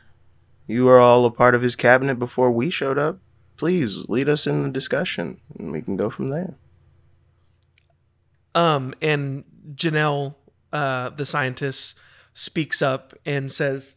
[0.67, 3.19] You were all a part of his cabinet before we showed up.
[3.57, 6.55] Please lead us in the discussion, and we can go from there.
[8.55, 10.35] um and janelle
[10.75, 11.97] uh the scientist
[12.35, 13.95] speaks up and says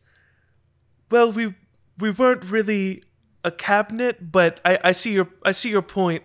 [1.11, 1.55] well we
[1.97, 3.03] we weren't really
[3.43, 6.23] a cabinet but i i see your i see your point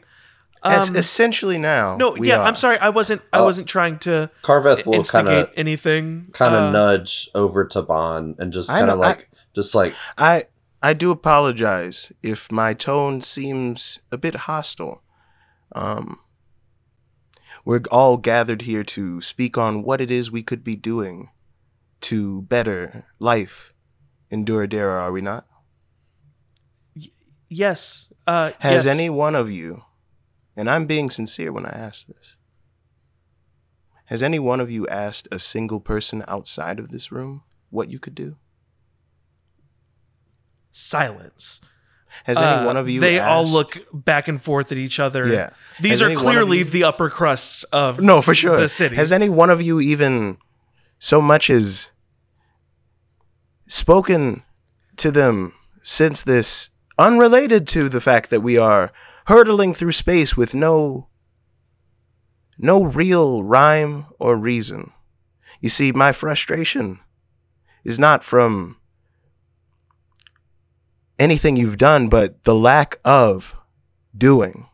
[0.64, 1.96] As um, essentially now.
[1.96, 2.44] no we yeah are.
[2.46, 6.54] i'm sorry i wasn't i Uh, wasn't trying to Carveth will kind of anything kind
[6.54, 9.94] of Uh, nudge over to Bon and just kind of know, I- like just like
[10.18, 10.44] I
[10.82, 15.00] I do apologize if my tone seems a bit hostile.
[15.74, 16.18] Um,
[17.64, 21.30] we're all gathered here to speak on what it is we could be doing
[22.00, 23.72] to better life
[24.30, 25.46] in Duradera, are we not?
[27.48, 28.86] yes uh Has yes.
[28.86, 29.82] any one of you,
[30.56, 32.34] and I'm being sincere when I ask this,
[34.06, 37.98] has any one of you asked a single person outside of this room what you
[37.98, 38.36] could do?
[40.74, 41.60] silence
[42.24, 45.26] Has any Uh, one of you they all look back and forth at each other
[45.26, 45.50] Yeah.
[45.80, 48.58] these Has are any clearly you- the upper crusts of No, for sure.
[48.60, 50.38] the city Has any one of you even
[50.98, 51.88] so much as
[53.66, 54.42] spoken
[54.96, 58.92] to them since this, unrelated to the fact that we are
[59.26, 61.08] hurtling through space with no
[62.58, 64.92] no real rhyme or reason?
[65.60, 67.00] You see, my frustration
[67.84, 68.76] is not from
[71.22, 73.56] anything you've done, but the lack of
[74.16, 74.66] doing.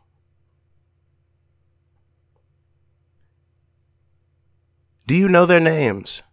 [5.05, 6.23] Do you know their names?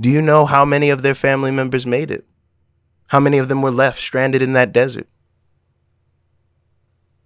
[0.00, 2.24] Do you know how many of their family members made it?
[3.08, 5.08] How many of them were left stranded in that desert?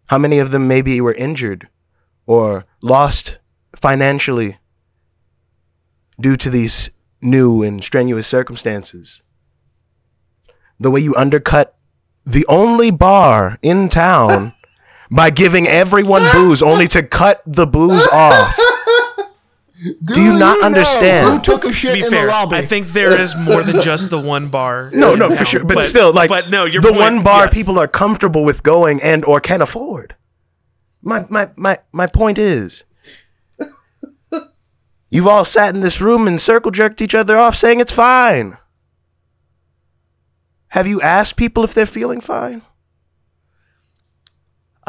[0.09, 1.68] How many of them maybe were injured
[2.26, 3.39] or lost
[3.76, 4.59] financially
[6.20, 6.90] due to these
[7.20, 9.22] new and strenuous circumstances?
[10.83, 11.77] The way you undercut
[12.27, 14.53] the only bar in town
[15.11, 18.59] by giving everyone booze only to cut the booze off.
[20.05, 21.39] Do you not know understand?
[21.39, 22.57] Who took a to shit be in fair, the lobby?
[22.57, 24.91] I think there is more than just the one bar.
[24.95, 25.65] No, in no, for town, sure.
[25.65, 27.55] But, still, like, but no, your the point- one bar yes.
[27.55, 30.15] people are comfortable with going and or can afford.
[31.01, 32.85] My my my my point is,
[35.11, 38.59] you've all sat in this room and circle jerked each other off, saying it's fine.
[40.73, 42.62] Have you asked people if they're feeling fine?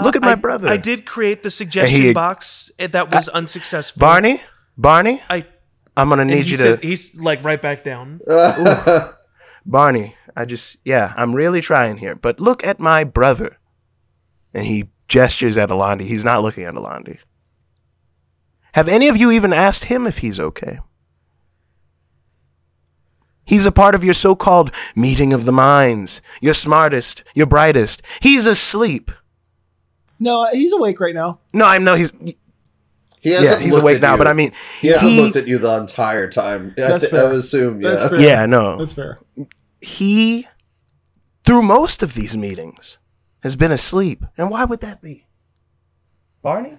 [0.02, 3.12] Look at my Uh, I- brother, I did create the suggestion he- box eh, that
[3.14, 4.00] was unsuccessful.
[4.00, 4.42] Barney.
[4.78, 5.46] Barney, I
[5.96, 8.20] I'm gonna need he you said, to he's like right back down.
[9.66, 12.16] Barney, I just, yeah, I'm really trying here.
[12.16, 13.58] But look at my brother.
[14.54, 16.02] And he gestures at Alandi.
[16.06, 17.20] He's not looking at Alandi.
[18.74, 20.80] Have any of you even asked him if he's okay?
[23.46, 28.02] He's a part of your so called meeting of the minds, your smartest, your brightest.
[28.22, 29.12] He's asleep.
[30.20, 31.40] no, he's awake right now.
[31.52, 32.12] No, I know he's,
[33.20, 34.18] he hasn't yeah, he's awake at now, you.
[34.18, 36.74] but I mean, he hasn't he- looked at you the entire time.
[36.78, 37.90] I, That's th- I would assume, yeah.
[37.92, 38.20] That's fair.
[38.20, 38.78] yeah, no.
[38.78, 39.20] That's fair.
[39.82, 40.48] he,
[41.44, 42.98] through most of these meetings,
[43.42, 44.24] has been asleep.
[44.38, 45.28] And why would that be?
[46.42, 46.78] Barney?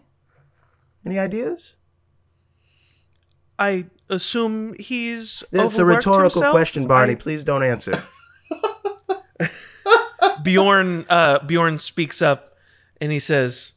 [1.05, 1.75] Any ideas?
[3.59, 6.53] I assume he's It's a rhetorical himself?
[6.53, 7.13] question, Barney.
[7.13, 7.93] I- Please don't answer.
[10.43, 12.51] Bjorn uh, Bjorn speaks up
[13.01, 13.73] and he says,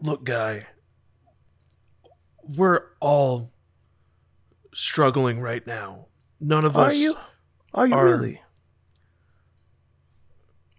[0.00, 0.66] "Look, guy,
[2.56, 3.52] we're all
[4.72, 6.06] struggling right now.
[6.40, 7.14] None of us Are us you?
[7.74, 8.40] Are you are- really?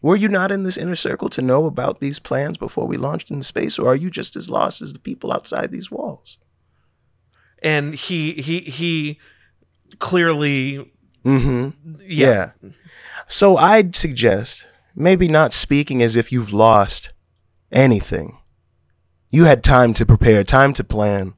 [0.01, 3.29] Were you not in this inner circle to know about these plans before we launched
[3.31, 6.37] into space, or are you just as lost as the people outside these walls?
[7.61, 9.19] And he he he
[9.99, 10.91] clearly
[11.25, 11.93] Mm-hmm.
[12.01, 12.51] yeah.
[12.61, 12.69] Yeah.
[13.27, 14.65] So I'd suggest
[14.95, 17.11] maybe not speaking as if you've lost
[17.71, 18.37] anything.
[19.29, 21.33] You had time to prepare, time to plan.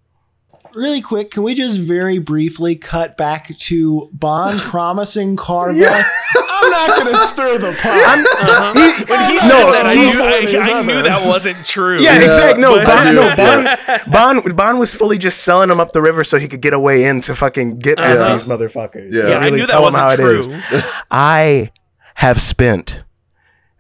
[0.73, 6.03] Really quick, can we just very briefly cut back to Bon promising Carva?
[6.38, 8.76] I'm not gonna stir the pot.
[9.10, 10.22] When he No, said that, I knew
[10.61, 11.99] I, I knew that wasn't true.
[11.99, 12.61] Yeah, Yeah, exactly.
[12.61, 14.03] No, but- Bon, no, Yeah.
[14.07, 16.73] Bon, Bon, Bon was fully just selling him up the river so he could get
[16.73, 18.34] away in to fucking get at Uh-huh.
[18.35, 19.14] these motherfuckers.
[19.14, 19.27] Yeah.
[19.27, 20.45] Yeah, I Really knew that tell 'em how wasn't it is.
[20.48, 20.80] true.
[21.11, 21.72] I
[22.15, 23.03] have spent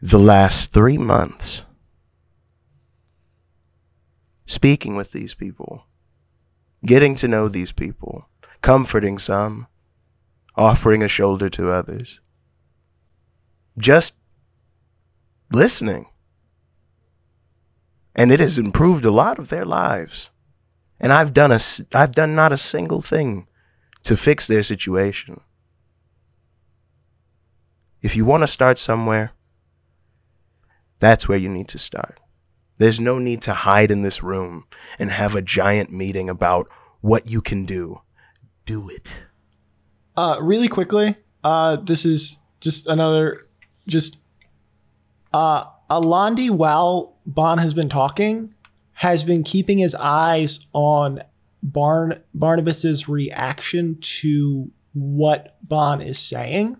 [0.01, 1.63] the last three months
[4.45, 5.85] speaking with these people,
[6.85, 8.27] getting to know these people,
[8.61, 9.67] comforting some,
[10.55, 12.19] offering a shoulder to others,
[13.77, 14.15] just
[15.51, 16.07] listening.
[18.15, 20.29] And it has improved a lot of their lives.
[20.99, 21.59] And I've done a,
[21.93, 23.47] I've done not a single thing
[24.03, 25.41] to fix their situation.
[28.01, 29.31] If you want to start somewhere,
[30.99, 32.20] that's where you need to start.
[32.81, 34.65] There's no need to hide in this room
[34.97, 36.67] and have a giant meeting about
[37.01, 38.01] what you can do.
[38.65, 39.21] Do it.
[40.17, 43.45] Uh, really quickly, uh, this is just another,
[43.87, 44.17] just,
[45.31, 48.55] uh, Alandi, while Bon has been talking,
[48.93, 51.19] has been keeping his eyes on
[51.61, 56.77] Barn Barnabas's reaction to what Bon is saying.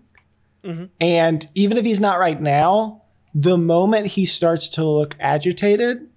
[1.00, 3.01] And even if he's not right now,
[3.34, 6.08] the moment he starts to look agitated,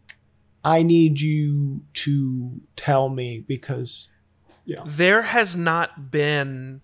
[0.63, 4.11] I need you to tell me because
[4.85, 6.81] there has not been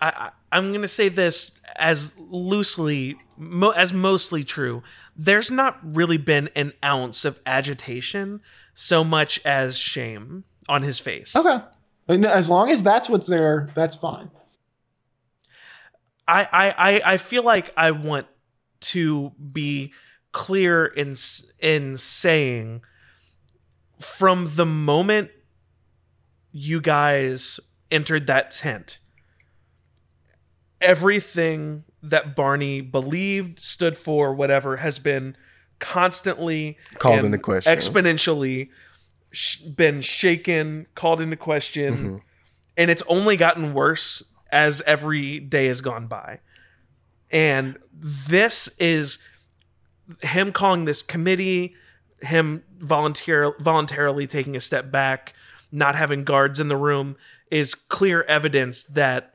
[0.00, 4.82] I, I i'm going to say this as loosely mo- as mostly true
[5.16, 8.40] there's not really been an ounce of agitation
[8.74, 11.60] so much as shame on his face Okay.
[12.08, 14.30] As long as that's what's there, that's fine.
[16.28, 18.26] I, I, I, I feel like I want
[18.80, 19.92] to be
[20.32, 21.14] clear in
[21.58, 22.82] in saying
[23.98, 25.30] from the moment
[26.52, 27.58] you guys
[27.90, 29.00] entered that tent,
[30.80, 35.36] everything that Barney believed, stood for, whatever, has been
[35.78, 37.72] constantly Called into question.
[37.76, 38.68] exponentially
[39.32, 42.16] sh- been shaken, called into question, Mm-hmm.
[42.76, 46.40] and it's only gotten worse as every day has gone by.
[47.30, 49.18] And this is
[50.22, 51.74] him calling this committee,
[52.22, 55.34] him volunteer voluntarily taking a step back,
[55.70, 57.16] not having guards in the room
[57.50, 59.34] is clear evidence that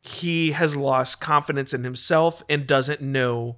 [0.00, 3.56] he has lost confidence in himself and doesn't know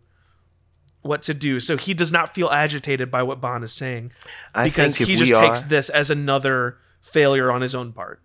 [1.02, 1.60] what to do.
[1.60, 4.12] So he does not feel agitated by what Bon is saying
[4.55, 8.20] I because think he just we takes this as another failure on his own part.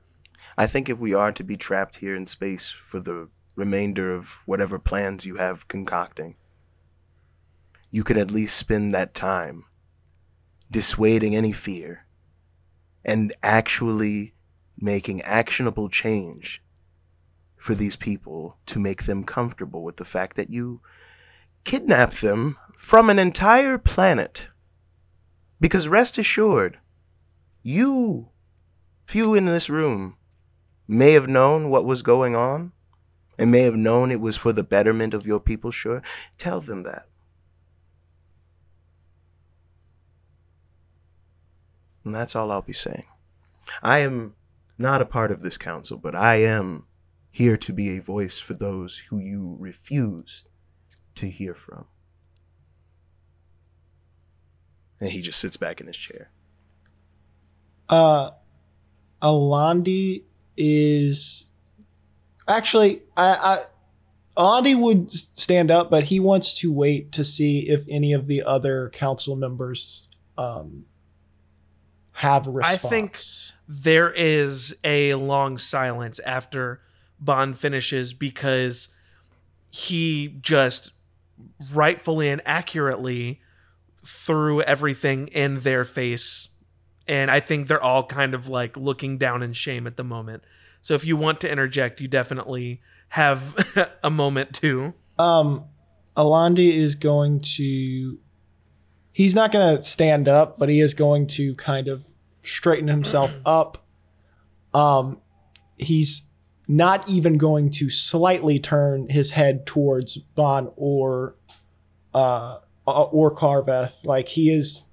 [0.60, 4.41] I think if we are to be trapped here in space for the remainder of
[4.45, 6.36] whatever plans you have concocting,
[7.90, 9.64] you can at least spend that time
[10.69, 12.06] dissuading any fear
[13.06, 14.34] and actually
[14.77, 16.61] making actionable change
[17.56, 20.81] for these people to make them comfortable with the fact that you
[21.64, 24.49] kidnap them from an entire planet.
[25.61, 26.80] Because rest assured,
[27.64, 28.27] you,
[29.06, 30.18] few in this room,
[30.90, 32.72] may have known what was going on
[33.38, 36.02] and may have known it was for the betterment of your people, sure.
[36.40, 37.06] Tell them that.
[42.03, 43.06] And that's all I'll be saying.
[43.84, 44.34] I am
[44.80, 46.88] not a part of this council, but I am
[47.30, 50.44] here to be a voice for those who you refuse
[51.16, 51.86] to hear from.
[54.99, 56.32] And he just sits back in his chair.
[57.88, 58.32] Uh,
[59.22, 60.24] Alandi
[60.60, 61.49] is
[62.48, 63.60] actually I, I
[64.38, 68.44] Alandi would stand up, but he wants to wait to see if any of the
[68.44, 70.07] other council members
[70.38, 70.86] um
[72.14, 72.84] have a response.
[72.84, 73.19] I think
[73.68, 76.81] there is a long silence after
[77.19, 78.90] Bon finishes because
[79.72, 80.91] he just
[81.73, 83.41] rightfully and accurately
[84.06, 86.49] threw everything in their face.
[87.10, 90.44] And I think they're all kind of like looking down in shame at the moment.
[90.84, 93.56] So if you want to interject, you definitely have
[94.03, 94.94] a moment too.
[95.18, 95.65] Um,
[96.15, 98.19] Alandi is going to.
[99.11, 102.06] He's not going to stand up, but he is going to kind of
[102.41, 103.84] straighten himself up.
[104.73, 105.19] Um,
[105.77, 106.22] he's
[106.68, 111.36] not even going to slightly turn his head towards Bon or
[112.14, 114.06] uh or Carveth.
[114.06, 114.86] Like he is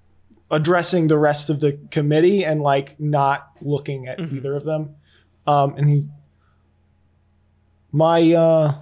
[0.50, 4.94] addressing the rest of the committee and like not looking at either of them.
[5.46, 6.08] Um, and he,
[7.92, 8.74] my uh,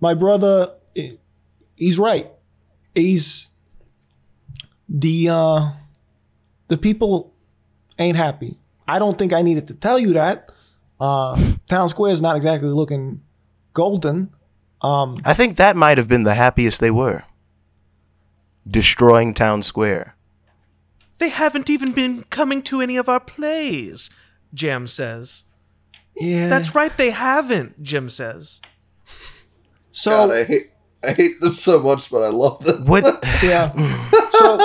[0.00, 0.74] my brother,
[1.76, 2.30] he's right.
[2.94, 3.50] He's
[4.88, 5.70] the uh,
[6.68, 7.34] the people
[7.98, 8.58] ain't happy.
[8.86, 10.50] I don't think I needed to tell you that.
[11.00, 13.22] Uh, Town Square is not exactly looking
[13.72, 14.30] golden.
[14.82, 17.24] Um, I think that might have been the happiest they were.
[18.68, 20.16] Destroying town square.
[21.18, 24.10] They haven't even been coming to any of our plays,
[24.54, 25.44] Jam says.
[26.16, 28.60] yeah, That's right, they haven't, Jim says.
[29.90, 30.10] so.
[30.10, 30.68] God, I hate
[31.04, 32.86] I hate them so much, but I love them.
[32.86, 33.04] What?
[33.42, 33.72] yeah.
[34.32, 34.58] So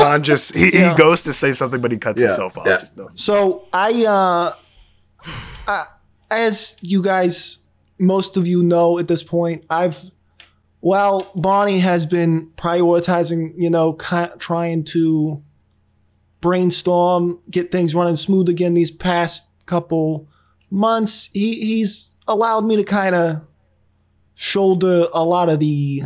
[0.00, 0.90] Bon just he, Yeah.
[0.92, 2.66] he goes to say something, but he cuts Yeah, himself off.
[2.66, 2.84] yeah.
[2.96, 3.08] No.
[3.14, 4.54] So I, uh,
[5.68, 5.84] I,
[6.30, 7.58] as you guys,
[8.00, 10.10] most of you know at this point, I've,
[10.80, 15.42] well, Bonnie has been prioritizing, you know, ki- trying to
[16.46, 20.28] brainstorm, get things running smooth again these past couple
[20.70, 21.28] months.
[21.32, 23.40] He he's allowed me to kind of
[24.36, 26.02] shoulder a lot of the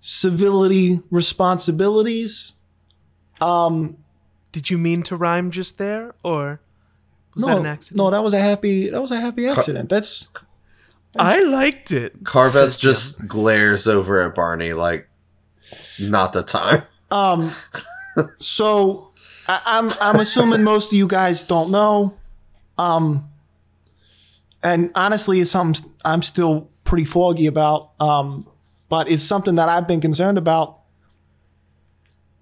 [0.00, 2.54] civility responsibilities.
[3.40, 3.98] Um,
[4.50, 6.60] Did you mean to rhyme just there, or
[7.36, 7.98] was no, that an accident?
[7.98, 8.90] no, that was a happy.
[8.90, 9.88] That was a happy accident.
[9.88, 10.28] That's
[11.16, 12.24] I liked it.
[12.24, 15.08] Carveth just glares over at Barney like,
[16.00, 16.82] not the time.
[17.12, 17.48] um.
[18.38, 19.10] So
[19.48, 22.16] I, I'm I'm assuming most of you guys don't know.
[22.78, 23.28] Um.
[24.62, 27.92] And honestly, it's something I'm still pretty foggy about.
[28.00, 28.48] Um,
[28.88, 30.80] but it's something that I've been concerned about.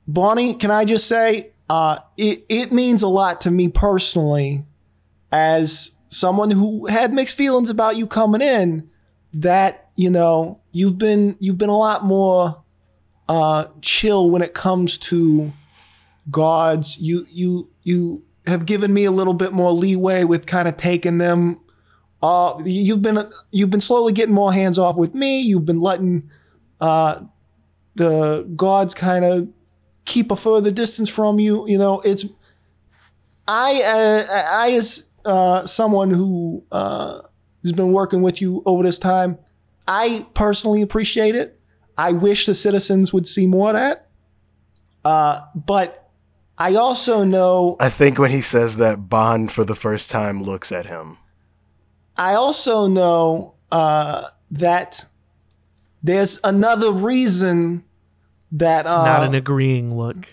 [0.06, 4.64] Bonnie, can I just say, uh, it it means a lot to me personally,
[5.32, 8.88] as someone who had mixed feelings about you coming in.
[9.32, 12.62] That you know you've been you've been a lot more
[13.28, 15.52] uh, chill when it comes to
[16.30, 16.98] gods.
[16.98, 21.18] You you you have given me a little bit more leeway with kind of taking
[21.18, 21.60] them.
[22.22, 25.40] Uh, you've been you've been slowly getting more hands off with me.
[25.40, 26.30] You've been letting
[26.80, 27.22] uh,
[27.94, 29.48] the gods kind of
[30.04, 31.66] keep a further distance from you.
[31.68, 32.24] You know, it's
[33.46, 37.20] I uh, I as uh, someone who uh,
[37.62, 39.38] has been working with you over this time.
[39.86, 41.60] I personally appreciate it.
[41.96, 44.08] I wish the citizens would see more of that.
[45.04, 46.03] Uh, but
[46.56, 50.70] I also know I think when he says that, Bon for the first time looks
[50.72, 51.18] at him.
[52.16, 55.04] I also know uh, that
[56.02, 57.84] there's another reason
[58.52, 60.32] that It's uh, not an agreeing look.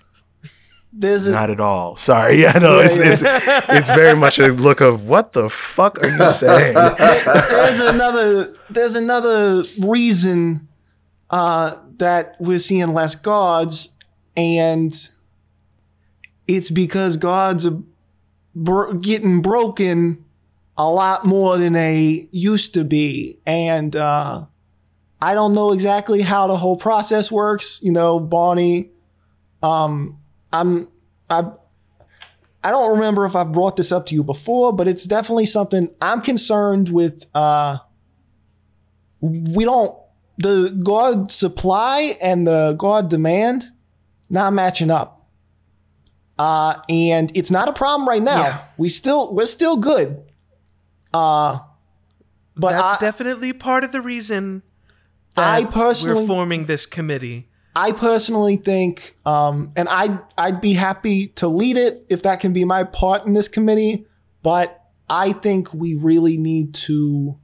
[0.94, 1.98] there's a, Not at all.
[1.98, 2.40] Sorry.
[2.42, 3.24] Yeah, no, it's, it's
[3.70, 6.76] it's very much a look of what the fuck are you saying?
[7.00, 10.68] there's another there's another reason
[11.32, 13.90] uh, that we're seeing less gods,
[14.38, 14.94] and
[16.56, 17.68] it's because gods
[18.56, 20.26] bro- getting broken
[20.78, 24.46] a lot more than they used to be, and uh,
[25.22, 27.80] I don't know exactly how the whole process works.
[27.82, 28.92] You know, Bonnie,
[29.64, 30.20] um,
[30.52, 30.88] I'm
[31.30, 31.52] I've
[32.64, 35.90] I don't remember if I've brought this up to you before, but it's definitely something
[36.02, 37.26] I'm concerned with.
[37.34, 37.80] Uh,
[39.20, 39.96] we don't
[40.38, 43.66] the God supply and the God demand
[44.30, 45.21] not matching up.
[46.38, 48.42] Uh, and it's not a problem right now.
[48.42, 48.66] Yeah.
[48.78, 50.24] We still we're still good.
[51.14, 51.60] Uh,
[52.56, 54.64] but That's I, definitely part of the reason
[55.38, 57.48] I personally we're forming this committee.
[57.76, 62.54] I personally think, um, and I'd I'd be happy to lead it if that can
[62.54, 64.06] be my part in this committee.
[64.44, 67.38] But I think we really need to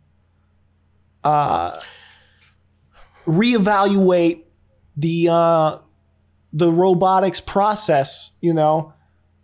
[1.23, 1.79] uh,
[3.25, 4.43] reevaluate
[4.97, 5.77] the uh,
[6.53, 8.31] the robotics process.
[8.41, 8.93] You know,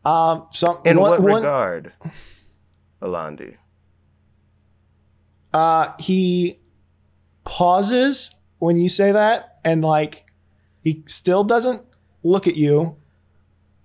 [0.06, 1.94] um, some In one- what one- regard,
[3.02, 3.56] Alandi?
[5.54, 6.60] uh, he
[7.44, 10.26] pauses when you say that and like
[10.82, 11.82] he still doesn't
[12.24, 12.96] look at you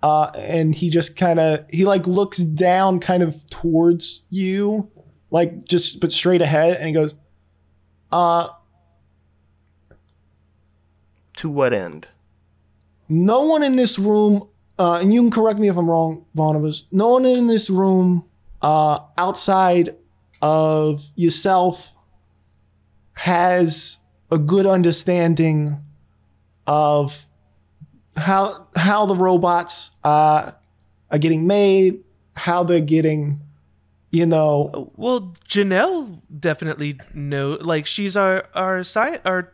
[0.01, 4.89] uh, and he just kind of he like looks down kind of towards you
[5.29, 7.15] like just but straight ahead and he goes
[8.11, 8.47] uh
[11.37, 12.07] To what end?
[13.09, 16.85] No one in this room uh, and you can correct me if i'm wrong Barnabas
[16.91, 18.23] no one in this room
[18.61, 19.95] uh, outside
[20.41, 21.93] of yourself
[23.13, 23.97] has
[24.31, 25.83] a good understanding
[26.67, 27.25] of
[28.15, 30.51] how how the robots uh,
[31.11, 32.03] are getting made,
[32.35, 33.41] how they're getting,
[34.11, 37.57] you know, Well, Janelle definitely know.
[37.59, 39.53] Like she's our our sci- our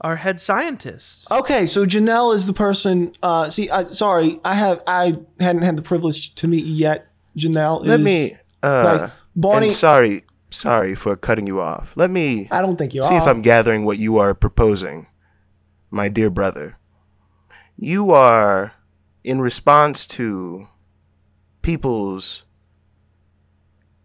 [0.00, 1.30] our head scientist.
[1.30, 3.12] Okay, so Janelle is the person.
[3.22, 7.08] Uh, see, I, sorry, I have I hadn't had the privilege to meet you yet.
[7.36, 8.32] Janelle, Let is, me.
[8.62, 11.92] Uh, like, Barney- and sorry, sorry for cutting you off.
[11.96, 13.22] Let me I don't think you see are.
[13.22, 15.06] if I'm gathering what you are proposing,
[15.90, 16.78] my dear brother.
[17.76, 18.72] You are,
[19.24, 20.68] in response to
[21.62, 22.44] people's,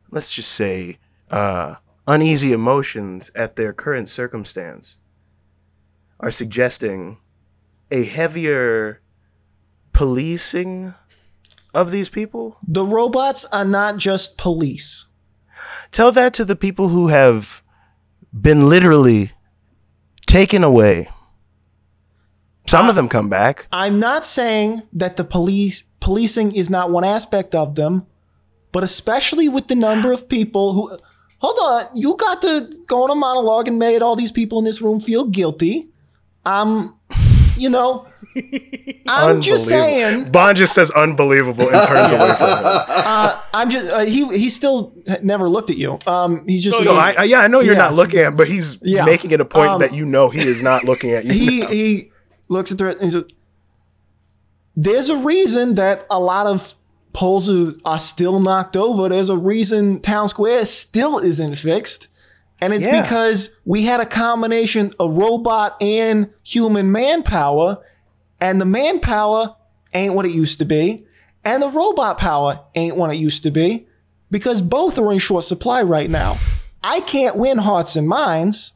[0.10, 0.98] let's just say,
[1.30, 1.76] uh,
[2.08, 4.98] uneasy emotions at their current circumstance,
[6.20, 7.18] are suggesting
[7.92, 9.02] a heavier
[9.94, 10.94] policing
[11.74, 12.58] of these people.
[12.68, 15.06] the robots are not just police.
[15.92, 17.64] Tell that to the people who have
[18.34, 19.32] been literally
[20.26, 21.10] taken away.
[22.68, 23.68] Some of them come back.
[23.72, 28.06] I'm not saying that the police policing is not one aspect of them,
[28.72, 30.98] but especially with the number of people who
[31.40, 34.66] hold on, you got to go on a monologue and made all these people in
[34.66, 35.90] this room feel guilty.
[36.46, 36.94] I'm
[37.58, 38.08] you know
[39.08, 43.40] I'm just saying Bon just says unbelievable and turns away from him.
[43.54, 46.00] I'm just uh, he he still never looked at you.
[46.08, 48.48] Um he's just No, I, I- yeah, I know you're not looking at, him, but
[48.48, 49.04] he's Yeah.
[49.06, 51.34] making it a point Um, that you know he is not looking at you.
[51.34, 51.68] he now.
[51.68, 52.12] he
[52.48, 53.26] looks at the and he says,
[54.76, 56.76] "There's a reason that a lot of
[57.14, 59.10] poles are, are still knocked over.
[59.10, 62.08] There's a reason town square still isn't fixed,
[62.62, 63.02] and it's Yeah.
[63.02, 67.78] because we had a combination of robot and human manpower,
[68.42, 69.56] and the manpower
[69.94, 71.06] ain't what it used to be,
[71.46, 73.88] and the robot power ain't what it used to be,
[74.32, 76.38] because both are in short supply right now.
[76.84, 78.74] I can't win hearts and minds."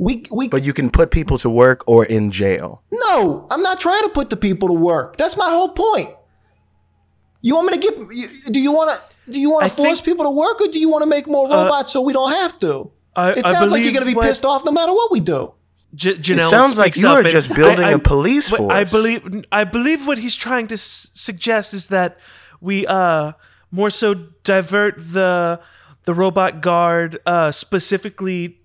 [0.00, 2.82] We, we but you can put people to work or in jail.
[2.92, 5.16] no, I'm not trying to put the people to work.
[5.16, 6.10] That's my whole point.
[7.40, 8.52] You want me to get?
[8.52, 8.96] Do you want
[9.26, 9.32] to?
[9.32, 11.26] Do you want to force think- people to work, or do you want to make
[11.26, 12.90] more uh, robots so we don't have to?
[13.18, 15.10] I- it I sounds like you're going to be what- pissed off no matter what
[15.10, 15.52] we do.
[15.94, 19.20] J- Janelle sounds like you are and- just building a police what I believe
[19.50, 22.18] I believe what he's trying to s- suggest is that
[22.60, 23.32] we uh
[23.70, 24.08] more so
[24.44, 25.60] divert the
[26.04, 28.60] the robot guard uh specifically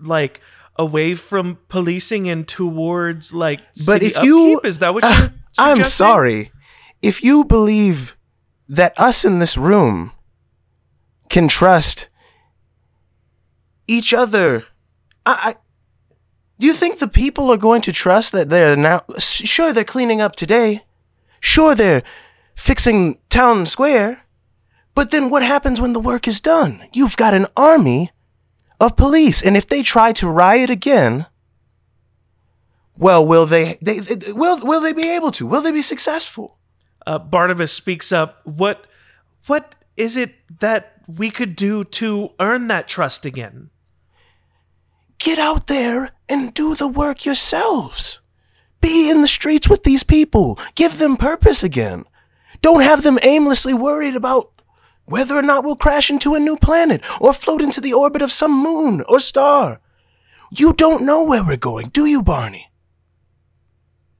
[0.00, 0.40] like
[0.76, 4.66] away from policing and towards like But city if you, upkeep?
[4.70, 6.52] is that what Uh, you're I'm sorry,
[7.02, 8.16] if you believe
[8.66, 10.12] that us in this room
[11.28, 12.08] can trust
[13.92, 14.64] each other,
[15.24, 15.54] I, I
[16.58, 19.02] do you think the people are going to trust that they're now?
[19.18, 20.84] Sure, they're cleaning up today.
[21.40, 22.02] Sure, they're
[22.54, 24.22] fixing town square.
[24.94, 26.82] But then what happens when the work is done?
[26.92, 28.10] You've got an army
[28.78, 31.26] of police, and if they try to riot again,
[32.96, 35.46] well, will they, they, they will will they be able to?
[35.46, 36.58] Will they be successful?
[37.06, 38.40] uh, Barnabas speaks up.
[38.44, 38.86] What
[39.46, 43.70] what is it that we could do to earn that trust again?
[45.22, 48.20] Get out there and do the work yourselves.
[48.80, 50.58] Be in the streets with these people.
[50.74, 52.06] Give them purpose again.
[52.60, 54.50] Don't have them aimlessly worried about
[55.04, 58.32] whether or not we'll crash into a new planet or float into the orbit of
[58.32, 59.80] some moon or star.
[60.50, 62.72] You don't know where we're going, do you, Barney?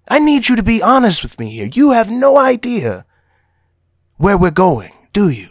[0.09, 1.67] I need you to be honest with me here.
[1.73, 3.07] You have no idea
[4.19, 5.51] where we're going, do you?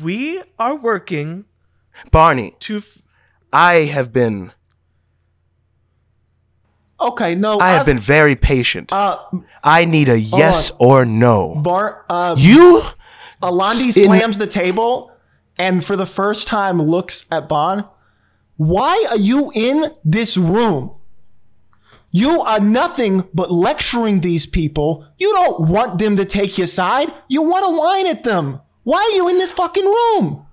[0.00, 1.44] We are working
[2.10, 3.02] Barney, to f-
[3.52, 4.52] I have been
[7.00, 8.92] Okay, no, I have I've- been very patient.
[8.92, 9.18] Uh,
[9.62, 11.54] I need a yes or no.
[11.62, 12.82] Bar, uh, You
[13.40, 15.12] Alandi in- slams the table
[15.56, 17.84] and for the first time looks at Bon.
[18.56, 20.90] Why are you in this room?
[22.10, 25.04] You are nothing but lecturing these people.
[25.18, 27.12] You don't want them to take your side.
[27.28, 28.60] You want to whine at them.
[28.82, 30.46] Why are you in this fucking room?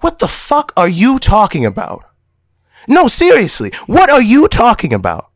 [0.00, 2.04] What the fuck are you talking about?
[2.88, 5.30] No, seriously, what are you talking about?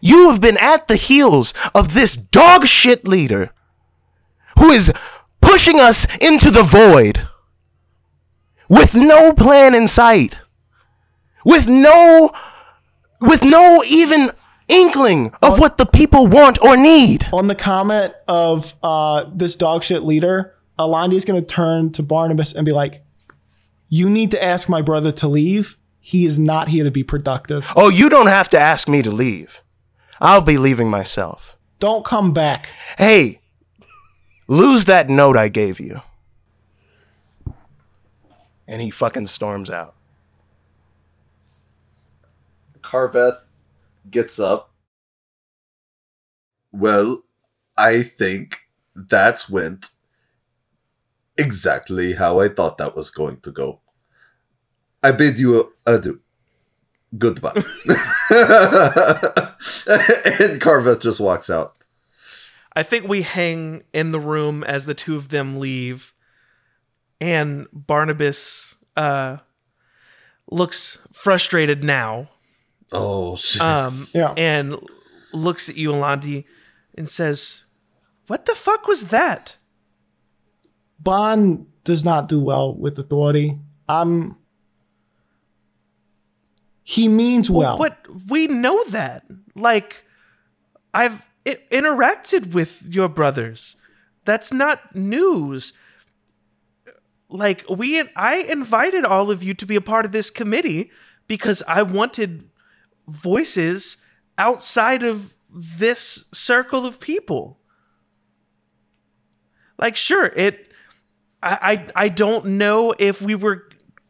[0.00, 3.50] You have been at the heels of this dog shit leader
[4.58, 4.92] who is
[5.40, 7.26] pushing us into the void
[8.68, 10.36] with no plan in sight,
[11.44, 12.30] with no,
[13.20, 14.30] with no even
[14.68, 17.26] inkling of what the people want or need.
[17.32, 22.02] On the comment of uh, this dog shit leader, Alandi is going to turn to
[22.02, 23.02] Barnabas and be like,
[23.88, 25.76] You need to ask my brother to leave.
[26.00, 27.72] He is not here to be productive.
[27.76, 29.62] Oh, you don't have to ask me to leave.
[30.20, 31.56] I'll be leaving myself.
[31.78, 32.68] Don't come back.
[32.96, 33.40] Hey,
[34.48, 36.02] lose that note I gave you.
[38.70, 39.94] and he fucking storms out.
[42.82, 43.48] Carveth
[44.10, 44.70] gets up.
[46.72, 47.22] Well,
[47.78, 49.90] I think that's went
[51.38, 53.80] exactly how I thought that was going to go.
[55.02, 56.20] I bid you adieu.
[57.16, 57.52] Goodbye.
[57.54, 57.64] and
[60.60, 61.74] Carveth just walks out.
[62.74, 66.14] I think we hang in the room as the two of them leave,
[67.20, 69.38] and Barnabas uh,
[70.50, 72.28] looks frustrated now,
[72.92, 73.62] Oh shit.
[73.62, 74.32] um, Yeah.
[74.36, 74.76] and
[75.32, 76.44] looks at you, Alandi,
[76.96, 77.64] and says,
[78.28, 79.56] "What the fuck was that?"
[80.98, 83.58] Bon does not do well with authority.
[83.88, 84.36] I'm.
[86.82, 87.78] He means well.
[87.78, 89.24] But we know that.
[89.54, 90.04] Like,
[90.94, 93.76] I've interacted with your brothers.
[94.24, 95.72] That's not news.
[97.30, 100.90] Like we, I invited all of you to be a part of this committee
[101.26, 102.48] because I wanted
[103.06, 103.98] voices
[104.38, 107.58] outside of this circle of people.
[109.78, 110.67] Like, sure, it.
[111.42, 113.68] I, I don't know if we were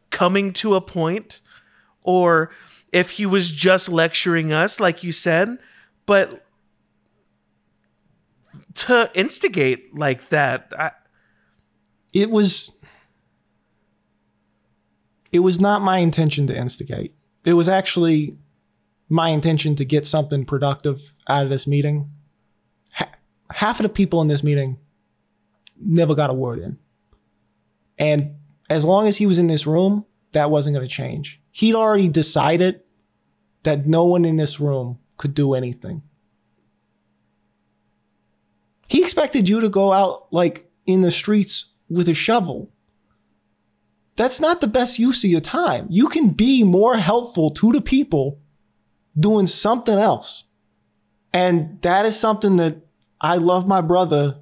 [0.09, 1.41] coming to a point
[2.01, 2.51] or
[2.91, 5.59] if he was just lecturing us, like you said,
[6.05, 6.45] but
[8.73, 10.91] to instigate like that, I,
[12.13, 12.71] it was
[15.31, 17.13] it was not my intention to instigate.
[17.45, 18.37] It was actually
[19.07, 22.09] my intention to get something productive out of this meeting.
[22.93, 23.11] Ha-
[23.51, 24.79] half of the people in this meeting
[25.79, 26.79] never got a word in
[27.99, 28.35] and
[28.69, 32.07] as long as he was in this room that wasn't going to change he'd already
[32.07, 32.81] decided
[33.63, 36.01] that no one in this room could do anything
[38.89, 42.71] he expected you to go out like in the streets with a shovel.
[44.15, 45.85] That's not the best use of your time.
[45.89, 48.41] You can be more helpful to the people
[49.17, 50.45] doing something else.
[51.31, 52.77] And that is something that
[53.21, 54.39] I love my brother.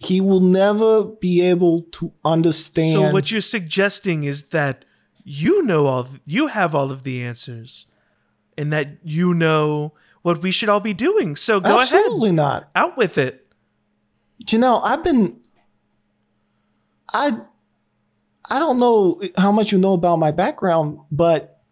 [0.00, 2.92] He will never be able to understand.
[2.92, 4.84] so what you're suggesting is that
[5.24, 7.86] you know all, you have all of the answers,
[8.56, 9.92] and that you know
[10.22, 11.36] what we should all be doing.
[11.36, 12.70] So go Absolutely ahead, not.
[12.74, 13.46] out with it.
[14.44, 15.40] Janelle, I've been
[17.12, 17.40] I
[18.50, 21.62] I don't know how much you know about my background, but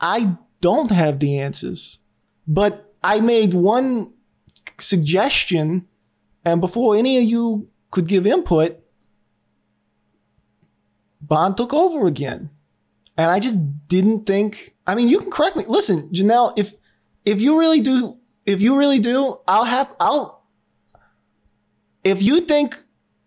[0.00, 1.98] I don't have the answers.
[2.46, 4.12] But I made one
[4.78, 5.88] suggestion
[6.44, 8.78] and before any of you could give input,
[11.20, 12.50] Bon took over again.
[13.16, 13.58] And I just
[13.88, 15.64] didn't think I mean you can correct me.
[15.68, 16.72] Listen, Janelle, if
[17.24, 20.42] if you really do if you really do, I'll have I'll
[22.02, 22.76] if you think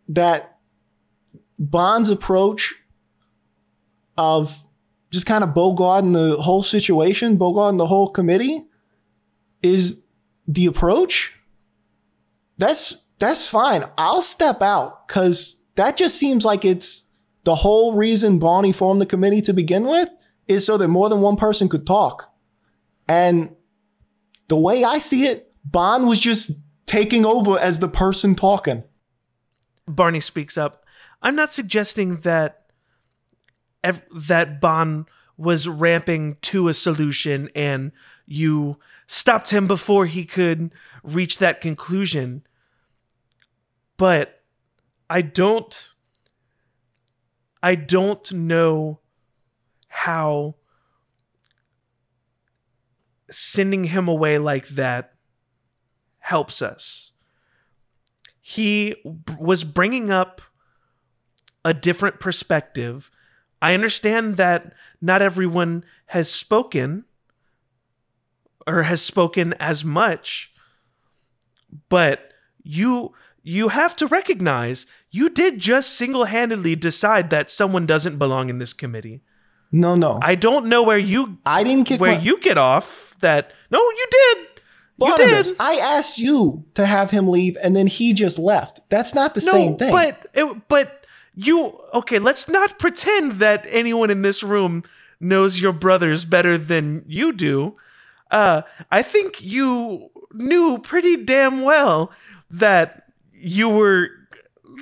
[0.10, 0.58] that
[1.58, 2.76] Bon's approach
[4.18, 4.64] of
[5.12, 8.62] just kind of bogarting the whole situation, bogarting the whole committee
[9.64, 10.02] is
[10.48, 11.34] the approach,
[12.58, 13.84] that's that's fine.
[13.98, 17.06] I'll step out because that just seems like it's
[17.44, 20.10] the whole reason Bonnie formed the committee to begin with
[20.48, 22.34] is so that more than one person could talk.
[23.08, 23.56] And
[24.48, 26.52] the way I see it, Bon was just
[26.86, 28.84] taking over as the person talking.
[29.88, 30.86] Barney speaks up.
[31.22, 32.66] I'm not suggesting that
[33.84, 35.06] ev- that Bon
[35.38, 37.92] was ramping to a solution and
[38.26, 40.72] you stopped him before he could
[41.04, 42.44] reach that conclusion.
[43.98, 44.42] But
[45.10, 45.94] I don't
[47.64, 49.00] I don't know
[49.88, 50.56] how
[53.30, 55.14] sending him away like that
[56.20, 57.12] helps us
[58.48, 60.40] he b- was bringing up
[61.66, 63.10] a different perspective.
[63.60, 67.06] I understand that not everyone has spoken
[68.68, 70.54] or has spoken as much,
[71.90, 73.16] but you
[73.48, 78.74] you have to recognize you did just single-handedly decide that someone doesn't belong in this
[78.74, 79.22] committee.
[79.72, 80.20] No, no.
[80.22, 83.52] I, I don't know where you I didn't kick where my, you get off that.
[83.70, 84.38] No, you did.
[85.00, 85.48] You did.
[85.60, 88.80] I asked you to have him leave and then he just left.
[88.90, 89.92] That's not the no, same thing.
[89.92, 91.06] But it, but
[91.36, 92.18] you okay?
[92.18, 94.84] Let's not pretend that anyone in this room
[95.20, 97.76] knows your brothers better than you do.
[98.32, 102.12] Uh, I think you knew pretty damn well
[102.50, 103.05] that
[103.36, 104.10] you were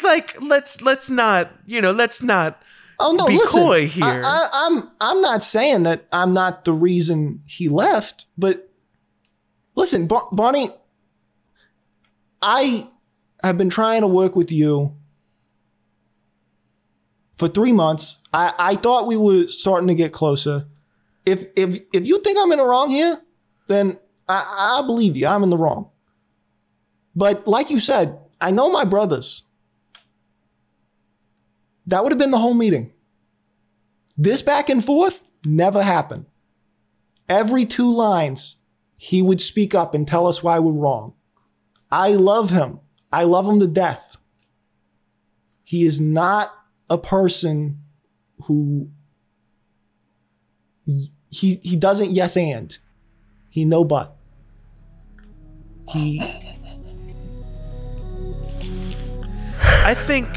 [0.01, 2.61] like let's let's not you know let's not
[2.99, 3.61] oh no, be listen.
[3.61, 4.05] coy here.
[4.05, 8.69] I, I, I'm I'm not saying that I'm not the reason he left, but
[9.75, 10.69] listen, Bar- Bonnie,
[12.41, 12.89] I
[13.43, 14.95] have been trying to work with you
[17.35, 18.19] for three months.
[18.33, 20.67] I, I thought we were starting to get closer.
[21.25, 23.21] If if if you think I'm in the wrong here,
[23.67, 23.97] then
[24.27, 25.27] I, I believe you.
[25.27, 25.89] I'm in the wrong.
[27.15, 29.43] But like you said, I know my brothers.
[31.87, 32.91] That would have been the whole meeting.
[34.17, 36.25] This back and forth never happened.
[37.29, 38.57] Every two lines,
[38.97, 41.13] he would speak up and tell us why we're wrong.
[41.89, 42.81] I love him.
[43.13, 44.17] I love him to death.
[45.63, 46.53] He is not
[46.89, 47.79] a person
[48.43, 48.89] who
[50.85, 52.77] he he doesn't yes and.
[53.49, 54.17] He no but.
[55.87, 56.21] He
[59.85, 60.27] I think.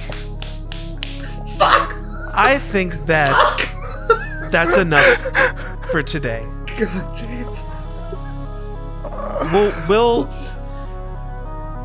[1.58, 1.92] Fuck.
[2.34, 3.30] I think that
[4.52, 5.06] that's enough
[5.90, 6.44] for today.
[6.78, 7.46] God damn.
[9.52, 9.72] We'll.
[9.88, 10.28] we'll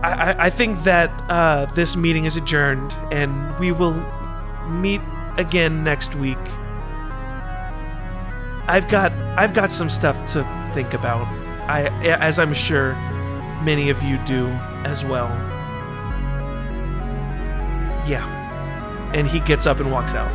[0.04, 3.94] I, I- I think that uh, this meeting is adjourned, and we will
[4.68, 5.02] meet
[5.38, 6.40] again next week.
[8.68, 10.44] I've got I've got some stuff to
[10.74, 11.28] think about.
[11.70, 11.84] I
[12.20, 12.94] as I'm sure
[13.64, 14.48] many of you do
[14.84, 15.30] as well.
[18.08, 18.26] Yeah.
[19.14, 20.32] And he gets up and walks out.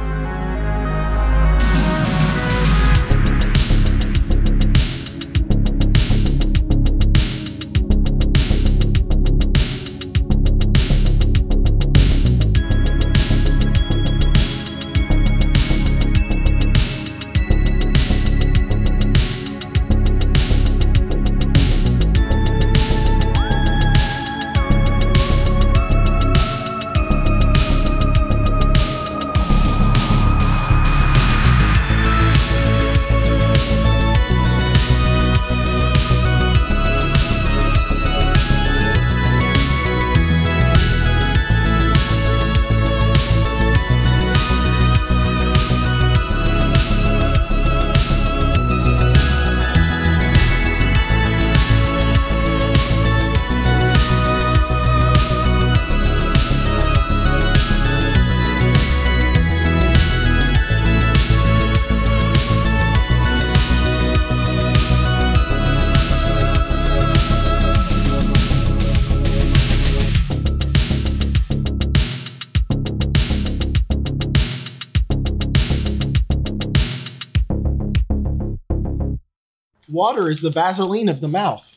[79.97, 81.73] Water is the Vaseline of the mouth.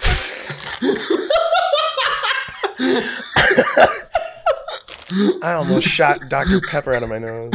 [5.42, 6.60] I almost shot Dr.
[6.60, 7.52] Pepper out of my nose.